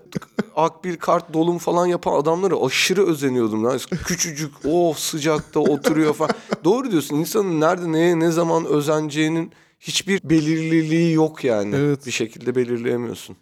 akbil 0.56 0.96
kart 0.96 1.34
dolum 1.34 1.58
falan 1.58 1.86
yapan 1.86 2.14
adamlara 2.14 2.56
aşırı 2.66 3.08
özeniyordum. 3.08 3.66
Lan. 3.66 3.80
Küçücük 4.06 4.52
o 4.66 4.94
sıcakta 4.98 5.60
oturuyor 5.60 6.14
falan. 6.14 6.32
Doğru 6.64 6.92
diyorsun. 6.92 7.16
İnsanın 7.16 7.62
nerede 7.62 7.92
neye 7.92 8.20
ne 8.20 8.32
zaman 8.32 8.66
özeneceğinin 8.66 9.52
hiçbir 9.80 10.30
belirliliği 10.30 11.14
yok 11.14 11.44
yani. 11.44 11.76
Evet. 11.76 12.06
Bir 12.06 12.12
şekilde 12.12 12.56
belirleyemiyorsun. 12.56 13.36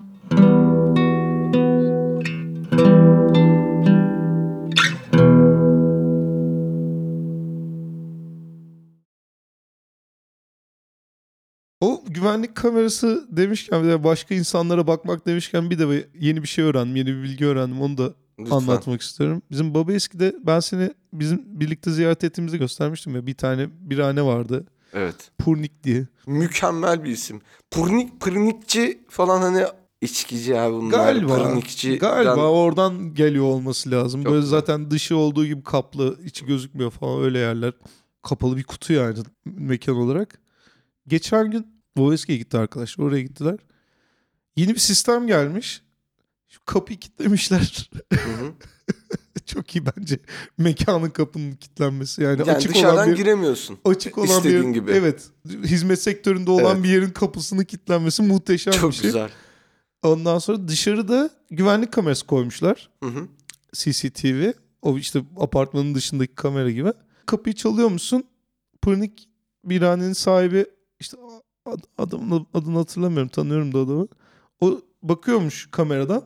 O 11.82 12.04
güvenlik 12.08 12.56
kamerası 12.56 13.28
demişken 13.30 13.84
bir 13.84 13.88
de 13.90 14.04
başka 14.04 14.36
insanlara 14.36 14.88
bakmak 14.88 15.26
demişken 15.26 15.70
bir 15.70 15.80
de 15.80 15.90
bir- 15.90 16.06
yeni 16.20 16.44
bir 16.44 16.48
şey 16.48 16.66
öğrendim. 16.66 16.96
Yeni 16.96 17.08
bir 17.08 17.24
bilgi 17.24 17.46
öğrendim. 17.46 17.82
Onu 17.82 17.98
da 17.98 18.14
Lütfen. 18.40 18.56
anlatmak 18.56 19.02
istiyorum. 19.02 19.42
Bizim 19.52 19.74
Baba 19.74 19.94
Eski'de 19.94 20.36
ben 20.46 20.60
seni 20.60 20.92
bizim 21.14 21.42
birlikte 21.60 21.92
ziyaret 21.92 22.24
ettiğimizi 22.24 22.58
göstermiştim 22.60 23.16
ya. 23.16 23.26
Bir 23.28 23.34
tane 23.34 23.68
birhane 23.80 24.22
vardı. 24.22 24.66
Evet. 24.94 25.32
Purnik 25.38 25.84
diye. 25.84 26.08
Mükemmel 26.28 27.04
bir 27.04 27.10
isim. 27.10 27.42
Purnik, 27.72 28.20
pırnikçi 28.20 29.00
falan 29.10 29.42
hani 29.42 29.64
içkici 30.02 30.60
abi 30.60 30.74
bunlar. 30.74 30.92
Galiba. 30.92 31.36
Pırnikçi. 31.44 31.98
Galiba 31.98 32.50
oradan 32.52 33.14
geliyor 33.14 33.46
olması 33.46 33.92
lazım. 33.92 34.24
Çok 34.24 34.32
Böyle 34.32 34.42
güzel. 34.42 34.60
zaten 34.60 34.92
dışı 34.92 35.18
olduğu 35.18 35.46
gibi 35.46 35.64
kaplı, 35.64 36.18
içi 36.26 36.46
gözükmüyor 36.46 36.92
falan 36.92 37.24
öyle 37.24 37.40
yerler. 37.40 37.74
Kapalı 38.24 38.58
bir 38.58 38.64
kutu 38.64 38.94
yani 38.94 39.18
mekan 39.46 39.96
olarak. 39.96 40.40
Geçen 41.08 41.52
gün 41.52 41.68
Voeski'ye 41.98 42.38
gitti 42.38 42.58
arkadaşlar. 42.58 43.06
Oraya 43.06 43.22
gittiler. 43.22 43.58
Yeni 44.56 44.74
bir 44.74 44.80
sistem 44.80 45.28
gelmiş. 45.28 45.82
Şu 46.48 46.60
kapıyı 46.66 47.00
kilitlemişler. 47.00 47.90
Hı 48.14 48.20
hı. 48.20 48.54
Çok 49.46 49.76
iyi 49.76 49.84
bence. 49.98 50.20
Mekanın 50.58 51.10
kapının 51.10 51.52
kilitlenmesi. 51.56 52.24
Yani, 52.24 52.40
Yani 52.40 52.52
açık 52.52 52.72
olan 52.72 52.76
dışarıdan 52.84 53.12
bir 53.12 53.16
giremiyorsun. 53.18 53.78
açık 53.86 54.18
olan 54.18 54.44
bir 54.44 54.50
yerin- 54.50 54.74
gibi. 54.74 54.92
Evet. 54.92 55.30
Hizmet 55.64 56.02
sektöründe 56.02 56.52
olan 56.52 56.76
Evet. 56.76 56.84
bir 56.84 56.90
yerin 56.90 57.10
kapısını 57.10 57.66
kilitlenmesi 57.66 58.22
muhteşem 58.24 58.74
Çok 58.74 58.92
bir 58.92 58.96
şey. 58.96 59.06
güzel. 59.06 59.30
Ondan 60.04 60.40
sonra 60.40 60.68
dışarıda 60.68 61.30
güvenlik 61.52 61.92
kamerası 61.94 62.26
koymuşlar. 62.28 62.90
Hı 63.04 63.10
hı. 63.10 63.28
CCTV. 63.74 64.52
O 64.82 64.98
işte 64.98 65.22
apartmanın 65.40 65.96
dışındaki 65.96 66.36
kamera 66.36 66.72
gibi. 66.72 66.94
Kapıyı 67.26 67.56
çalıyor 67.56 67.90
musun? 67.90 68.24
Pırnik 68.82 69.30
birhanenin 69.66 70.14
sahibi 70.14 70.58
işte 70.58 70.77
ad- 71.68 71.88
adamın 71.98 72.48
adını 72.54 72.78
hatırlamıyorum. 72.78 73.30
Tanıyorum 73.30 73.74
da 73.74 73.80
adamı. 73.80 74.08
O 74.62 74.82
bakıyormuş 75.04 75.68
kameradan. 75.72 76.24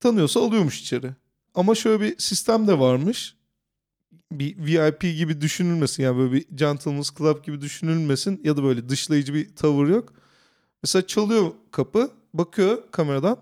Tanıyorsa 0.00 0.40
alıyormuş 0.40 0.80
içeri. 0.80 1.10
Ama 1.54 1.74
şöyle 1.74 2.00
bir 2.00 2.18
sistem 2.18 2.66
de 2.66 2.78
varmış. 2.78 3.34
Bir 4.32 4.56
VIP 4.58 5.00
gibi 5.00 5.40
düşünülmesin. 5.40 6.02
Yani 6.02 6.18
böyle 6.18 6.32
bir 6.32 6.44
Gentleman's 6.54 7.10
Club 7.18 7.44
gibi 7.44 7.60
düşünülmesin. 7.60 8.40
Ya 8.44 8.56
da 8.56 8.62
böyle 8.64 8.88
dışlayıcı 8.88 9.34
bir 9.34 9.56
tavır 9.56 9.88
yok. 9.88 10.12
Mesela 10.82 11.06
çalıyor 11.06 11.50
kapı. 11.70 12.10
Bakıyor 12.34 12.78
kameradan 12.90 13.38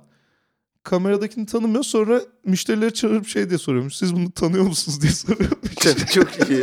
kameradakini 0.83 1.47
tanımıyor. 1.47 1.85
Sonra 1.85 2.23
müşterileri 2.45 2.95
çağırıp 2.95 3.27
şey 3.27 3.49
diye 3.49 3.59
soruyormuş. 3.59 3.97
Siz 3.97 4.15
bunu 4.15 4.31
tanıyor 4.31 4.65
musunuz 4.65 5.03
diye 5.03 5.13
soruyormuş. 5.13 5.75
Çok, 6.15 6.51
iyi. 6.51 6.63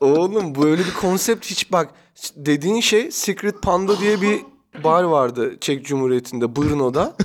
Oğlum 0.00 0.54
böyle 0.54 0.84
bir 0.84 0.94
konsept 0.94 1.46
hiç 1.46 1.72
bak 1.72 1.88
dediğin 2.36 2.80
şey 2.80 3.10
Secret 3.10 3.62
Panda 3.62 3.98
diye 3.98 4.20
bir 4.20 4.40
bar 4.84 5.02
vardı 5.04 5.56
Çek 5.60 5.84
Cumhuriyeti'nde 5.86 6.56
Brno'da. 6.56 7.16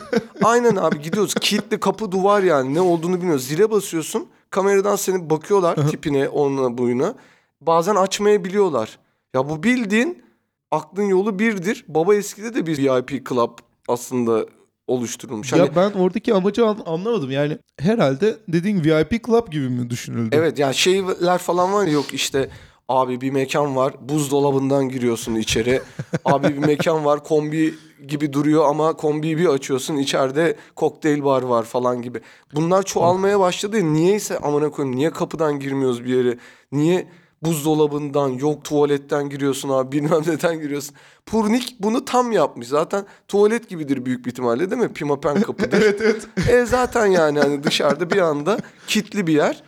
Aynen 0.43 0.75
abi 0.75 1.01
gidiyoruz 1.01 1.33
kilitli 1.33 1.79
kapı 1.79 2.11
duvar 2.11 2.43
yani 2.43 2.73
ne 2.73 2.81
olduğunu 2.81 3.17
bilmiyoruz. 3.17 3.47
Zile 3.47 3.71
basıyorsun 3.71 4.27
kameradan 4.49 4.95
seni 4.95 5.29
bakıyorlar 5.29 5.89
tipine 5.89 6.29
onunla 6.29 6.77
buyuna. 6.77 7.15
Bazen 7.61 7.95
açmayabiliyorlar. 7.95 8.99
Ya 9.33 9.49
bu 9.49 9.63
bildiğin 9.63 10.23
aklın 10.71 11.03
yolu 11.03 11.39
birdir. 11.39 11.85
Baba 11.87 12.15
eskide 12.15 12.55
de 12.55 12.65
bir 12.65 12.77
VIP 12.77 13.29
club 13.29 13.51
aslında 13.87 14.45
oluşturulmuş. 14.87 15.53
Hani 15.53 15.59
ya 15.59 15.75
ben 15.75 15.91
oradaki 15.91 16.33
amacı 16.33 16.65
an- 16.65 16.83
anlamadım. 16.85 17.31
Yani 17.31 17.57
herhalde 17.79 18.37
dediğin 18.47 18.83
VIP 18.83 19.25
club 19.25 19.51
gibi 19.51 19.69
mi 19.69 19.89
düşünüldü? 19.89 20.35
Evet 20.35 20.59
yani 20.59 20.75
şeyler 20.75 21.37
falan 21.37 21.73
var 21.73 21.87
yok 21.87 22.13
işte 22.13 22.49
abi 22.89 23.21
bir 23.21 23.31
mekan 23.31 23.75
var 23.75 23.93
buzdolabından 24.01 24.89
giriyorsun 24.89 25.35
içeri. 25.35 25.81
abi 26.25 26.47
bir 26.47 26.57
mekan 26.57 27.05
var 27.05 27.23
kombi 27.23 27.73
gibi 28.07 28.33
duruyor 28.33 28.65
ama 28.65 28.93
kombiyi 28.93 29.37
bir 29.37 29.45
açıyorsun 29.45 29.97
içeride 29.97 30.55
kokteyl 30.75 31.23
bar 31.23 31.41
var 31.43 31.63
falan 31.63 32.01
gibi. 32.01 32.21
Bunlar 32.55 32.83
çoğalmaya 32.83 33.39
başladı 33.39 33.93
niyeyse 33.93 34.37
amına 34.37 34.69
koyayım 34.69 34.97
niye 34.97 35.09
kapıdan 35.09 35.59
girmiyoruz 35.59 36.03
bir 36.05 36.15
yere? 36.17 36.37
Niye 36.71 37.07
buzdolabından 37.41 38.29
yok 38.29 38.63
tuvaletten 38.63 39.29
giriyorsun 39.29 39.69
abi 39.69 39.91
bilmem 39.97 40.21
neden 40.27 40.59
giriyorsun. 40.61 40.95
Purnik 41.25 41.75
bunu 41.79 42.05
tam 42.05 42.31
yapmış 42.31 42.67
zaten 42.67 43.05
tuvalet 43.27 43.69
gibidir 43.69 44.05
büyük 44.05 44.25
bir 44.25 44.31
ihtimalle 44.31 44.71
değil 44.71 44.81
mi? 44.81 44.93
Pimapen 44.93 45.41
kapıdır. 45.41 45.81
evet 45.81 46.01
evet. 46.01 46.27
E 46.49 46.65
zaten 46.65 47.05
yani 47.05 47.39
hani 47.39 47.63
dışarıda 47.63 48.09
bir 48.09 48.17
anda 48.17 48.57
kitli 48.87 49.27
bir 49.27 49.33
yer. 49.33 49.63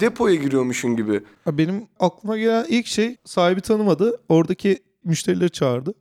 Depoya 0.00 0.34
giriyormuşun 0.34 0.96
gibi. 0.96 1.20
Ha, 1.44 1.58
Benim 1.58 1.88
aklıma 2.00 2.38
gelen 2.38 2.66
ilk 2.68 2.86
şey 2.86 3.16
sahibi 3.24 3.60
tanımadı. 3.60 4.20
Oradaki 4.28 4.78
müşterileri 5.04 5.50
çağırdı. 5.50 5.94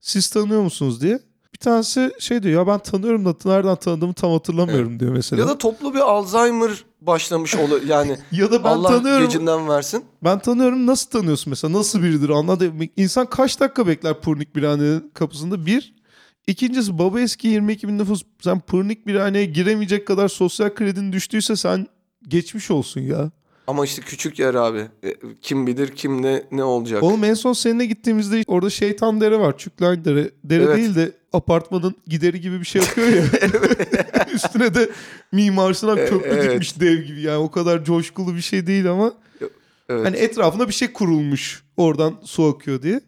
Siz 0.00 0.30
tanıyor 0.30 0.62
musunuz 0.62 1.00
diye. 1.02 1.18
Bir 1.54 1.58
tanesi 1.58 2.10
şey 2.18 2.42
diyor 2.42 2.60
ya 2.60 2.66
ben 2.66 2.78
tanıyorum 2.78 3.24
da 3.24 3.34
nereden 3.44 3.76
tanıdığımı 3.76 4.14
tam 4.14 4.32
hatırlamıyorum 4.32 5.00
diyor 5.00 5.12
mesela. 5.12 5.42
Ya 5.42 5.48
da 5.48 5.58
toplu 5.58 5.94
bir 5.94 5.98
Alzheimer 6.00 6.84
başlamış 7.00 7.54
olu 7.56 7.80
yani 7.86 8.16
Ya 8.32 8.50
da 8.52 8.64
ben 8.64 8.68
Allah 8.68 8.88
tanıyorum. 8.88 9.26
gecinden 9.26 9.68
versin. 9.68 10.04
Ben 10.24 10.38
tanıyorum 10.38 10.86
nasıl 10.86 11.10
tanıyorsun 11.10 11.50
mesela 11.50 11.72
nasıl 11.78 12.02
biridir 12.02 12.28
anladı. 12.28 12.72
İnsan 12.96 13.26
kaç 13.26 13.60
dakika 13.60 13.86
bekler 13.86 14.20
Purnik 14.20 14.56
Birhane'nin 14.56 15.10
kapısında 15.14 15.66
bir. 15.66 15.94
İkincisi 16.46 16.98
baba 16.98 17.20
eski 17.20 17.48
22 17.48 17.88
bin 17.88 17.98
nüfus 17.98 18.22
sen 18.40 18.60
Purnik 18.60 19.06
Birhane'ye 19.06 19.44
giremeyecek 19.44 20.06
kadar 20.06 20.28
sosyal 20.28 20.70
kredin 20.74 21.12
düştüyse 21.12 21.56
sen 21.56 21.86
geçmiş 22.28 22.70
olsun 22.70 23.00
ya. 23.00 23.30
Ama 23.70 23.84
işte 23.84 24.02
küçük 24.02 24.38
yer 24.38 24.54
abi. 24.54 24.78
E, 25.04 25.14
Kim 25.42 25.66
bilir 25.66 25.88
kim 25.88 26.22
ne 26.22 26.42
ne 26.52 26.64
olacak. 26.64 27.02
Oğlum 27.02 27.24
en 27.24 27.34
son 27.34 27.52
seninle 27.52 27.86
gittiğimizde 27.86 28.42
orada 28.46 28.70
şeytan 28.70 29.20
dere 29.20 29.38
var. 29.40 29.58
Çüklen 29.58 30.04
dere. 30.04 30.30
Dere 30.44 30.62
Evet. 30.62 30.76
değil 30.76 30.94
de 30.94 31.12
apartmanın 31.32 31.94
gideri 32.06 32.40
gibi 32.40 32.60
bir 32.60 32.64
şey 32.64 32.82
akıyor 32.82 33.08
ya. 33.08 33.24
Üstüne 34.34 34.74
de 34.74 34.90
Mimar 35.32 35.72
Sinan 35.74 35.98
E, 35.98 36.06
köprü 36.06 36.28
evet. 36.30 36.50
dikmiş 36.50 36.80
dev 36.80 37.02
gibi. 37.02 37.20
Yani 37.22 37.36
o 37.38 37.50
kadar 37.50 37.84
coşkulu 37.84 38.34
bir 38.36 38.40
şey 38.40 38.66
değil 38.66 38.90
ama 38.90 39.12
evet. 39.88 40.06
Hani 40.06 40.16
etrafına 40.16 40.68
bir 40.68 40.72
şey 40.74 40.92
kurulmuş. 40.92 41.62
Oradan 41.76 42.14
su 42.24 42.44
akıyor 42.44 42.82
diye. 42.82 43.00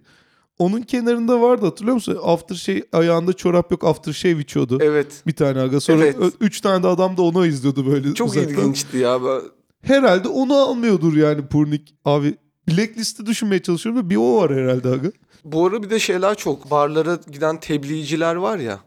Onun 0.58 0.80
kenarında 0.82 1.40
vardı 1.40 1.64
hatırlıyor 1.66 1.94
musun? 1.94 2.18
After 2.22 2.54
şey 2.56 2.82
ayağında 2.92 3.32
çorap 3.32 3.70
yok 3.70 3.84
after 3.84 4.12
shave 4.12 4.40
içiyordu. 4.40 4.78
evet. 4.82 5.22
Bir 5.26 5.32
tane 5.32 5.60
aga. 5.60 5.80
Sonra 5.80 6.04
Evet. 6.04 6.16
üç 6.40 6.60
tane 6.60 6.82
de 6.82 6.86
adam 6.88 7.16
da 7.16 7.22
onu 7.22 7.46
izliyordu 7.46 7.86
böyle 7.86 8.14
Çok 8.14 8.28
uzaktan. 8.28 8.52
ilginçti 8.54 8.96
ya. 8.98 9.24
Ben- 9.24 9.40
Herhalde 9.82 10.28
onu 10.28 10.54
almıyordur 10.54 11.16
yani 11.16 11.46
Purnik. 11.46 11.94
Abi 12.04 12.34
blacklist'i 12.68 13.26
düşünmeye 13.26 13.62
çalışıyorum 13.62 14.02
da 14.02 14.10
bir 14.10 14.16
o 14.16 14.36
var 14.36 14.54
herhalde 14.54 14.88
aga. 14.88 15.08
Bu 15.44 15.66
ara 15.66 15.82
bir 15.82 15.90
de 15.90 15.98
şeyler 15.98 16.34
çok. 16.34 16.70
Barlara 16.70 17.18
giden 17.32 17.60
tebliğciler 17.60 18.34
var 18.34 18.58
ya. 18.58 18.80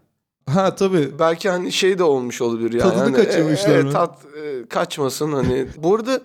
Ha 0.49 0.75
tabii. 0.75 1.19
Belki 1.19 1.49
hani 1.49 1.71
şey 1.71 1.97
de 1.97 2.03
olmuş 2.03 2.41
olabilir 2.41 2.73
yani. 2.73 2.81
Tadını 2.81 3.03
Hani, 3.03 3.15
kaçırmışlar 3.15 3.75
e, 3.75 3.79
e, 3.79 3.83
mı? 3.83 3.91
Tat 3.91 4.17
e, 4.43 4.67
kaçmasın 4.69 5.31
hani. 5.31 5.67
Bu 5.77 5.95
arada 5.95 6.21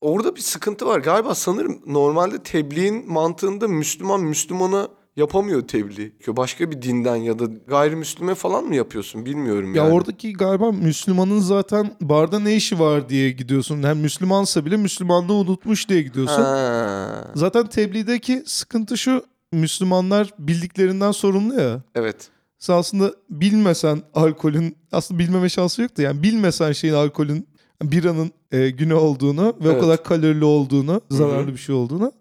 orada 0.00 0.36
bir 0.36 0.40
sıkıntı 0.40 0.86
var. 0.86 0.98
Galiba 1.00 1.34
sanırım 1.34 1.80
normalde 1.86 2.42
tebliğin 2.42 3.12
mantığında 3.12 3.68
Müslüman 3.68 4.20
Müslümana 4.20 4.88
yapamıyor 5.16 5.68
tebliğ. 5.68 6.12
Başka 6.28 6.70
bir 6.70 6.82
dinden 6.82 7.16
ya 7.16 7.38
da 7.38 7.44
gayrimüslime 7.68 8.34
falan 8.34 8.64
mı 8.64 8.74
yapıyorsun 8.76 9.26
bilmiyorum 9.26 9.74
Ya 9.74 9.84
yani. 9.84 9.94
oradaki 9.94 10.32
galiba 10.32 10.72
Müslümanın 10.72 11.38
zaten 11.38 11.96
barda 12.00 12.38
ne 12.38 12.56
işi 12.56 12.78
var 12.78 13.08
diye 13.08 13.30
gidiyorsun. 13.30 13.82
Hem 13.82 13.98
Müslümansa 13.98 14.64
bile 14.64 14.76
Müslümanlığı 14.76 15.32
unutmuş 15.34 15.88
diye 15.88 16.02
gidiyorsun. 16.02 16.42
Ha, 16.42 17.24
Zaten 17.34 17.66
tebliğdeki 17.66 18.42
sıkıntı 18.46 18.98
şu. 18.98 19.24
Müslümanlar 19.52 20.30
bildiklerinden 20.38 21.12
sorumlu 21.12 21.60
ya. 21.60 21.82
evet. 21.94 22.28
Sen 22.58 22.74
aslında 22.74 23.12
bilmesen 23.30 24.02
alkolün 24.14 24.76
aslında 24.92 25.18
bilmeme 25.20 25.48
şansı 25.48 25.82
yoktu. 25.82 26.02
Yani 26.02 26.22
bilmesen 26.22 26.72
şeyin 26.72 26.94
alkolün 26.94 27.48
biranın 27.82 28.30
e, 28.52 28.70
güne 28.70 28.94
olduğunu 28.94 29.46
ve 29.46 29.68
Evet. 29.68 29.76
o 29.76 29.80
kadar 29.80 30.04
kalorili 30.04 30.44
olduğunu, 30.44 31.00
zararlı 31.10 31.52
bir 31.52 31.56
şey 31.58 31.74
olduğunu 31.74 32.12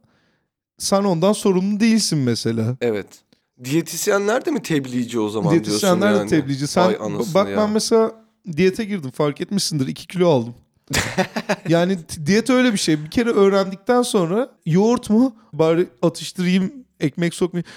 sen 0.79 1.03
ondan 1.03 1.33
sorumlu 1.33 1.79
değilsin 1.79 2.19
mesela. 2.19 2.77
Evet. 2.81 3.07
Diyetisyenler 3.63 4.45
de 4.45 4.51
mi 4.51 4.61
tebliğci 4.61 5.19
o 5.19 5.29
zaman 5.29 5.51
Diyetisyenler 5.51 6.09
diyorsun 6.09 6.29
de 6.29 6.35
yani? 6.35 6.43
tebliğci. 6.43 6.67
Sen 6.67 6.95
bak 7.33 7.49
ya. 7.49 7.57
ben 7.57 7.69
mesela 7.69 8.11
diyete 8.57 8.85
girdim 8.85 9.11
fark 9.11 9.41
etmişsindir 9.41 9.87
2 9.87 10.07
kilo 10.07 10.29
aldım. 10.29 10.55
yani 11.67 11.97
diyet 12.25 12.49
öyle 12.49 12.73
bir 12.73 12.77
şey. 12.77 13.03
Bir 13.03 13.09
kere 13.09 13.29
öğrendikten 13.29 14.01
sonra 14.01 14.49
yoğurt 14.65 15.09
mu 15.09 15.35
bari 15.53 15.87
atıştırayım 16.01 16.73
ekmek 16.99 17.33
sokmayayım. 17.33 17.69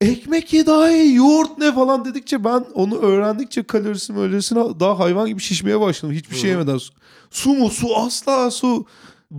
Ekmek 0.00 0.52
ye 0.52 0.66
daha 0.66 0.90
iyi 0.90 1.14
yoğurt 1.14 1.58
ne 1.58 1.74
falan 1.74 2.04
dedikçe 2.04 2.44
ben 2.44 2.64
onu 2.74 2.98
öğrendikçe 2.98 3.62
kalorisini 3.62 4.18
öylesine 4.18 4.58
daha 4.80 4.98
hayvan 4.98 5.28
gibi 5.28 5.40
şişmeye 5.40 5.80
başladım. 5.80 6.14
Hiçbir 6.14 6.36
şey 6.36 6.50
yemeden 6.50 6.78
su. 6.78 6.92
Su 7.30 7.50
mu? 7.54 7.70
Su 7.70 7.96
asla 7.96 8.50
su. 8.50 8.86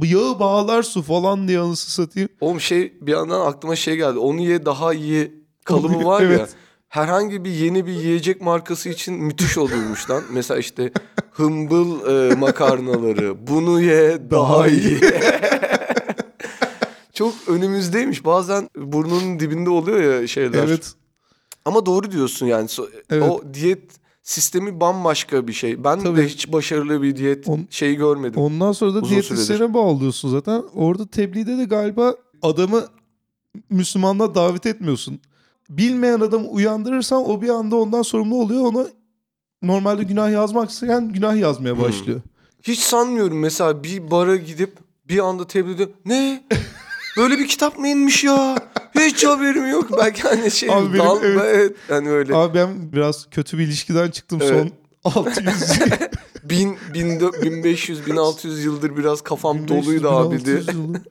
Yağı 0.03 0.39
bağlar 0.39 0.83
su 0.83 1.01
falan 1.01 1.47
diye 1.47 1.59
anısı 1.59 1.91
satayım. 1.91 2.29
Oğlum 2.41 2.61
şey 2.61 2.93
bir 3.01 3.11
yandan 3.11 3.45
aklıma 3.45 3.75
şey 3.75 3.95
geldi. 3.95 4.19
Onu 4.19 4.41
ye 4.41 4.65
daha 4.65 4.93
iyi 4.93 5.45
kalıbı 5.63 5.93
var 6.05 6.21
ya. 6.21 6.27
evet. 6.27 6.49
Herhangi 6.89 7.45
bir 7.45 7.51
yeni 7.51 7.85
bir 7.85 7.91
yiyecek 7.91 8.41
markası 8.41 8.89
için 8.89 9.13
müthiş 9.13 9.57
olurmuş 9.57 10.09
lan. 10.09 10.23
Mesela 10.31 10.59
işte 10.59 10.91
hımbıl 11.31 12.07
e, 12.31 12.35
makarnaları. 12.35 13.47
Bunu 13.47 13.81
ye 13.81 14.17
daha, 14.31 14.67
iyi. 14.67 14.99
Çok 17.13 17.33
önümüzdeymiş. 17.47 18.25
Bazen 18.25 18.69
burnunun 18.75 19.39
dibinde 19.39 19.69
oluyor 19.69 20.13
ya 20.13 20.27
şeyler. 20.27 20.67
Evet. 20.67 20.93
Ama 21.65 21.85
doğru 21.85 22.11
diyorsun 22.11 22.45
yani. 22.45 22.69
Evet. 23.09 23.23
O 23.23 23.53
diyet 23.53 24.04
sistemi 24.25 24.79
bambaşka 24.79 25.47
bir 25.47 25.53
şey. 25.53 25.83
Ben 25.83 25.99
Tabii. 26.03 26.17
de 26.17 26.27
hiç 26.27 26.51
başarılı 26.51 27.01
bir 27.01 27.15
diyet 27.15 27.47
On- 27.49 27.67
şeyi 27.69 27.95
görmedim. 27.95 28.41
Ondan 28.41 28.71
sonra 28.71 28.93
da 28.93 29.09
diyetisyene 29.09 29.73
bağlıyorsun 29.73 30.29
zaten. 30.29 30.63
Orada 30.75 31.07
tebliğde 31.07 31.57
de 31.57 31.63
galiba 31.65 32.15
adamı 32.41 32.83
Müslümanlığa 33.69 34.35
davet 34.35 34.65
etmiyorsun. 34.65 35.19
Bilmeyen 35.69 36.19
adamı 36.19 36.47
uyandırırsan 36.47 37.29
o 37.29 37.41
bir 37.41 37.49
anda 37.49 37.75
ondan 37.75 38.01
sorumlu 38.01 38.35
oluyor. 38.41 38.61
Ona 38.61 38.87
normalde 39.61 40.03
günah 40.03 40.31
yazmak 40.31 40.69
isteyen 40.69 41.09
günah 41.13 41.35
yazmaya 41.37 41.75
Hmm. 41.75 41.81
başlıyor. 41.83 42.21
Hiç 42.63 42.79
sanmıyorum 42.79 43.39
mesela 43.39 43.83
bir 43.83 44.11
bara 44.11 44.35
gidip 44.35 44.77
bir 45.09 45.19
anda 45.19 45.47
tebliğde 45.47 45.89
ne? 46.05 46.43
Böyle 47.17 47.39
bir 47.39 47.47
kitap 47.47 47.79
mı 47.79 47.87
inmiş 47.87 48.23
ya? 48.23 48.55
Hiç 48.99 49.25
haberim 49.25 49.69
yok. 49.69 49.89
Belki 49.97 50.21
hani 50.21 50.51
şey 50.51 50.69
Abi 50.69 50.93
benim- 50.93 50.99
dal, 51.05 51.23
evet. 51.23 51.41
evet. 51.55 51.75
yani 51.89 52.09
öyle. 52.09 52.35
Abi 52.35 52.57
ben 52.59 52.91
biraz 52.93 53.29
kötü 53.29 53.57
bir 53.57 53.63
ilişkiden 53.63 54.09
çıktım 54.11 54.39
Evet. 54.41 54.71
son 55.03 55.11
600 55.11 55.45
Bin, 56.43 56.77
bin, 56.93 57.19
dö- 57.19 57.41
1500, 57.41 58.05
1600 58.07 58.65
yıldır 58.65 58.97
biraz 58.97 59.21
kafam 59.21 59.57
1500, 59.57 59.85
doluydu 59.85 60.09
abi 60.09 60.45
de. 60.45 60.45
1600 60.45 60.67
yılı. 60.75 61.01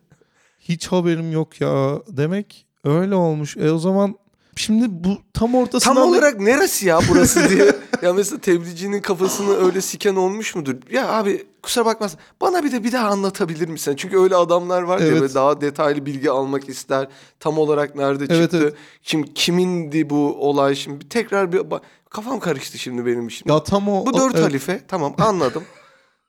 Hiç 0.61 0.87
haberim 0.87 1.33
yok 1.33 1.61
ya. 1.61 1.99
Demek 2.09 2.67
öyle 2.85 3.15
olmuş. 3.15 3.57
E 3.57 3.71
o 3.71 3.79
zaman 3.79 4.15
şimdi 4.57 4.87
bu 4.89 5.19
tam 5.33 5.55
ortasından... 5.55 5.95
Tam 5.95 6.09
olarak 6.09 6.41
neresi 6.41 6.87
ya 6.87 7.01
burası 7.09 7.49
diye. 7.51 7.73
ya 8.03 8.13
mesela 8.13 8.41
tebliğcinin 8.41 9.01
kafasını 9.01 9.67
öyle 9.67 9.81
siken 9.81 10.17
olmuş 10.17 10.55
mudur? 10.55 10.75
Ya 10.91 11.09
abi 11.09 11.47
kusura 11.63 11.85
bakmazsın. 11.85 12.21
Bana 12.41 12.65
bir 12.65 12.73
de 12.73 12.85
bir 12.85 12.93
daha 12.93 13.09
anlatabilir 13.09 13.69
misin? 13.69 13.95
Çünkü 13.97 14.19
öyle 14.19 14.37
adamlar 14.37 14.83
var 14.83 14.99
ya 14.99 15.07
Evet. 15.07 15.21
böyle 15.21 15.35
daha 15.35 15.61
detaylı 15.61 16.07
bilgi 16.07 16.31
almak 16.31 16.69
ister. 16.69 17.09
Tam 17.41 17.59
olarak 17.59 17.97
nerede 17.97 18.25
Evet, 18.31 18.43
çıktı? 18.43 18.59
evet. 18.63 18.75
Şimdi 19.03 19.35
kimindi 19.35 20.11
bu 20.11 20.37
olay 20.49 20.75
şimdi? 20.75 21.09
Tekrar 21.09 21.53
bir 21.53 21.63
kafam 22.11 22.41
karıştı 22.41 22.79
şimdi 22.79 23.07
benim 23.07 23.31
şimdi. 23.31 23.53
Ya 23.53 23.63
tam 23.63 23.89
o... 23.89 24.07
bu 24.07 24.15
dört 24.15 24.35
evet. 24.35 24.45
halife 24.45 24.81
tamam 24.89 25.15
anladım. 25.19 25.63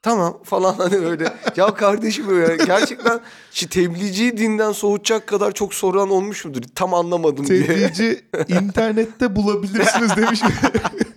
Tamam 0.06 0.40
falan 0.44 0.74
hani 0.74 0.96
öyle. 0.96 1.34
Ya 1.56 1.74
kardeşim 1.74 2.28
böyle 2.28 2.66
gerçekten 2.66 3.20
şu 3.52 3.70
tebliğciyi 3.70 4.38
dinden 4.38 4.72
soğutacak 4.72 5.28
kadar 5.28 5.52
çok 5.52 5.74
soran 5.74 6.10
olmuş 6.10 6.46
mudur? 6.46 6.62
Tam 6.76 6.94
anlamadım 6.94 7.48
diye. 7.48 7.66
Tebliğci 7.66 8.26
internette 8.48 9.36
bulabilirsiniz 9.36 10.16
demiş. 10.16 10.42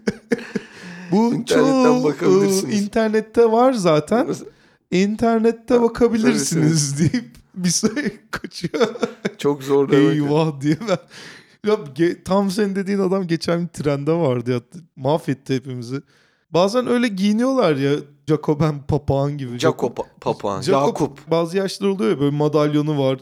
Bu 1.10 1.34
İnternetten 1.34 2.04
bakabilirsiniz. 2.04 2.74
e, 2.74 2.78
internette 2.82 3.52
var 3.52 3.72
zaten. 3.72 4.28
İnternette 4.90 5.82
bakabilirsiniz 5.82 6.98
deyip 6.98 7.24
bir 7.54 7.68
sayı 7.70 8.12
kaçıyor. 8.30 8.88
Çok 9.38 9.62
zor 9.62 9.90
demek. 9.90 10.12
Eyvah 10.12 10.60
diye 10.60 10.76
ben. 10.88 10.98
Ya 11.70 11.76
tam 12.24 12.50
senin 12.50 12.76
dediğin 12.76 12.98
adam 12.98 13.26
geçen 13.26 13.62
bir 13.62 13.68
trende 13.68 14.12
vardı 14.12 14.52
ya. 14.52 14.60
Mahvetti 14.96 15.54
hepimizi. 15.54 16.02
Bazen 16.50 16.86
öyle 16.86 17.08
giyiniyorlar 17.08 17.76
ya. 17.76 17.92
Jacoben 18.28 18.82
papağan 18.82 19.38
gibi. 19.38 19.58
Jacob 19.58 19.96
papağan. 20.20 20.60
Jacob- 20.62 20.86
Yakup. 20.86 21.30
Bazı 21.30 21.56
yaşlı 21.56 21.90
oluyor 21.92 22.10
ya 22.10 22.20
böyle 22.20 22.36
madalyonu 22.36 22.98
var. 22.98 23.18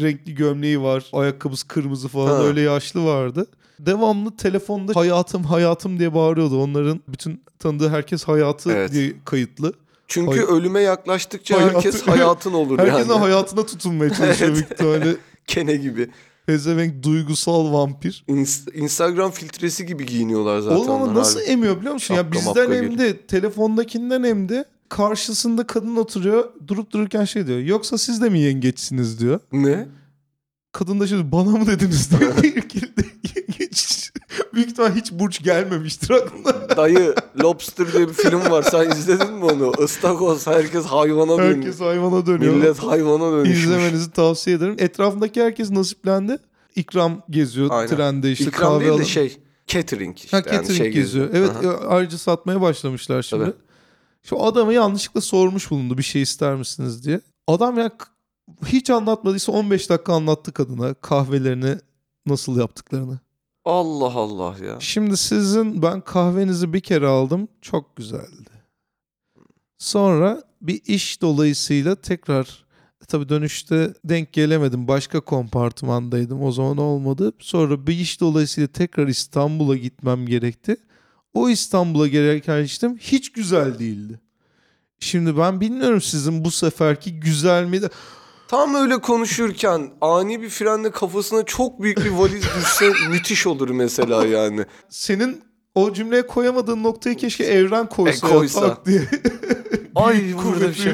Renkli 0.00 0.34
gömleği 0.34 0.80
var. 0.82 1.04
Ayakkabısı 1.12 1.68
kırmızı 1.68 2.08
falan 2.08 2.26
Ha. 2.40 2.42
öyle 2.44 2.60
yaşlı 2.60 3.04
vardı. 3.04 3.46
Devamlı 3.78 4.36
telefonda 4.36 4.92
hayatım 4.96 5.44
hayatım 5.44 5.98
diye 5.98 6.14
bağırıyordu. 6.14 6.62
Onların 6.62 7.00
bütün 7.08 7.42
tanıdığı 7.58 7.88
herkes 7.88 8.24
hayatı 8.24 8.72
Evet. 8.72 8.92
diye 8.92 9.12
kayıtlı. 9.24 9.72
Çünkü 10.08 10.36
Hay- 10.46 10.56
ölüme 10.58 10.80
yaklaştıkça 10.80 11.56
Hayatı- 11.56 11.74
herkes 11.74 12.02
hayatın 12.06 12.52
olur 12.52 12.78
Herkesin 12.88 13.10
yani. 13.10 13.20
hayatına 13.20 13.66
tutunmaya 13.66 14.10
çalışıyor 14.14 14.50
Evet. 14.50 14.54
büyük 14.54 14.72
ihtimalle. 14.72 15.16
Kene 15.46 15.76
gibi. 15.76 16.10
Pezevenk 16.46 17.02
duygusal 17.02 17.72
vampir. 17.72 18.24
İns- 18.28 18.74
Instagram 18.74 19.30
filtresi 19.30 19.86
gibi 19.86 20.06
giyiniyorlar 20.06 20.60
zaten. 20.60 20.76
Oğlum 20.76 20.90
ama 20.90 21.14
nasıl 21.14 21.40
harbi. 21.40 21.50
emiyor 21.50 21.78
biliyor 21.78 21.94
musun? 21.94 22.14
ya 22.14 22.20
Şapka 22.22 22.32
bizden 22.38 22.68
mapka 22.70 22.74
hem 22.74 22.98
de 22.98 23.16
telefondakinden 23.26 24.24
hem 24.24 24.48
de 24.48 24.64
karşısında 24.88 25.66
kadın 25.66 25.96
oturuyor 25.96 26.44
durup 26.66 26.90
dururken 26.90 27.24
şey 27.24 27.46
diyor. 27.46 27.58
Yoksa 27.58 27.98
siz 27.98 28.22
de 28.22 28.28
mi 28.28 28.40
yengeçsiniz 28.40 29.20
diyor. 29.20 29.40
Ne? 29.52 29.88
Kadın 30.72 31.00
da 31.00 31.06
şey 31.06 31.32
bana 31.32 31.50
mı 31.50 31.66
dediniz 31.66 32.10
diyor. 32.10 32.34
Büyük 34.54 34.68
ihtimal 34.70 34.94
hiç 34.94 35.12
burç 35.12 35.42
gelmemiştir 35.42 36.10
aklına. 36.10 36.76
Dayı 36.76 37.14
Lobster 37.42 37.92
diye 37.92 38.08
bir 38.08 38.12
film 38.12 38.50
var. 38.50 38.62
Sen 38.62 38.90
izledin 38.90 39.32
mi 39.32 39.44
onu? 39.44 39.72
Istakoz. 39.84 40.46
Herkes 40.46 40.84
hayvana 40.84 41.38
dönüyor. 41.38 41.56
Herkes 41.56 41.80
hayvana 41.80 42.26
dönüyor. 42.26 42.54
Millet 42.54 42.78
hayvana 42.78 43.32
dönüşmüş. 43.32 43.58
İzlemenizi 43.64 44.10
tavsiye 44.10 44.56
ederim. 44.56 44.76
Etrafındaki 44.78 45.42
herkes 45.42 45.70
nasiplendi. 45.70 46.38
İkram 46.76 47.22
geziyor 47.30 47.68
Aynen. 47.70 47.96
trende 47.96 48.32
işte 48.32 48.44
İkram 48.44 48.72
kahve 48.72 48.84
değil 48.84 48.98
de 48.98 49.04
şey. 49.04 49.36
Catering 49.66 50.18
işte. 50.18 50.36
Ha, 50.36 50.42
yani 50.46 50.56
catering 50.56 50.78
şey 50.78 50.90
geziyor. 50.90 51.26
geziyor. 51.26 51.50
Evet 51.54 51.66
Aha. 51.66 51.84
e, 51.84 51.86
ayrıca 51.86 52.18
satmaya 52.18 52.60
başlamışlar 52.60 53.22
şimdi. 53.22 53.44
Tabii. 53.44 53.54
Şu 54.22 54.42
adamı 54.42 54.72
yanlışlıkla 54.74 55.20
sormuş 55.20 55.70
bulundu 55.70 55.98
bir 55.98 56.02
şey 56.02 56.22
ister 56.22 56.54
misiniz 56.54 57.04
diye. 57.04 57.20
Adam 57.46 57.78
ya 57.78 57.90
hiç 58.66 58.90
anlatmadıysa 58.90 59.52
15 59.52 59.90
dakika 59.90 60.12
anlattı 60.12 60.52
kadına 60.52 60.94
kahvelerini 60.94 61.76
nasıl 62.26 62.58
yaptıklarını. 62.58 63.18
Allah 63.64 64.14
Allah 64.14 64.56
ya. 64.64 64.80
Şimdi 64.80 65.16
sizin 65.16 65.82
ben 65.82 66.00
kahvenizi 66.00 66.72
bir 66.72 66.80
kere 66.80 67.06
aldım. 67.06 67.48
Çok 67.62 67.96
güzeldi. 67.96 68.50
Sonra 69.78 70.42
bir 70.62 70.82
iş 70.86 71.22
dolayısıyla 71.22 71.94
tekrar 71.96 72.64
tabii 73.08 73.28
dönüşte 73.28 73.94
denk 74.04 74.32
gelemedim. 74.32 74.88
Başka 74.88 75.20
kompartmandaydım. 75.20 76.42
O 76.42 76.52
zaman 76.52 76.76
olmadı. 76.76 77.32
Sonra 77.38 77.86
bir 77.86 77.98
iş 77.98 78.20
dolayısıyla 78.20 78.68
tekrar 78.68 79.08
İstanbul'a 79.08 79.76
gitmem 79.76 80.26
gerekti. 80.26 80.76
O 81.34 81.48
İstanbul'a 81.48 82.08
gelirken 82.08 82.64
hiç 82.98 83.32
güzel 83.32 83.78
değildi. 83.78 84.20
Şimdi 85.00 85.38
ben 85.38 85.60
bilmiyorum 85.60 86.00
sizin 86.00 86.44
bu 86.44 86.50
seferki 86.50 87.20
güzel 87.20 87.64
miydi? 87.64 87.88
Tam 88.54 88.74
öyle 88.74 88.98
konuşurken 88.98 89.90
ani 90.00 90.42
bir 90.42 90.48
frenle 90.48 90.90
kafasına 90.90 91.44
çok 91.44 91.82
büyük 91.82 92.04
bir 92.04 92.10
valiz 92.10 92.44
düşse 92.58 92.92
müthiş 93.10 93.46
olur 93.46 93.68
mesela 93.68 94.26
yani. 94.26 94.64
Senin 94.88 95.42
o 95.74 95.92
cümleye 95.92 96.26
koyamadığın 96.26 96.82
noktayı 96.82 97.16
keşke 97.16 97.44
evren 97.44 97.88
koysa. 97.88 98.28
E, 98.28 98.30
koysa. 98.30 98.78
diye. 98.86 99.00
Ay 99.94 100.34
burada 100.44 100.68
bir 100.68 100.74
şey. 100.74 100.92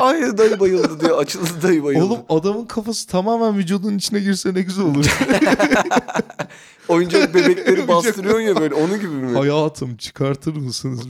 Ay 0.00 0.38
dayı 0.38 0.60
bayıldı 0.60 1.00
diye 1.00 1.12
açıldı 1.12 1.48
dayı 1.62 1.84
bayıldı. 1.84 2.04
Oğlum 2.04 2.18
adamın 2.28 2.66
kafası 2.66 3.06
tamamen 3.06 3.58
vücudun 3.58 3.98
içine 3.98 4.20
girse 4.20 4.54
ne 4.54 4.62
güzel 4.62 4.84
olur. 4.84 5.06
Oyuncak 6.88 7.34
bebekleri 7.34 7.88
bastırıyorsun 7.88 8.40
ya 8.40 8.56
böyle 8.56 8.74
onu 8.74 8.96
gibi 8.96 9.08
mi? 9.08 9.38
Hayatım 9.38 9.96
çıkartır 9.96 10.56
mısınız? 10.56 11.00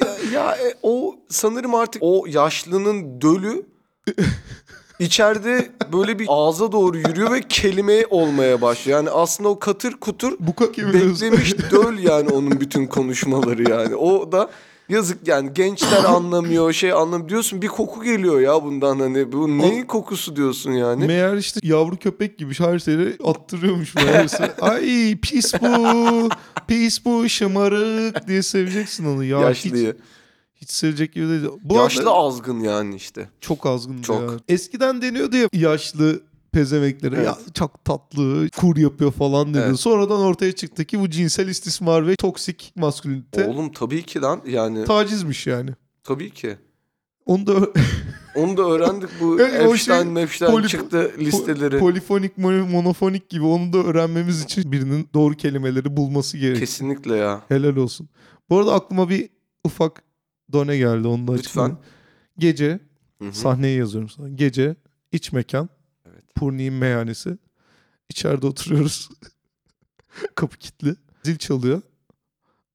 Ya, 0.00 0.16
ya, 0.32 0.52
e, 0.52 0.74
o 0.82 1.16
sanırım 1.28 1.74
artık 1.74 2.02
o 2.02 2.24
yaşlının 2.28 3.20
dölü 3.20 3.70
İçeride 4.98 5.70
böyle 5.92 6.18
bir 6.18 6.26
ağza 6.28 6.72
doğru 6.72 6.98
yürüyor 6.98 7.32
ve 7.32 7.40
kelime 7.48 8.06
olmaya 8.10 8.62
başlıyor. 8.62 8.98
Yani 8.98 9.10
aslında 9.10 9.48
o 9.48 9.58
katır 9.58 9.92
kutur 9.92 10.32
gibi 10.72 10.92
diyorsun. 10.92 11.12
beklemiş 11.12 11.54
döl 11.70 11.98
yani 11.98 12.28
onun 12.28 12.60
bütün 12.60 12.86
konuşmaları 12.86 13.70
yani. 13.70 13.94
O 13.96 14.32
da 14.32 14.50
yazık 14.88 15.28
yani 15.28 15.54
gençler 15.54 16.04
anlamıyor 16.08 16.72
şey 16.72 16.92
anlamıyor 16.92 17.28
diyorsun 17.28 17.62
bir 17.62 17.68
koku 17.68 18.02
geliyor 18.02 18.40
ya 18.40 18.64
bundan 18.64 19.00
hani 19.00 19.32
bu 19.32 19.58
neyin 19.58 19.86
kokusu 19.86 20.36
diyorsun 20.36 20.72
yani. 20.72 21.06
Meğer 21.06 21.36
işte 21.36 21.60
yavru 21.62 21.96
köpek 21.96 22.38
gibi 22.38 22.54
her 22.58 22.78
şeyi 22.78 23.16
attırıyormuş 23.24 23.94
meğerse. 23.94 24.54
Ay 24.60 25.16
pis 25.22 25.54
bu, 25.62 26.28
pis 26.68 27.04
bu 27.04 27.28
şımarık 27.28 28.28
diye 28.28 28.42
seveceksin 28.42 29.04
onu. 29.14 29.24
Ya 29.24 29.40
Yaşlıyı. 29.40 29.88
Hiç, 29.88 29.96
hiç 30.60 30.70
sevecek 30.70 31.12
gibi 31.12 31.28
değil. 31.28 31.42
Bu 31.62 31.74
Yaşlı 31.74 32.00
arada 32.00 32.12
azgın 32.14 32.60
yani 32.60 32.94
işte. 32.94 33.28
çok 33.40 33.66
azgın 33.66 34.02
Çok. 34.02 34.22
ya. 34.22 34.28
Eskiden 34.48 35.02
deniyordu 35.02 35.36
ya 35.36 35.48
yaşlı 35.52 36.22
pezeveklere 36.52 37.14
Evet. 37.16 37.26
ya 37.26 37.38
çok 37.54 37.84
tatlı 37.84 38.48
kur 38.56 38.76
yapıyor 38.76 39.12
falan 39.12 39.54
dedi. 39.54 39.62
Evet. 39.66 39.80
Sonradan 39.80 40.20
ortaya 40.20 40.52
çıktı 40.52 40.84
ki 40.84 41.00
bu 41.00 41.10
cinsel 41.10 41.48
istismar 41.48 42.06
ve 42.06 42.16
toksik 42.16 42.72
maskülinite 42.76 43.44
Oğlum 43.46 43.72
tabii 43.72 44.02
ki 44.02 44.20
lan 44.20 44.40
yani 44.46 44.84
tacizmiş 44.84 45.46
yani. 45.46 45.70
tabii 46.04 46.30
ki. 46.30 46.56
Onu 47.26 47.46
da 47.46 47.68
Onu 48.34 48.56
da 48.56 48.62
öğrendik 48.62 49.08
bu 49.20 49.26
o 49.36 49.40
Epstein 49.40 50.02
şey, 50.02 50.12
Mepstein 50.12 50.50
poli- 50.50 50.68
çıktı 50.68 51.12
listeleri. 51.18 51.78
polifonik 51.78 52.38
mono- 52.38 52.70
monofonik 52.70 53.28
gibi 53.30 53.44
onu 53.44 53.72
da 53.72 53.78
öğrenmemiz 53.78 54.42
için 54.42 54.72
birinin 54.72 55.08
doğru 55.14 55.34
kelimeleri 55.36 55.96
bulması 55.96 56.36
gerekiyor. 56.38 56.60
Kesinlikle 56.66 57.16
ya. 57.16 57.42
Helal 57.48 57.76
olsun. 57.76 58.08
Bu 58.50 58.58
arada 58.58 58.72
aklıma 58.74 59.08
bir 59.08 59.28
ufak 59.64 60.02
done 60.52 60.76
geldi 60.76 61.08
onu 61.08 61.26
da 61.28 61.32
Lütfen. 61.32 61.40
açıklayayım. 61.40 61.78
Gece 62.38 62.80
Hı 63.22 63.28
hı. 63.28 63.32
sahneyi 63.32 63.78
yazıyorum 63.78 64.08
sana. 64.08 64.28
Gece 64.28 64.76
iç 65.12 65.32
mekan. 65.32 65.68
Evet. 66.06 66.34
Purni'nin 66.34 66.72
meyhanesi. 66.72 67.38
İçeride 68.08 68.46
oturuyoruz. 68.46 69.08
Kapı 70.34 70.56
kilitli. 70.58 70.94
Zil 71.22 71.36
çalıyor. 71.36 71.82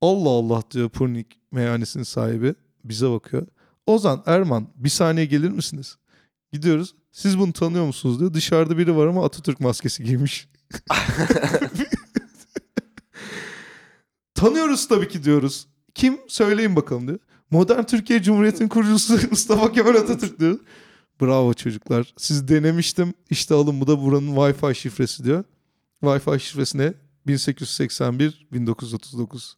Allah 0.02 0.30
Allah 0.30 0.64
diyor 0.72 0.90
Purnik 0.90 1.40
meyhanesinin 1.52 2.04
sahibi. 2.04 2.56
Bize 2.84 3.10
bakıyor. 3.12 3.48
Ozan, 3.88 4.24
Erman 4.26 4.68
bir 4.76 4.90
saniye 4.90 5.26
gelir 5.26 5.50
misiniz? 5.50 5.98
Gidiyoruz. 6.52 6.96
Siz 7.12 7.40
bunu 7.40 7.54
tanıyor 7.54 7.86
musunuz 7.86 8.20
diyor. 8.20 8.34
Dışarıda 8.34 8.78
biri 8.78 8.96
var 8.96 9.08
ama 9.08 9.26
Atatürk 9.26 9.60
maskesi 9.60 10.04
giymiş. 10.04 10.48
Tanıyoruz 14.34 14.88
tabii 14.88 15.08
ki 15.08 15.24
diyoruz. 15.24 15.68
Kim? 15.96 16.18
Söyleyin 16.28 16.76
bakalım 16.76 17.08
diyor. 17.08 17.20
Modern 17.56 17.84
Türkiye 17.84 18.22
Cumhuriyeti'nin 18.22 18.70
kurucusu 18.70 19.20
Mustafa 19.32 19.72
Kemal 19.72 19.96
Atatürk 19.96 20.40
diyor. 20.40 20.60
Bravo 21.22 21.54
çocuklar. 21.54 22.14
Siz 22.18 22.48
denemiştim. 22.48 23.14
İşte 23.30 23.54
alın 23.54 23.82
bu 23.82 23.88
da 23.88 24.02
buranın 24.02 24.36
Wi-Fi 24.36 24.76
şifresi 24.76 25.24
diyor. 25.24 25.44
Wi-Fi 26.04 26.40
şifresi 26.40 26.78
ne? 26.78 26.94
1881 27.28 28.48
1939. 28.52 29.58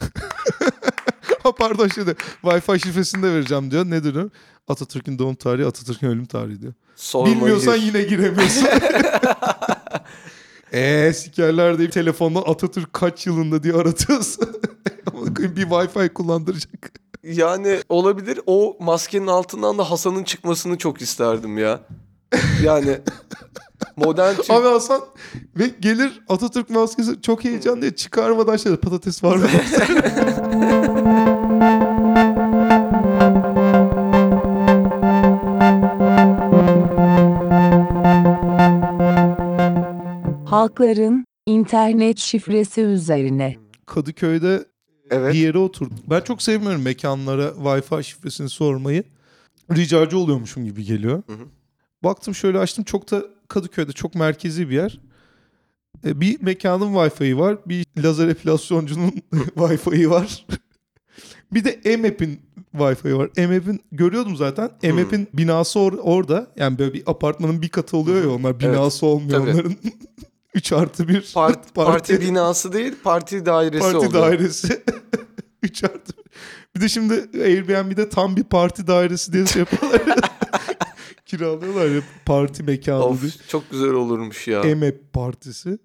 ha 1.42 1.54
pardon 1.58 1.88
şimdi 1.88 2.16
Wi-Fi 2.42 2.82
şifresini 2.82 3.22
de 3.22 3.34
vereceğim 3.34 3.70
diyor. 3.70 3.84
Nedir 3.84 4.14
o? 4.14 4.30
Atatürk'ün 4.68 5.18
doğum 5.18 5.34
tarihi, 5.34 5.66
Atatürk'ün 5.66 6.08
ölüm 6.08 6.26
tarihi 6.26 6.60
diyor. 6.60 6.72
Sorma 6.96 7.34
Bilmiyorsan 7.34 7.76
yine 7.76 8.02
giremiyorsun. 8.02 8.66
Eee 10.72 11.12
sikerler 11.12 11.78
deyip 11.78 11.92
telefondan 11.92 12.42
Atatürk 12.46 12.92
kaç 12.92 13.26
yılında 13.26 13.62
diye 13.62 13.74
aratıyorsun. 13.74 14.48
Amına 15.32 15.34
koyayım, 15.34 15.56
bir 15.56 15.66
Wi-Fi 15.66 16.12
kullandıracak. 16.12 16.92
Yani 17.22 17.78
olabilir. 17.88 18.40
O 18.46 18.76
maskenin 18.80 19.26
altından 19.26 19.78
da 19.78 19.90
Hasan'ın 19.90 20.24
çıkmasını 20.24 20.78
çok 20.78 21.02
isterdim 21.02 21.58
ya. 21.58 21.80
Yani 22.62 22.98
modern 23.96 24.34
Türk 24.34 24.50
Abi 24.50 24.68
Hasan 24.68 25.00
ve 25.56 25.70
gelir 25.80 26.22
Atatürk 26.28 26.70
maskesi 26.70 27.22
çok 27.22 27.44
heyecanlı 27.44 27.82
diye 27.82 27.94
çıkarmadan 27.94 28.56
şey 28.56 28.76
patates 28.76 29.24
var 29.24 29.36
mı? 29.36 29.46
Halkların 40.46 41.24
internet 41.46 42.18
şifresi 42.18 42.80
üzerine. 42.80 43.56
Kadıköy'de 43.86 44.71
evet. 45.12 45.34
bir 45.34 45.38
yere 45.38 45.58
oturdum. 45.58 45.98
Ben 46.10 46.20
çok 46.20 46.42
sevmiyorum 46.42 46.82
mekanlara 46.82 47.48
Wi-Fi 47.48 48.02
şifresini 48.04 48.48
sormayı. 48.48 49.04
Ricacı 49.74 50.18
oluyormuşum 50.18 50.64
gibi 50.64 50.84
geliyor. 50.84 51.22
Hı 51.26 51.32
hı. 51.32 51.44
Baktım 52.04 52.34
şöyle 52.34 52.58
açtım 52.58 52.84
çok 52.84 53.10
da 53.10 53.22
Kadıköy'de 53.48 53.92
çok 53.92 54.14
merkezi 54.14 54.70
bir 54.70 54.74
yer. 54.74 55.00
E, 56.06 56.20
Bir 56.20 56.42
mekanın 56.42 56.92
Wi-Fi'yi 56.94 57.38
var. 57.38 57.58
Bir 57.66 57.86
lazer 57.98 58.28
epilasyoncunun 58.28 59.10
Wi-Fi'yi 59.32 60.10
var. 60.10 60.46
bir 61.52 61.64
de 61.64 61.80
EMAP'in 61.84 62.40
Wi-Fi'yi 62.74 63.16
var. 63.16 63.30
EMAP'in 63.36 63.80
görüyordum 63.92 64.36
zaten. 64.36 64.70
EMAP'in 64.82 65.28
binası 65.34 65.78
or- 65.78 66.00
orada. 66.00 66.46
Yani 66.56 66.78
böyle 66.78 66.92
bir 66.94 67.02
apartmanın 67.06 67.62
bir 67.62 67.68
katı 67.68 67.96
oluyor 67.96 68.22
ya 68.22 68.30
onlar. 68.30 68.60
Binası 68.60 69.06
olmuyor 69.06 69.40
tabii. 69.40 69.50
onların. 69.50 69.74
3 70.54 70.72
artı 70.72 71.08
1 71.08 71.14
Part- 71.34 71.74
parti 71.74 72.20
binası 72.20 72.72
değil, 72.72 72.94
parti 73.04 73.46
dairesi 73.46 73.80
Parti 73.82 73.96
oluyor. 73.96 74.12
dairesi. 74.12 74.82
3 75.62 75.84
artı. 75.84 76.12
Bir 76.76 76.80
de 76.80 76.88
şimdi 76.88 77.14
Airbnb'de 77.42 78.08
tam 78.08 78.36
bir 78.36 78.44
parti 78.44 78.86
dairesi 78.86 79.32
diye 79.32 79.46
şey 79.46 79.60
yapıyorlar. 79.60 80.02
Kiralıyorlar 81.26 81.86
ya 81.90 82.02
parti 82.26 82.62
mekanı 82.62 83.20
diye. 83.20 83.30
Of, 83.30 83.48
çok 83.48 83.70
güzel 83.70 83.90
olurmuş 83.90 84.48
ya. 84.48 84.60
EMEP 84.60 85.12
partisi. 85.12 85.78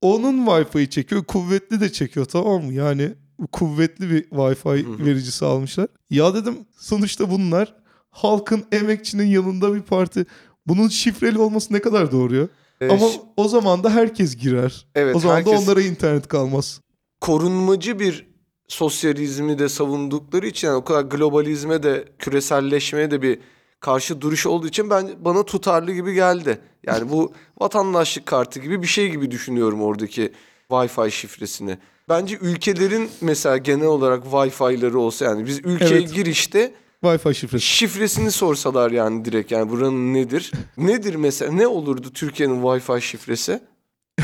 Onun 0.00 0.46
Wi-Fi'yi 0.46 0.90
çekiyor. 0.90 1.24
Kuvvetli 1.24 1.80
de 1.80 1.92
çekiyor 1.92 2.26
tamam 2.26 2.64
mı? 2.64 2.72
Yani 2.72 3.14
kuvvetli 3.52 4.10
bir 4.10 4.22
Wi-Fi 4.24 5.04
vericisi 5.06 5.44
almışlar. 5.44 5.88
Ya 6.10 6.34
dedim 6.34 6.58
sonuçta 6.78 7.30
bunlar 7.30 7.74
halkın 8.10 8.64
emekçinin 8.72 9.26
yanında 9.26 9.74
bir 9.74 9.82
parti. 9.82 10.26
Bunun 10.66 10.88
şifreli 10.88 11.38
olması 11.38 11.74
ne 11.74 11.80
kadar 11.80 12.12
doğru 12.12 12.34
ya? 12.36 12.48
Ee, 12.80 12.88
Ama 12.88 13.08
ş- 13.08 13.20
o 13.36 13.48
zaman 13.48 13.84
da 13.84 13.90
herkes 13.90 14.36
girer. 14.36 14.86
evet, 14.94 15.16
o 15.16 15.20
zaman 15.20 15.34
da 15.44 15.50
herkes- 15.50 15.68
onlara 15.68 15.82
internet 15.82 16.28
kalmaz. 16.28 16.80
korunmacı 17.20 17.98
bir 17.98 18.28
sosyalizmi 18.68 19.58
de 19.58 19.68
savundukları 19.68 20.46
için 20.46 20.68
yani 20.68 20.76
o 20.76 20.84
kadar 20.84 21.02
globalizme 21.02 21.82
de 21.82 22.04
küreselleşmeye 22.18 23.10
de 23.10 23.22
bir 23.22 23.38
karşı 23.80 24.20
duruş 24.20 24.46
olduğu 24.46 24.66
için 24.66 24.90
ben 24.90 25.08
bana 25.20 25.42
tutarlı 25.42 25.92
gibi 25.92 26.14
geldi. 26.14 26.58
Yani 26.86 27.10
bu 27.10 27.32
vatandaşlık 27.60 28.26
kartı 28.26 28.60
gibi 28.60 28.82
bir 28.82 28.86
şey 28.86 29.10
gibi 29.10 29.30
düşünüyorum 29.30 29.82
oradaki 29.82 30.32
Wi-Fi 30.70 31.10
şifresini. 31.10 31.78
Bence 32.08 32.36
ülkelerin 32.40 33.10
mesela 33.20 33.56
genel 33.56 33.86
olarak 33.86 34.24
Wi-Fi'ları 34.24 34.98
olsa 34.98 35.24
yani 35.24 35.46
biz 35.46 35.58
ülkeye 35.58 36.00
Evet. 36.00 36.14
girişte 36.14 36.72
Wi-Fi 37.04 37.34
şifresi. 37.34 37.66
şifresini 37.66 38.30
sorsalar 38.30 38.90
yani 38.90 39.24
direkt 39.24 39.52
yani 39.52 39.70
buranın 39.70 40.14
nedir? 40.14 40.52
Nedir 40.76 41.14
mesela 41.14 41.52
ne 41.52 41.66
olurdu 41.66 42.10
Türkiye'nin 42.14 42.62
Wi-Fi 42.62 43.00
şifresi? 43.00 43.60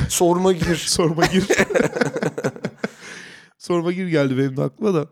Sorma 0.09 0.53
gir. 0.53 0.77
Sorma 0.77 1.27
gir. 1.27 1.45
Sorma 3.59 3.93
gir 3.93 4.07
geldi 4.07 4.39
benim 4.39 4.57
de 4.57 4.63
aklıma 4.63 4.95
da. 4.95 5.07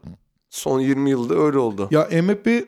Son 0.50 0.80
20 0.80 1.10
yılda 1.10 1.34
öyle 1.34 1.58
oldu. 1.58 1.88
Ya 1.90 2.08
MF'i 2.22 2.66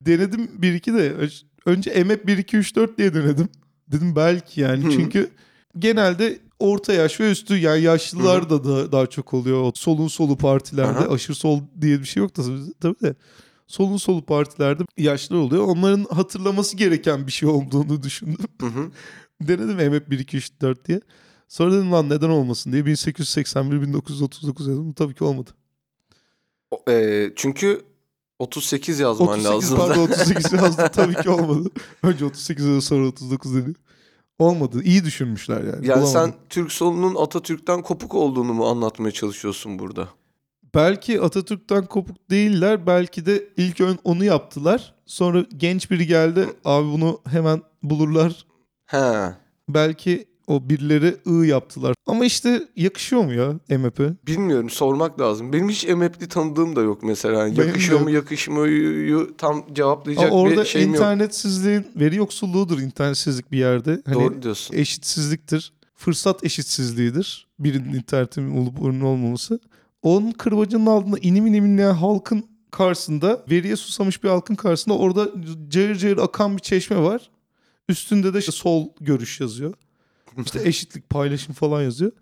denedim 0.00 0.50
1-2 0.60 0.94
de. 0.94 1.28
Önce 1.66 2.04
MF 2.04 2.24
1-2-3-4 2.24 2.96
diye 2.98 3.14
denedim. 3.14 3.48
Dedim 3.88 4.16
belki 4.16 4.60
yani. 4.60 4.84
Hı. 4.84 4.90
Çünkü 4.90 5.30
genelde 5.78 6.38
orta 6.58 6.92
yaş 6.92 7.20
ve 7.20 7.30
üstü 7.30 7.56
yani 7.56 7.82
yaşlılar 7.82 8.50
da, 8.50 8.64
da 8.64 8.92
daha 8.92 9.06
çok 9.06 9.34
oluyor. 9.34 9.72
Solun 9.74 10.08
solu 10.08 10.36
partilerde. 10.36 10.98
Aha. 10.98 11.14
Aşırı 11.14 11.36
sol 11.36 11.60
diye 11.80 12.00
bir 12.00 12.04
şey 12.04 12.22
yok 12.22 12.36
da 12.36 12.42
tabii 12.80 13.00
de. 13.00 13.14
Solun 13.66 13.96
solu 13.96 14.22
partilerde 14.24 14.82
yaşlılar 14.96 15.40
oluyor. 15.40 15.64
Onların 15.64 16.04
hatırlaması 16.10 16.76
gereken 16.76 17.26
bir 17.26 17.32
şey 17.32 17.48
olduğunu 17.48 18.02
düşündüm. 18.02 18.46
Hı 18.60 18.66
hı. 18.66 18.90
Denedim 19.40 19.76
MF 19.76 20.08
1-2-3-4 20.08 20.84
diye. 20.84 21.00
Sonra 21.48 21.72
dedim 21.72 21.92
lan 21.92 22.08
neden 22.10 22.28
olmasın 22.28 22.72
diye 22.72 22.82
1881-1939 22.82 24.46
yazdım. 24.68 24.92
Tabii 24.92 25.14
ki 25.14 25.24
olmadı. 25.24 25.50
O- 26.70 26.90
e, 26.90 27.30
çünkü 27.36 27.82
38 28.38 29.00
yazman 29.00 29.28
38 29.28 29.72
lazım. 29.72 29.78
pardon 29.78 30.02
38 30.02 30.52
yazdım 30.62 30.88
tabii 30.92 31.14
ki 31.14 31.30
olmadı. 31.30 31.70
Önce 32.02 32.24
38 32.24 32.64
yazıyor 32.64 32.82
sonra 32.82 33.06
39 33.06 33.54
dedi. 33.54 33.74
Olmadı. 34.38 34.82
İyi 34.82 35.04
düşünmüşler 35.04 35.56
yani. 35.56 35.86
Yani 35.86 36.02
Bulamadım. 36.02 36.06
sen 36.12 36.34
Türk 36.48 36.72
solunun 36.72 37.14
Atatürk'ten 37.14 37.82
kopuk 37.82 38.14
olduğunu 38.14 38.54
mu 38.54 38.66
anlatmaya 38.66 39.10
çalışıyorsun 39.12 39.78
burada? 39.78 40.08
Belki 40.74 41.20
Atatürk'ten 41.20 41.86
kopuk 41.86 42.30
değiller. 42.30 42.86
Belki 42.86 43.26
de 43.26 43.44
ilk 43.56 43.80
ön 43.80 43.98
onu 44.04 44.24
yaptılar. 44.24 44.94
Sonra 45.06 45.44
genç 45.56 45.90
biri 45.90 46.06
geldi. 46.06 46.46
Abi 46.64 46.86
bunu 46.92 47.20
hemen 47.30 47.62
bulurlar. 47.82 48.46
He. 48.86 49.32
Belki 49.68 50.26
O 50.46 50.68
birileri 50.68 51.16
ı 51.26 51.46
yaptılar. 51.46 51.94
Ama 52.06 52.24
işte 52.24 52.68
yakışıyor 52.76 53.24
mu 53.24 53.32
ya 53.32 53.52
MHP? 53.78 54.26
Bilmiyorum 54.26 54.70
sormak 54.70 55.20
lazım. 55.20 55.52
Benim 55.52 55.68
hiç 55.68 55.84
emekli 55.84 56.28
tanıdığım 56.28 56.76
da 56.76 56.80
yok 56.80 57.02
mesela. 57.02 57.46
Benim 57.46 57.56
yakışıyor 57.68 57.98
de 58.00 58.04
mu 58.04 58.10
yok. 58.10 58.22
yakışmıyor 58.24 59.28
tam 59.38 59.64
cevaplayacak 59.74 60.32
Aa, 60.32 60.34
orada 60.34 60.60
bir 60.60 60.66
şeyim 60.66 60.88
yok. 60.88 60.96
internetsizliğin, 60.96 61.86
veri 61.96 62.16
yoksulluğudur 62.16 62.78
internetsizlik 62.78 63.52
bir 63.52 63.58
yerde. 63.58 64.02
Hani 64.06 64.14
Doğru 64.14 64.42
diyorsun. 64.42 64.76
eşitsizliktir. 64.76 65.72
Fırsat 65.94 66.44
eşitsizliğidir. 66.44 67.46
Birinin 67.58 67.94
internetin 67.94 68.56
olup 68.56 68.82
onun 68.82 69.00
olmaması. 69.00 69.60
Onun 70.04 70.30
kırbacının 70.32 70.86
altında 70.86 71.18
inim 71.18 71.46
inim 71.46 71.66
inleyen 71.66 71.94
halkın 71.94 72.46
karşısında, 72.70 73.44
veriye 73.50 73.76
susamış 73.76 74.24
bir 74.24 74.28
halkın 74.28 74.54
karşısında 74.54 74.94
orada 74.98 75.28
cayır 75.68 75.94
cayır 75.96 76.18
akan 76.18 76.56
bir 76.56 76.62
çeşme 76.62 76.98
var. 77.02 77.30
Üstünde 77.88 78.34
de 78.34 78.38
işte 78.38 78.52
sol 78.52 78.88
görüş 79.00 79.40
yazıyor. 79.40 79.74
İşte 80.44 80.60
eşitlik, 80.68 81.10
paylaşım 81.10 81.54
falan 81.54 81.82
yazıyor. 81.82 82.12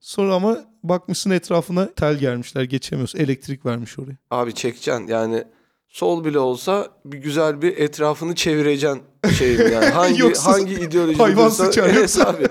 Sonra 0.00 0.34
ama 0.34 0.58
bakmışsın 0.82 1.30
etrafına 1.30 1.92
tel 1.94 2.16
germişler 2.18 2.62
geçemiyorsun. 2.62 3.18
Elektrik 3.18 3.66
vermiş 3.66 3.98
oraya. 3.98 4.16
Abi 4.30 4.54
çekeceksin 4.54 5.06
yani 5.06 5.44
sol 5.88 6.24
bile 6.24 6.38
olsa 6.38 6.88
bir 7.04 7.18
güzel 7.18 7.62
bir 7.62 7.76
etrafını 7.76 8.34
çevireceksin 8.34 9.02
şeyin 9.38 9.58
yani. 9.72 9.86
Hangi 9.94 10.20
Yoksa 10.20 10.52
hangi 10.52 10.74
ideoloji 10.74 11.18
hayvan 11.18 11.46
olursa- 11.46 11.64
sıçar 11.66 11.84
Evet 11.88 11.96
yoksa. 11.96 12.24
abi. 12.24 12.46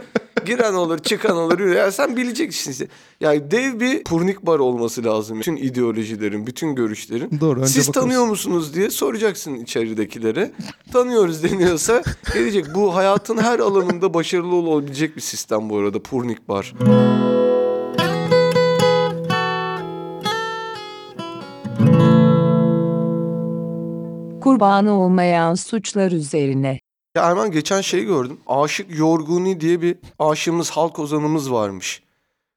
Giren 0.46 0.74
olur, 0.74 1.00
çıkan 1.00 1.38
olur. 1.38 1.60
Yani 1.60 1.92
sen 1.92 2.18
bileceksin 2.18 2.72
işte. 2.72 2.88
Yani 3.22 3.52
dev 3.52 3.80
bir 3.80 4.04
purnik 4.04 4.42
bar 4.46 4.60
olması 4.60 5.04
lazım. 5.04 5.40
Bütün 5.40 5.56
ideolojilerin, 5.56 6.48
bütün 6.48 6.76
görüşlerin. 6.76 7.40
Doğru. 7.42 7.60
önce 7.60 7.70
Siz 7.70 7.88
bakarız. 7.88 8.04
tanıyor 8.06 8.26
musunuz 8.26 8.74
diye 8.76 8.90
soracaksın 8.90 9.56
içeridekilere. 9.56 10.52
Tanıyoruz 10.94 11.44
deniyorsa 11.44 12.04
gelecek. 12.34 12.66
Bu 12.76 12.96
hayatın 12.96 13.38
her 13.38 13.60
alanında 13.60 14.14
başarılı 14.14 14.56
olabilecek 14.56 15.16
bir 15.16 15.22
sistem 15.22 15.70
bu 15.70 15.78
arada 15.78 16.04
Purnik 16.04 16.50
Bar. 16.50 16.74
Kurbanı 24.42 24.92
olmayan 24.94 25.54
suçlar 25.56 26.12
üzerine. 26.12 26.80
Ya 27.16 27.24
Erman 27.24 27.52
geçen 27.52 27.82
şey 27.82 28.04
gördüm. 28.04 28.38
Aşık 28.48 29.00
Yorguni 29.00 29.60
diye 29.62 29.82
bir 29.82 29.98
aşığımız 30.20 30.70
halk 30.72 31.00
ozanımız 31.00 31.52
varmış. 31.52 32.04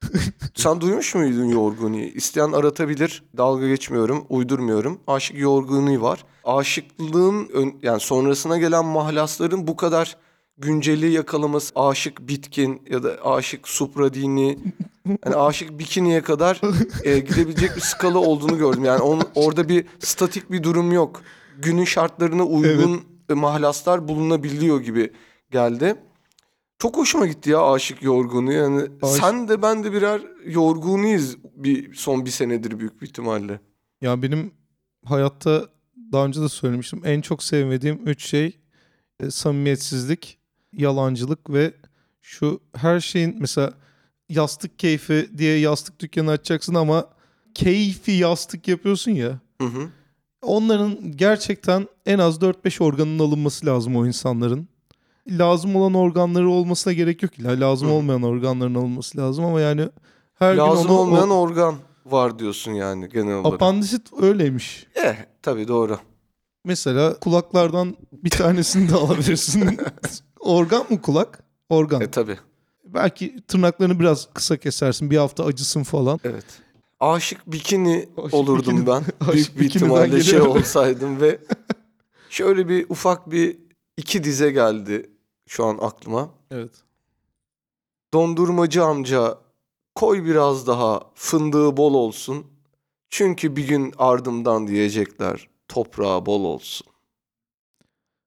Sen 0.54 0.80
duymuş 0.80 1.14
muydun 1.14 1.44
Yorguni'yi? 1.44 2.12
İsteyen 2.14 2.52
aratabilir. 2.52 3.22
Dalga 3.36 3.68
geçmiyorum, 3.68 4.24
uydurmuyorum. 4.28 5.00
Aşık 5.06 5.38
Yorguni 5.38 6.02
var. 6.02 6.24
Aşıklığın 6.44 7.48
ön- 7.52 7.74
yani 7.82 8.00
sonrasına 8.00 8.58
gelen 8.58 8.84
mahlasların 8.84 9.66
bu 9.66 9.76
kadar 9.76 10.16
günceli 10.56 11.10
yakalaması, 11.10 11.72
aşık 11.76 12.28
bitkin 12.28 12.82
ya 12.90 13.02
da 13.02 13.16
aşık 13.24 13.68
supradini, 13.68 14.58
yani 15.24 15.36
aşık 15.36 15.78
bikiniye 15.78 16.22
kadar 16.22 16.60
e, 17.04 17.18
gidebilecek 17.18 17.76
bir 17.76 17.80
skala 17.80 18.18
olduğunu 18.18 18.58
gördüm. 18.58 18.84
Yani 18.84 19.00
onun, 19.02 19.24
orada 19.34 19.68
bir 19.68 19.86
statik 19.98 20.50
bir 20.52 20.62
durum 20.62 20.92
yok. 20.92 21.22
Günün 21.58 21.84
şartlarına 21.84 22.44
uygun 22.44 22.94
e, 22.94 23.17
mahlaslar 23.34 24.08
bulunabiliyor 24.08 24.80
gibi 24.80 25.12
geldi. 25.50 25.96
Çok 26.78 26.96
hoşuma 26.96 27.26
gitti 27.26 27.50
ya 27.50 27.72
Aşık 27.72 28.02
Yorgun'u. 28.02 28.52
Yani 28.52 28.82
Aşık- 29.02 29.20
sen 29.20 29.48
de 29.48 29.62
ben 29.62 29.84
de 29.84 29.92
birer 29.92 30.22
yorgunuyuz 30.46 31.36
bir 31.54 31.94
son 31.94 32.24
bir 32.24 32.30
senedir 32.30 32.78
büyük 32.78 33.02
bir 33.02 33.06
ihtimalle. 33.06 33.60
Ya 34.00 34.22
benim 34.22 34.54
hayatta 35.04 35.68
daha 36.12 36.26
önce 36.26 36.40
de 36.40 36.48
söylemiştim. 36.48 37.02
En 37.04 37.20
çok 37.20 37.42
sevmediğim 37.42 38.00
üç 38.06 38.24
şey 38.24 38.58
e, 39.20 39.30
samimiyetsizlik, 39.30 40.38
yalancılık 40.72 41.50
ve 41.50 41.74
şu 42.22 42.60
her 42.76 43.00
şeyin 43.00 43.36
mesela 43.40 43.72
yastık 44.28 44.78
keyfi 44.78 45.30
diye 45.38 45.58
yastık 45.58 46.00
dükkanı 46.00 46.30
açacaksın 46.30 46.74
ama 46.74 47.06
keyfi 47.54 48.12
yastık 48.12 48.68
yapıyorsun 48.68 49.10
ya. 49.10 49.40
Hı 49.60 49.66
hı. 49.66 49.88
Onların 50.42 51.16
gerçekten 51.16 51.88
en 52.06 52.18
az 52.18 52.38
4-5 52.38 52.82
organın 52.82 53.18
alınması 53.18 53.66
lazım 53.66 53.96
o 53.96 54.06
insanların. 54.06 54.68
Lazım 55.30 55.76
olan 55.76 55.94
organları 55.94 56.50
olmasına 56.50 56.92
gerek 56.92 57.22
yok. 57.22 57.32
lazım 57.40 57.88
Hı. 57.88 57.92
olmayan 57.92 58.22
organların 58.22 58.74
alınması 58.74 59.18
lazım 59.18 59.44
ama 59.44 59.60
yani 59.60 59.88
her 60.34 60.56
Lazım 60.56 60.86
gün 60.86 60.94
onu, 60.94 61.00
olmayan 61.00 61.30
o, 61.30 61.34
organ 61.34 61.74
var 62.06 62.38
diyorsun 62.38 62.72
yani 62.72 63.08
genel 63.08 63.34
olarak. 63.34 63.54
apandisit 63.54 64.06
öyleymiş. 64.22 64.86
Eh 64.94 65.16
tabii 65.42 65.68
doğru. 65.68 65.98
Mesela 66.64 67.18
kulaklardan 67.18 67.96
bir 68.12 68.30
tanesini 68.30 68.90
de 68.90 68.94
alabilirsin. 68.94 69.78
Organ 70.40 70.86
mı 70.90 71.02
kulak? 71.02 71.42
Organ. 71.68 72.00
E 72.00 72.10
tabii. 72.10 72.38
Belki 72.84 73.36
tırnaklarını 73.48 74.00
biraz 74.00 74.28
kısa 74.34 74.56
kesersin. 74.56 75.10
Bir 75.10 75.16
hafta 75.16 75.44
acısın 75.44 75.82
falan. 75.82 76.20
Evet. 76.24 76.44
Aşık 77.00 77.46
bikini 77.46 78.08
Aşık 78.16 78.34
olurdum 78.34 78.76
bikini- 78.76 78.86
ben. 78.86 79.04
Büyük 79.32 79.60
bir 79.60 79.66
ihtimalle 79.66 80.22
şey 80.22 80.40
olsaydım 80.40 81.20
ve 81.20 81.38
şöyle 82.30 82.68
bir 82.68 82.86
ufak 82.90 83.30
bir 83.30 83.58
iki 83.96 84.24
dize 84.24 84.50
geldi 84.50 85.10
şu 85.48 85.64
an 85.64 85.78
aklıma. 85.80 86.30
Evet. 86.50 86.72
Dondurmacı 88.14 88.84
amca 88.84 89.38
koy 89.94 90.24
biraz 90.24 90.66
daha 90.66 91.02
fındığı 91.14 91.76
bol 91.76 91.94
olsun. 91.94 92.46
Çünkü 93.10 93.56
bir 93.56 93.68
gün 93.68 93.94
ardımdan 93.98 94.66
diyecekler 94.66 95.48
toprağı 95.68 96.26
bol 96.26 96.44
olsun. 96.44 96.86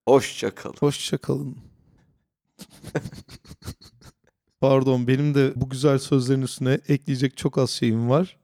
Hoşça 0.07 0.55
kalın. 0.55 0.75
Hoşça 0.79 1.17
kalın. 1.17 1.57
Pardon 4.61 5.07
benim 5.07 5.35
de 5.35 5.53
bu 5.55 5.69
güzel 5.69 5.99
sözlerin 5.99 6.41
üstüne 6.41 6.79
ekleyecek 6.87 7.37
çok 7.37 7.57
az 7.57 7.69
şeyim 7.69 8.09
var. 8.09 8.40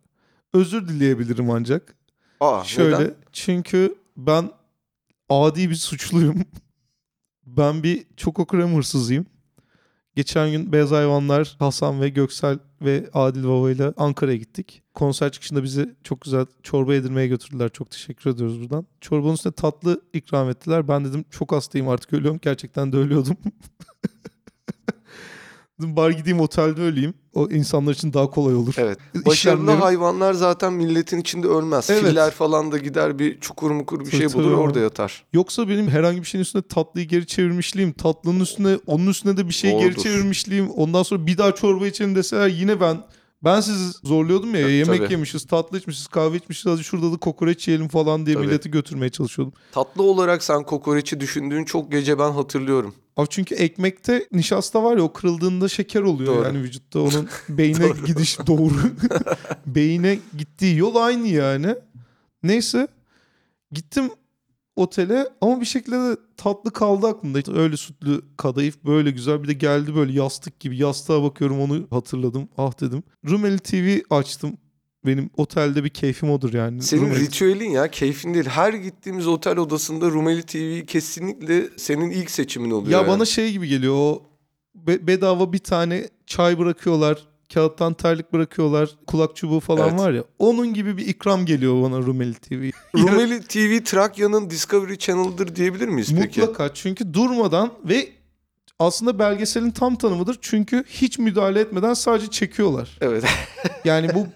Özür 0.58 0.88
dileyebilirim 0.88 1.50
ancak. 1.50 1.96
Aa, 2.40 2.64
Şöyle 2.64 2.96
neden? 2.96 3.16
çünkü 3.34 3.96
ben 4.18 4.52
adi 5.30 5.70
bir 5.70 5.76
suçluyum. 5.76 6.36
Ben 7.46 7.84
bir 7.84 8.06
Çokokram 8.18 8.76
hırsızıyım. 8.76 9.26
Geçen 10.16 10.52
gün 10.52 10.72
Beyaz 10.72 10.92
Hayvanlar, 10.92 11.56
Hasan 11.60 12.02
ve 12.02 12.10
Göksel 12.10 12.60
ve 12.82 13.10
Adil 13.14 13.44
Baba 13.44 13.72
ile 13.72 13.94
Ankara'ya 13.98 14.38
gittik. 14.38 14.82
Konser 14.94 15.32
çıkışında 15.32 15.64
bizi 15.64 15.96
çok 16.04 16.22
güzel 16.22 16.46
çorba 16.64 16.94
yedirmeye 16.94 17.28
götürdüler. 17.28 17.70
Çok 17.70 17.92
teşekkür 17.92 18.30
ediyoruz 18.30 18.62
buradan. 18.62 18.86
Çorbanın 19.02 19.34
üstüne 19.34 19.54
tatlı 19.54 20.02
ikram 20.14 20.50
ettiler. 20.50 20.88
Ben 20.88 21.06
dedim 21.06 21.26
çok 21.32 21.52
hastayım 21.52 21.90
artık 21.90 22.14
ölüyorum. 22.14 22.40
Gerçekten 22.42 22.92
de 22.92 22.98
ölüyordum. 22.98 23.38
Bari 25.80 26.16
gideyim 26.16 26.40
otelde 26.40 26.82
öleyim. 26.82 27.14
O 27.34 27.50
insanlar 27.50 27.94
için 27.94 28.14
daha 28.14 28.30
kolay 28.30 28.56
olur. 28.56 28.74
Evet. 28.78 28.98
Başarılı 29.26 29.62
İşlemlerim- 29.62 29.82
hayvanlar 29.82 30.34
zaten 30.34 30.74
milletin 30.74 31.20
içinde 31.20 31.48
ölmez. 31.48 31.90
Evet. 31.90 32.02
Filler 32.04 32.32
falan 32.32 32.72
da 32.72 32.78
gider 32.78 33.20
bir 33.20 33.40
çukur 33.40 33.72
mukur 33.72 34.00
bir 34.00 34.06
Tabii, 34.06 34.18
şey 34.18 34.28
tabii 34.28 34.44
bulur 34.44 34.54
ama- 34.54 34.62
orada 34.62 34.80
yatar. 34.80 35.26
Yoksa 35.34 35.70
benim 35.70 35.88
herhangi 35.90 36.22
bir 36.22 36.26
şeyin 36.28 36.42
üstüne 36.42 36.62
tatlıyı 36.62 37.08
geri 37.08 37.28
çevirmişliğim, 37.28 37.92
tatlının 37.92 38.40
üstüne 38.40 38.78
onun 38.86 39.08
üstüne 39.08 39.38
de 39.38 39.48
bir 39.48 39.54
şey 39.54 39.80
geri 39.80 39.96
çevirmişliğim. 40.04 40.70
Ondan 40.70 41.04
sonra 41.04 41.26
bir 41.28 41.38
daha 41.38 41.56
çorba 41.56 41.88
içelim 41.88 42.16
deseler 42.16 42.48
yine 42.48 42.82
ben 42.82 42.98
ben 43.44 43.62
sizi 43.62 43.92
zorluyordum 44.04 44.56
ya. 44.56 44.70
yemek 44.70 45.02
tabii. 45.02 45.12
yemişiz, 45.12 45.48
tatlı 45.48 45.78
içmişiz, 45.78 46.08
kahve 46.08 46.38
içmişiz. 46.38 46.66
Hadi 46.66 46.84
şurada 46.84 47.12
da 47.12 47.18
kokoreç 47.18 47.68
yiyelim 47.68 47.88
falan 47.88 48.26
diye 48.26 48.36
Tabii. 48.36 48.48
milleti 48.48 48.72
götürmeye 48.72 49.10
çalışıyordum. 49.10 49.54
Tatlı 49.72 50.04
olarak 50.04 50.44
sen 50.44 50.64
kokoreçi 50.64 51.20
düşündüğün 51.20 51.66
çok 51.66 51.92
gece 51.92 52.20
ben 52.20 52.32
hatırlıyorum. 52.32 52.96
Abi 53.18 53.28
çünkü 53.30 53.56
ekmekte 53.56 54.28
nişasta 54.32 54.84
var 54.84 54.98
ya 54.98 55.04
o 55.04 55.14
kırıldığında 55.14 55.68
şeker 55.70 56.02
oluyor 56.02 56.36
Doğru. 56.36 56.44
yani 56.44 56.62
vücutta 56.62 57.00
onun 57.00 57.28
beyne 57.50 57.90
gidiş 58.06 58.40
doğru. 58.48 58.74
beyne 59.66 60.20
gittiği 60.38 60.78
yol 60.78 60.96
aynı 60.96 61.28
yani. 61.28 61.76
Neyse 62.44 62.88
gittim 63.72 64.10
otele 64.78 65.28
ama 65.42 65.62
bir 65.62 65.66
şekilde 65.66 65.96
de 65.96 66.18
tatlı 66.38 66.72
kaldı 66.72 67.08
aklımda. 67.08 67.40
İşte 67.40 67.52
öyle 67.58 67.78
sütlü 67.78 68.22
kadayıf 68.38 68.84
böyle 68.86 69.12
güzel 69.12 69.44
bir 69.44 69.48
de 69.48 69.54
geldi 69.54 69.96
böyle 69.96 70.14
yastık 70.14 70.60
gibi 70.60 70.78
yastığa 70.78 71.24
bakıyorum 71.24 71.62
onu 71.62 71.88
hatırladım. 71.90 72.50
Ah 72.58 72.82
dedim. 72.82 73.04
Rumeli 73.30 73.60
TV 73.60 74.00
açtım. 74.16 74.58
Benim 75.06 75.30
otelde 75.38 75.84
bir 75.84 75.90
keyfim 75.90 76.32
odur 76.32 76.54
yani. 76.54 76.82
Senin 76.82 77.02
Rumeli- 77.02 77.20
ritüelin 77.20 77.70
ya 77.70 77.92
keyfin 77.92 78.34
değil. 78.34 78.46
Her 78.46 78.74
gittiğimiz 78.74 79.28
otel 79.28 79.58
odasında 79.58 80.06
Rumeli 80.12 80.44
TV 80.44 80.86
kesinlikle 80.86 81.64
senin 81.78 82.12
ilk 82.12 82.32
seçimin 82.32 82.72
oluyor. 82.72 82.92
Ya 82.92 82.98
yani. 82.98 83.08
bana 83.08 83.26
şey 83.26 83.52
gibi 83.52 83.68
geliyor 83.68 83.96
o 83.96 84.24
be- 84.76 85.08
bedava 85.08 85.54
bir 85.54 85.60
tane 85.60 86.10
çay 86.28 86.60
bırakıyorlar. 86.60 87.28
Kağıttan 87.54 87.94
terlik 87.94 88.34
bırakıyorlar. 88.34 88.90
Kulak 89.08 89.36
çubuğu 89.36 89.60
falan 89.60 89.90
Evet. 89.90 90.00
var 90.00 90.12
ya. 90.12 90.24
Onun 90.40 90.74
gibi 90.74 90.98
bir 90.98 91.08
ikram 91.08 91.46
geliyor 91.46 91.84
bana 91.84 91.98
Rumeli 91.98 92.34
TV. 92.34 92.72
Rumeli 92.98 93.42
TV 93.44 93.84
Trakya'nın 93.84 94.50
Discovery 94.50 94.96
Channel'dır 94.98 95.56
diyebilir 95.56 95.88
miyiz 95.88 96.14
peki? 96.22 96.40
Mutlaka 96.40 96.74
çünkü 96.74 97.14
durmadan 97.14 97.74
ve 97.86 98.10
aslında 98.80 99.20
belgeselin 99.20 99.72
tam 99.72 99.96
tanımıdır. 99.96 100.38
Çünkü 100.42 100.84
hiç 100.88 101.20
müdahale 101.20 101.60
etmeden 101.60 101.94
sadece 101.94 102.28
çekiyorlar. 102.28 102.98
Evet. 103.02 103.24
Yani 103.86 104.10
bu 104.16 104.28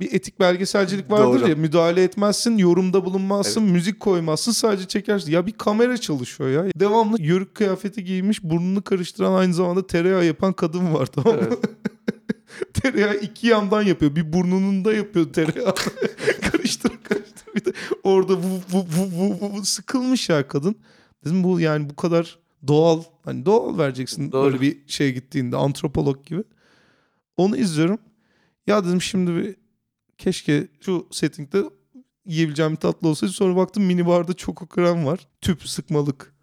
bir 0.00 0.12
etik 0.12 0.40
belgeselcilik 0.40 1.10
vardır 1.10 1.40
Doğru. 1.40 1.48
ya 1.48 1.54
müdahale 1.56 2.02
etmezsin, 2.02 2.58
yorumda 2.58 3.04
bulunmazsın, 3.04 3.62
müzik 3.62 4.00
koymazsın 4.00 4.52
sadece 4.52 4.88
çekersin. 4.88 5.32
Ya 5.32 5.46
bir 5.46 5.52
kamera 5.52 5.96
çalışıyor 5.98 6.50
ya. 6.50 6.72
Devamlı 6.76 7.22
yörük 7.22 7.54
kıyafeti 7.54 8.04
giymiş 8.04 8.42
burnunu 8.42 8.82
karıştıran 8.82 9.32
aynı 9.32 9.54
zamanda 9.54 9.86
tereyağı 9.86 10.24
yapan 10.24 10.52
kadın 10.52 10.94
var 10.94 11.06
tamam 11.06 11.34
mı? 11.34 11.40
Evet. 11.48 11.58
tereyağı 12.74 13.16
iki 13.16 13.46
yandan 13.46 13.82
yapıyor. 13.82 14.16
Bir 14.16 14.32
burnunun 14.32 14.84
da 14.84 14.92
yapıyor 14.92 15.32
tereyağı. 15.32 15.74
karıştır 16.42 16.92
karıştır. 17.02 17.54
Bir 17.54 17.64
de 17.64 17.72
orada 18.02 18.36
vu, 18.36 18.60
vu, 18.72 18.86
vu, 18.96 19.10
vu, 19.10 19.40
vu, 19.40 19.64
sıkılmış 19.64 20.28
ya 20.28 20.48
kadın. 20.48 20.76
Dedim 21.24 21.44
bu 21.44 21.60
yani 21.60 21.90
bu 21.90 21.96
kadar 21.96 22.38
doğal. 22.68 23.02
Hani 23.24 23.46
doğal 23.46 23.78
vereceksin 23.78 24.32
Doğru. 24.32 24.44
böyle 24.44 24.60
bir 24.60 24.78
şey 24.86 25.14
gittiğinde 25.14 25.56
antropolog 25.56 26.26
gibi. 26.26 26.42
Onu 27.36 27.56
izliyorum. 27.56 27.98
Ya 28.66 28.84
dedim 28.84 29.02
şimdi 29.02 29.34
bir 29.34 29.56
keşke 30.18 30.68
şu 30.80 31.06
settingde 31.10 31.62
yiyebileceğim 32.26 32.72
bir 32.72 32.76
tatlı 32.76 33.08
olsaydı. 33.08 33.32
Sonra 33.32 33.56
baktım 33.56 33.84
mini 33.84 34.06
barda 34.06 34.32
çoko 34.32 34.66
krem 34.66 35.06
var. 35.06 35.28
Tüp 35.40 35.68
sıkmalık. 35.68 36.34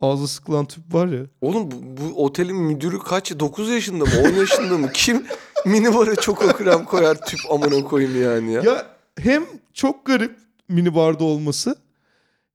Ağza 0.00 0.26
sıkılan 0.26 0.66
tüp 0.66 0.94
var 0.94 1.06
ya. 1.06 1.26
Oğlum 1.40 1.70
bu, 1.70 1.96
bu 1.96 2.24
otelin 2.24 2.56
müdürü 2.56 2.98
kaç? 2.98 3.38
9 3.38 3.68
yaşında 3.68 4.04
mı? 4.04 4.10
10 4.24 4.28
yaşında 4.28 4.78
mı? 4.78 4.90
Kim 4.92 5.26
minibara 5.66 6.16
çoko 6.16 6.46
krem 6.46 6.84
koyar 6.84 7.26
tüp 7.26 7.40
amına 7.50 7.84
koyayım 7.84 8.22
yani 8.22 8.52
ya. 8.52 8.62
Ya 8.62 8.86
hem 9.18 9.44
çok 9.72 10.06
garip 10.06 10.36
mini 10.68 10.94
barda 10.94 11.24
olması 11.24 11.76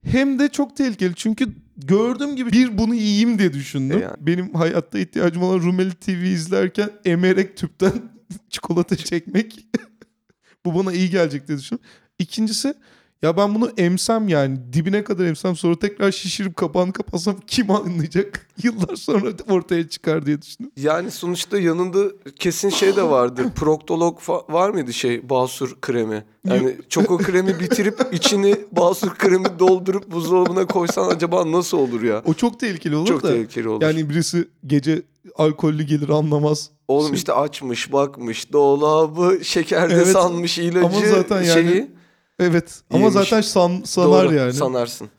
hem 0.04 0.40
de 0.40 0.50
çok 0.50 0.78
tehlikeli. 0.78 1.16
Çünkü 1.16 1.54
gördüğüm 1.78 2.36
gibi 2.36 2.52
bir 2.52 2.78
bunu 2.78 2.96
yiyeyim 2.96 3.40
diye 3.40 3.54
düşündüm. 3.54 3.98
E 3.98 4.02
yani. 4.02 4.16
Benim 4.20 4.54
hayatta 4.54 5.00
ihtiyacım 5.00 5.44
olan 5.44 5.60
Rumeli 5.60 5.94
TV 5.94 6.10
izlerken 6.10 6.90
emerek 7.06 7.58
tüpten 7.58 7.94
çikolata 8.50 8.96
çekmek. 8.96 9.66
Bu 10.66 10.76
bana 10.76 10.94
iyi 10.94 11.10
gelecek 11.10 11.48
diye 11.48 11.58
düşündüm. 11.58 11.84
İkincisi 12.20 12.74
ya 13.22 13.38
ben 13.38 13.56
bunu 13.56 13.72
emsem 13.78 14.28
yani 14.28 14.58
dibine 14.74 15.04
kadar 15.04 15.26
emsem 15.26 15.56
sonra 15.56 15.80
tekrar 15.80 16.12
şişirip 16.12 16.56
kapağını 16.56 16.94
kapatsam 16.94 17.36
kim 17.48 17.72
anlayacak? 17.72 18.48
Yıllar 18.64 18.96
sonra 18.96 19.28
ortaya 19.50 19.90
çıkar 19.90 20.26
diye 20.26 20.42
düşündüm. 20.42 20.72
Yani 20.78 21.12
sonuçta 21.12 21.60
yanında 21.60 22.00
kesin 22.40 22.70
şey 22.70 22.96
de 22.96 23.04
vardır. 23.04 23.46
Proktolog 23.56 24.20
var 24.50 24.70
mıydı 24.70 24.94
şey 24.94 25.30
basur 25.30 25.82
kremi? 25.82 26.24
Yani 26.48 26.76
çoko 26.90 27.18
kremi 27.18 27.60
bitirip 27.60 28.00
içini 28.12 28.56
basur 28.72 29.16
kremi 29.16 29.60
doldurup 29.60 30.12
buzdolabına 30.12 30.66
koysan 30.68 31.10
acaba 31.10 31.52
nasıl 31.52 31.78
olur 31.78 32.02
ya? 32.02 32.22
O 32.26 32.34
çok 32.34 32.60
tehlikeli 32.60 32.96
olur 32.96 33.08
Çok 33.08 33.24
da. 33.24 33.28
tehlikeli 33.28 33.70
olur. 33.70 33.82
Yani 33.82 34.10
birisi 34.10 34.48
gece 34.68 35.02
alkollü 35.36 35.84
gelir 35.84 36.10
anlamaz. 36.10 36.70
Oğlum 36.88 37.08
Şey- 37.08 37.18
işte 37.18 37.34
açmış 37.34 37.94
bakmış 37.94 38.54
dolabı 38.54 39.46
şekerde 39.46 39.94
Evet, 39.94 40.08
sanmış 40.08 40.58
ilacı 40.58 40.86
ama 40.86 41.06
zaten 41.06 41.42
yani 41.42 41.70
şeyi. 41.70 42.01
Evet 42.40 42.82
ama 42.94 43.10
zaten 43.10 43.42
san, 43.42 43.82
sanar 43.86 44.26
Doğru, 44.26 44.36
yani. 44.36 44.54
Sanarsın. 44.54 45.10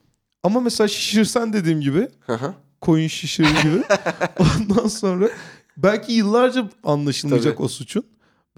Ama 0.43 0.61
mesela 0.61 0.89
şişirsen 0.89 1.53
dediğim 1.53 1.81
gibi 1.81 2.09
Hı 2.27 2.35
hı. 2.35 2.55
koyun 2.81 3.09
şişirir 3.09 3.63
gibi 3.63 3.83
ondan 4.39 4.89
sonra 4.89 5.29
belki 5.77 6.13
yıllarca 6.13 6.69
anlaşılmayacak 6.85 7.55
Tabii. 7.57 7.65
o 7.65 7.69
suçun. 7.69 8.05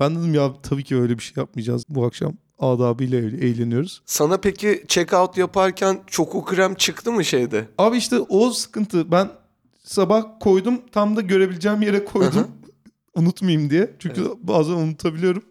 Ben 0.01 0.17
dedim 0.17 0.35
ya 0.35 0.53
tabii 0.63 0.85
ki 0.85 0.97
öyle 0.97 1.19
bir 1.19 1.23
şey 1.23 1.35
yapmayacağız 1.37 1.85
bu 1.89 2.05
akşam 2.07 2.33
adabıyla 2.59 3.21
eğ- 3.21 3.45
eğleniyoruz. 3.45 4.03
Sana 4.07 4.37
peki 4.37 4.85
check 4.89 5.13
out 5.13 5.37
yaparken 5.39 6.01
çoko 6.07 6.45
krem 6.45 6.75
çıktı 6.75 7.13
mı 7.13 7.25
şeyde? 7.25 7.69
Abi 7.79 7.97
işte 7.97 8.19
o 8.19 8.51
sıkıntı 8.51 9.13
ben 9.13 9.29
sabah 9.85 10.25
koydum 10.41 10.81
tam 10.93 11.17
da 11.17 11.21
görebileceğim 11.21 11.83
yere 11.83 12.05
koydum. 12.05 12.47
Unutmayayım 13.15 13.71
diye. 13.71 13.91
Çünkü 13.99 14.25
bazen 14.43 14.73
unutabiliyorum. 14.75 15.43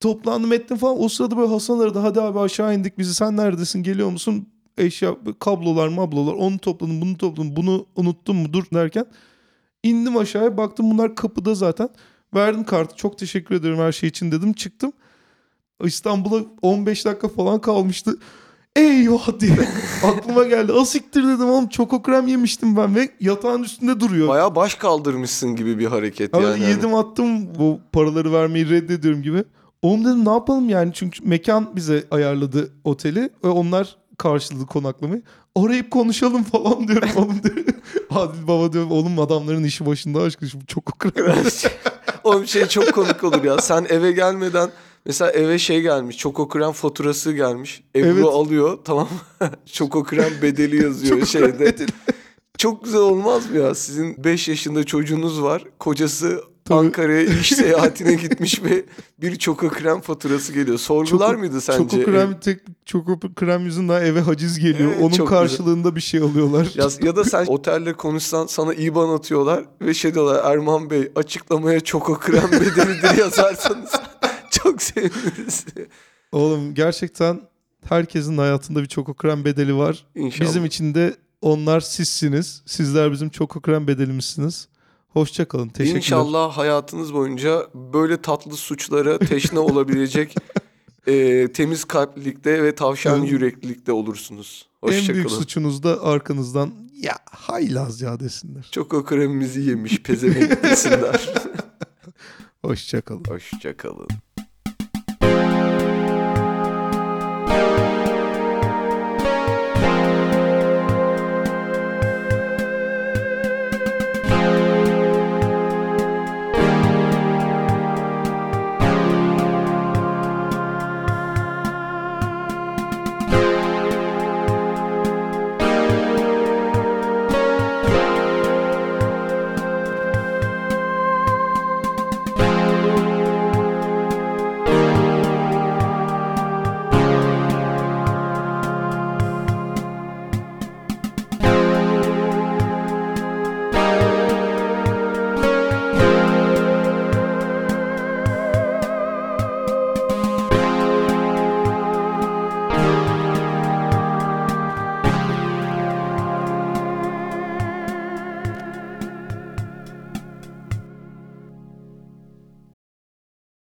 Toplandım 0.00 0.52
ettim 0.52 0.76
falan. 0.76 1.02
O 1.02 1.08
sırada 1.08 1.36
böyle 1.36 1.48
Hasan 1.48 1.78
aradı. 1.78 1.98
Hadi 1.98 2.20
abi 2.20 2.38
aşağı 2.40 2.74
indik 2.74 2.98
bizi. 2.98 3.14
Sen 3.14 3.36
neredesin? 3.36 3.82
Geliyor 3.82 4.10
musun? 4.10 4.48
Eşya, 4.78 5.16
kablolar, 5.38 5.88
mablolar. 5.88 6.34
Onu 6.34 6.58
topladım, 6.58 7.00
bunu 7.00 7.16
topladım. 7.16 7.56
Bunu 7.56 7.86
unuttum 7.96 8.36
mu? 8.36 8.52
Dur 8.52 8.64
derken. 8.74 9.06
indim 9.82 10.16
aşağıya. 10.16 10.56
Baktım 10.56 10.90
bunlar 10.90 11.14
kapıda 11.14 11.54
zaten. 11.54 11.88
Verdim 12.34 12.64
kartı. 12.64 12.96
Çok 12.96 13.18
teşekkür 13.18 13.54
ederim 13.54 13.78
her 13.78 13.92
şey 13.92 14.08
için 14.08 14.32
dedim. 14.32 14.52
Çıktım. 14.52 14.92
İstanbul'a 15.84 16.40
15 16.62 17.04
dakika 17.04 17.28
falan 17.28 17.60
kalmıştı. 17.60 18.18
Eyvah 18.76 19.40
diye 19.40 19.52
aklıma 20.04 20.44
geldi. 20.44 20.72
Asiktir 20.72 21.22
dedim 21.24 21.50
oğlum 21.50 21.68
çoko 21.68 22.02
krem 22.02 22.26
yemiştim 22.26 22.76
ben 22.76 22.94
ve 22.94 23.08
yatağın 23.20 23.62
üstünde 23.62 24.00
duruyor. 24.00 24.28
Bayağı 24.28 24.54
baş 24.54 24.74
kaldırmışsın 24.74 25.56
gibi 25.56 25.78
bir 25.78 25.86
hareket 25.86 26.34
Ama 26.34 26.48
yani. 26.48 26.64
yedim 26.64 26.94
attım 26.94 27.54
bu 27.58 27.80
paraları 27.92 28.32
vermeyi 28.32 28.70
reddediyorum 28.70 29.22
gibi. 29.22 29.44
Oğlum 29.86 30.04
dedim 30.04 30.24
ne 30.24 30.30
yapalım 30.30 30.68
yani 30.68 30.90
çünkü 30.94 31.24
mekan 31.24 31.76
bize 31.76 32.04
ayarladı 32.10 32.70
oteli 32.84 33.30
ve 33.44 33.48
onlar 33.48 33.96
karşıladı 34.18 34.66
konaklamayı. 34.66 35.22
Arayıp 35.56 35.90
konuşalım 35.90 36.42
falan 36.42 36.88
diyorum 36.88 37.08
oğlum 37.16 37.40
diyor. 37.44 37.66
Adil 38.10 38.46
baba 38.46 38.72
diyor 38.72 38.86
oğlum 38.90 39.18
adamların 39.18 39.64
işi 39.64 39.86
başında 39.86 40.22
aşkım 40.22 40.48
şimdi 40.48 40.66
çok 40.66 40.98
krem. 40.98 41.36
Oğlum 42.24 42.46
şey 42.46 42.66
çok 42.66 42.92
komik 42.94 43.24
olur 43.24 43.44
ya. 43.44 43.58
Sen 43.58 43.86
eve 43.88 44.12
gelmeden 44.12 44.70
mesela 45.04 45.30
eve 45.30 45.58
şey 45.58 45.80
gelmiş. 45.82 46.16
Çoko 46.18 46.48
krem 46.48 46.72
faturası 46.72 47.32
gelmiş. 47.32 47.82
Ebru 47.96 48.06
Evet. 48.08 48.24
alıyor 48.24 48.78
tamam 48.84 49.08
mı? 49.40 49.50
Çoko 49.72 50.04
krem 50.04 50.30
bedeli 50.42 50.82
yazıyor 50.84 51.18
Çok 51.18 51.28
şeyde. 51.28 51.60
bedeli. 51.60 51.88
Çok 52.58 52.84
güzel 52.84 53.00
olmaz 53.00 53.50
mı 53.50 53.58
ya? 53.58 53.74
Sizin 53.74 54.24
5 54.24 54.48
yaşında 54.48 54.84
çocuğunuz 54.84 55.42
var. 55.42 55.64
Kocası. 55.78 56.40
Ankara'ya 56.70 57.22
iş 57.40 57.48
seyahatine 57.48 58.14
gitmiş 58.14 58.62
ve 58.62 58.84
bir 59.20 59.36
çoko 59.36 59.68
krem 59.68 60.00
faturası 60.00 60.52
geliyor. 60.52 60.78
Sorgular 60.78 61.34
Çoko- 61.34 61.38
mıydı 61.38 61.60
sence? 61.60 61.78
Çoko 61.78 62.10
krem 62.10 62.40
tek 62.40 62.60
çoko 62.84 63.20
krem 63.34 63.64
yüzünden 63.64 64.04
eve 64.04 64.20
haciz 64.20 64.58
geliyor. 64.58 64.92
Evet, 64.92 65.02
Onun 65.02 65.26
karşılığında 65.26 65.96
bir 65.96 66.00
şey 66.00 66.20
alıyorlar. 66.20 66.68
Ya, 66.74 66.88
ya 67.06 67.16
da 67.16 67.24
sen 67.24 67.46
otelle 67.48 67.92
konuşsan 67.92 68.46
sana 68.46 68.74
IBAN 68.74 69.08
atıyorlar 69.08 69.64
ve 69.80 69.94
şey 69.94 70.14
diyorlar 70.14 70.52
Erman 70.52 70.90
Bey 70.90 71.12
açıklamaya 71.16 71.80
çoko 71.80 72.18
krem 72.18 72.52
bedelidir 72.52 73.18
yazarsanız 73.18 73.90
çok 74.50 74.82
seviniriz. 74.82 75.64
Oğlum 76.32 76.74
gerçekten 76.74 77.40
herkesin 77.88 78.38
hayatında 78.38 78.82
bir 78.82 78.88
çoko 78.88 79.14
krem 79.14 79.44
bedeli 79.44 79.76
var. 79.76 80.06
İnşallah. 80.14 80.48
Bizim 80.48 80.64
için 80.64 80.94
de 80.94 81.16
onlar 81.42 81.80
sizsiniz. 81.80 82.62
Sizler 82.66 83.12
bizim 83.12 83.28
çoko 83.28 83.60
krem 83.60 83.86
bedelimizsiniz. 83.86 84.68
Hoşça 85.16 85.48
kalın. 85.48 85.68
Teşekkürler. 85.68 85.96
İnşallah 85.96 86.56
hayatınız 86.56 87.14
boyunca 87.14 87.66
böyle 87.74 88.22
tatlı 88.22 88.56
suçlara 88.56 89.18
teşne 89.18 89.58
olabilecek 89.58 90.34
e, 91.06 91.48
temiz 91.52 91.84
kalplilikte 91.84 92.62
ve 92.62 92.74
tavşan 92.74 93.18
Evet. 93.20 93.30
yüreklilikte 93.32 93.92
olursunuz. 93.92 94.68
En 94.82 94.90
büyük 94.90 95.00
Hoşçakalın. 95.08 95.28
suçunuz 95.40 95.82
da 95.82 96.02
arkanızdan 96.02 96.72
ya 97.00 97.14
haylaz 97.30 98.00
ya 98.00 98.20
desinler. 98.20 98.68
Çoko 98.72 99.04
kremimizi 99.04 99.60
yemiş 99.60 100.02
pezevenk 100.02 100.62
desinler. 100.62 101.34
Hoşça 102.64 103.00
kalın. 103.00 103.24
Hoşçakalın. 103.28 104.08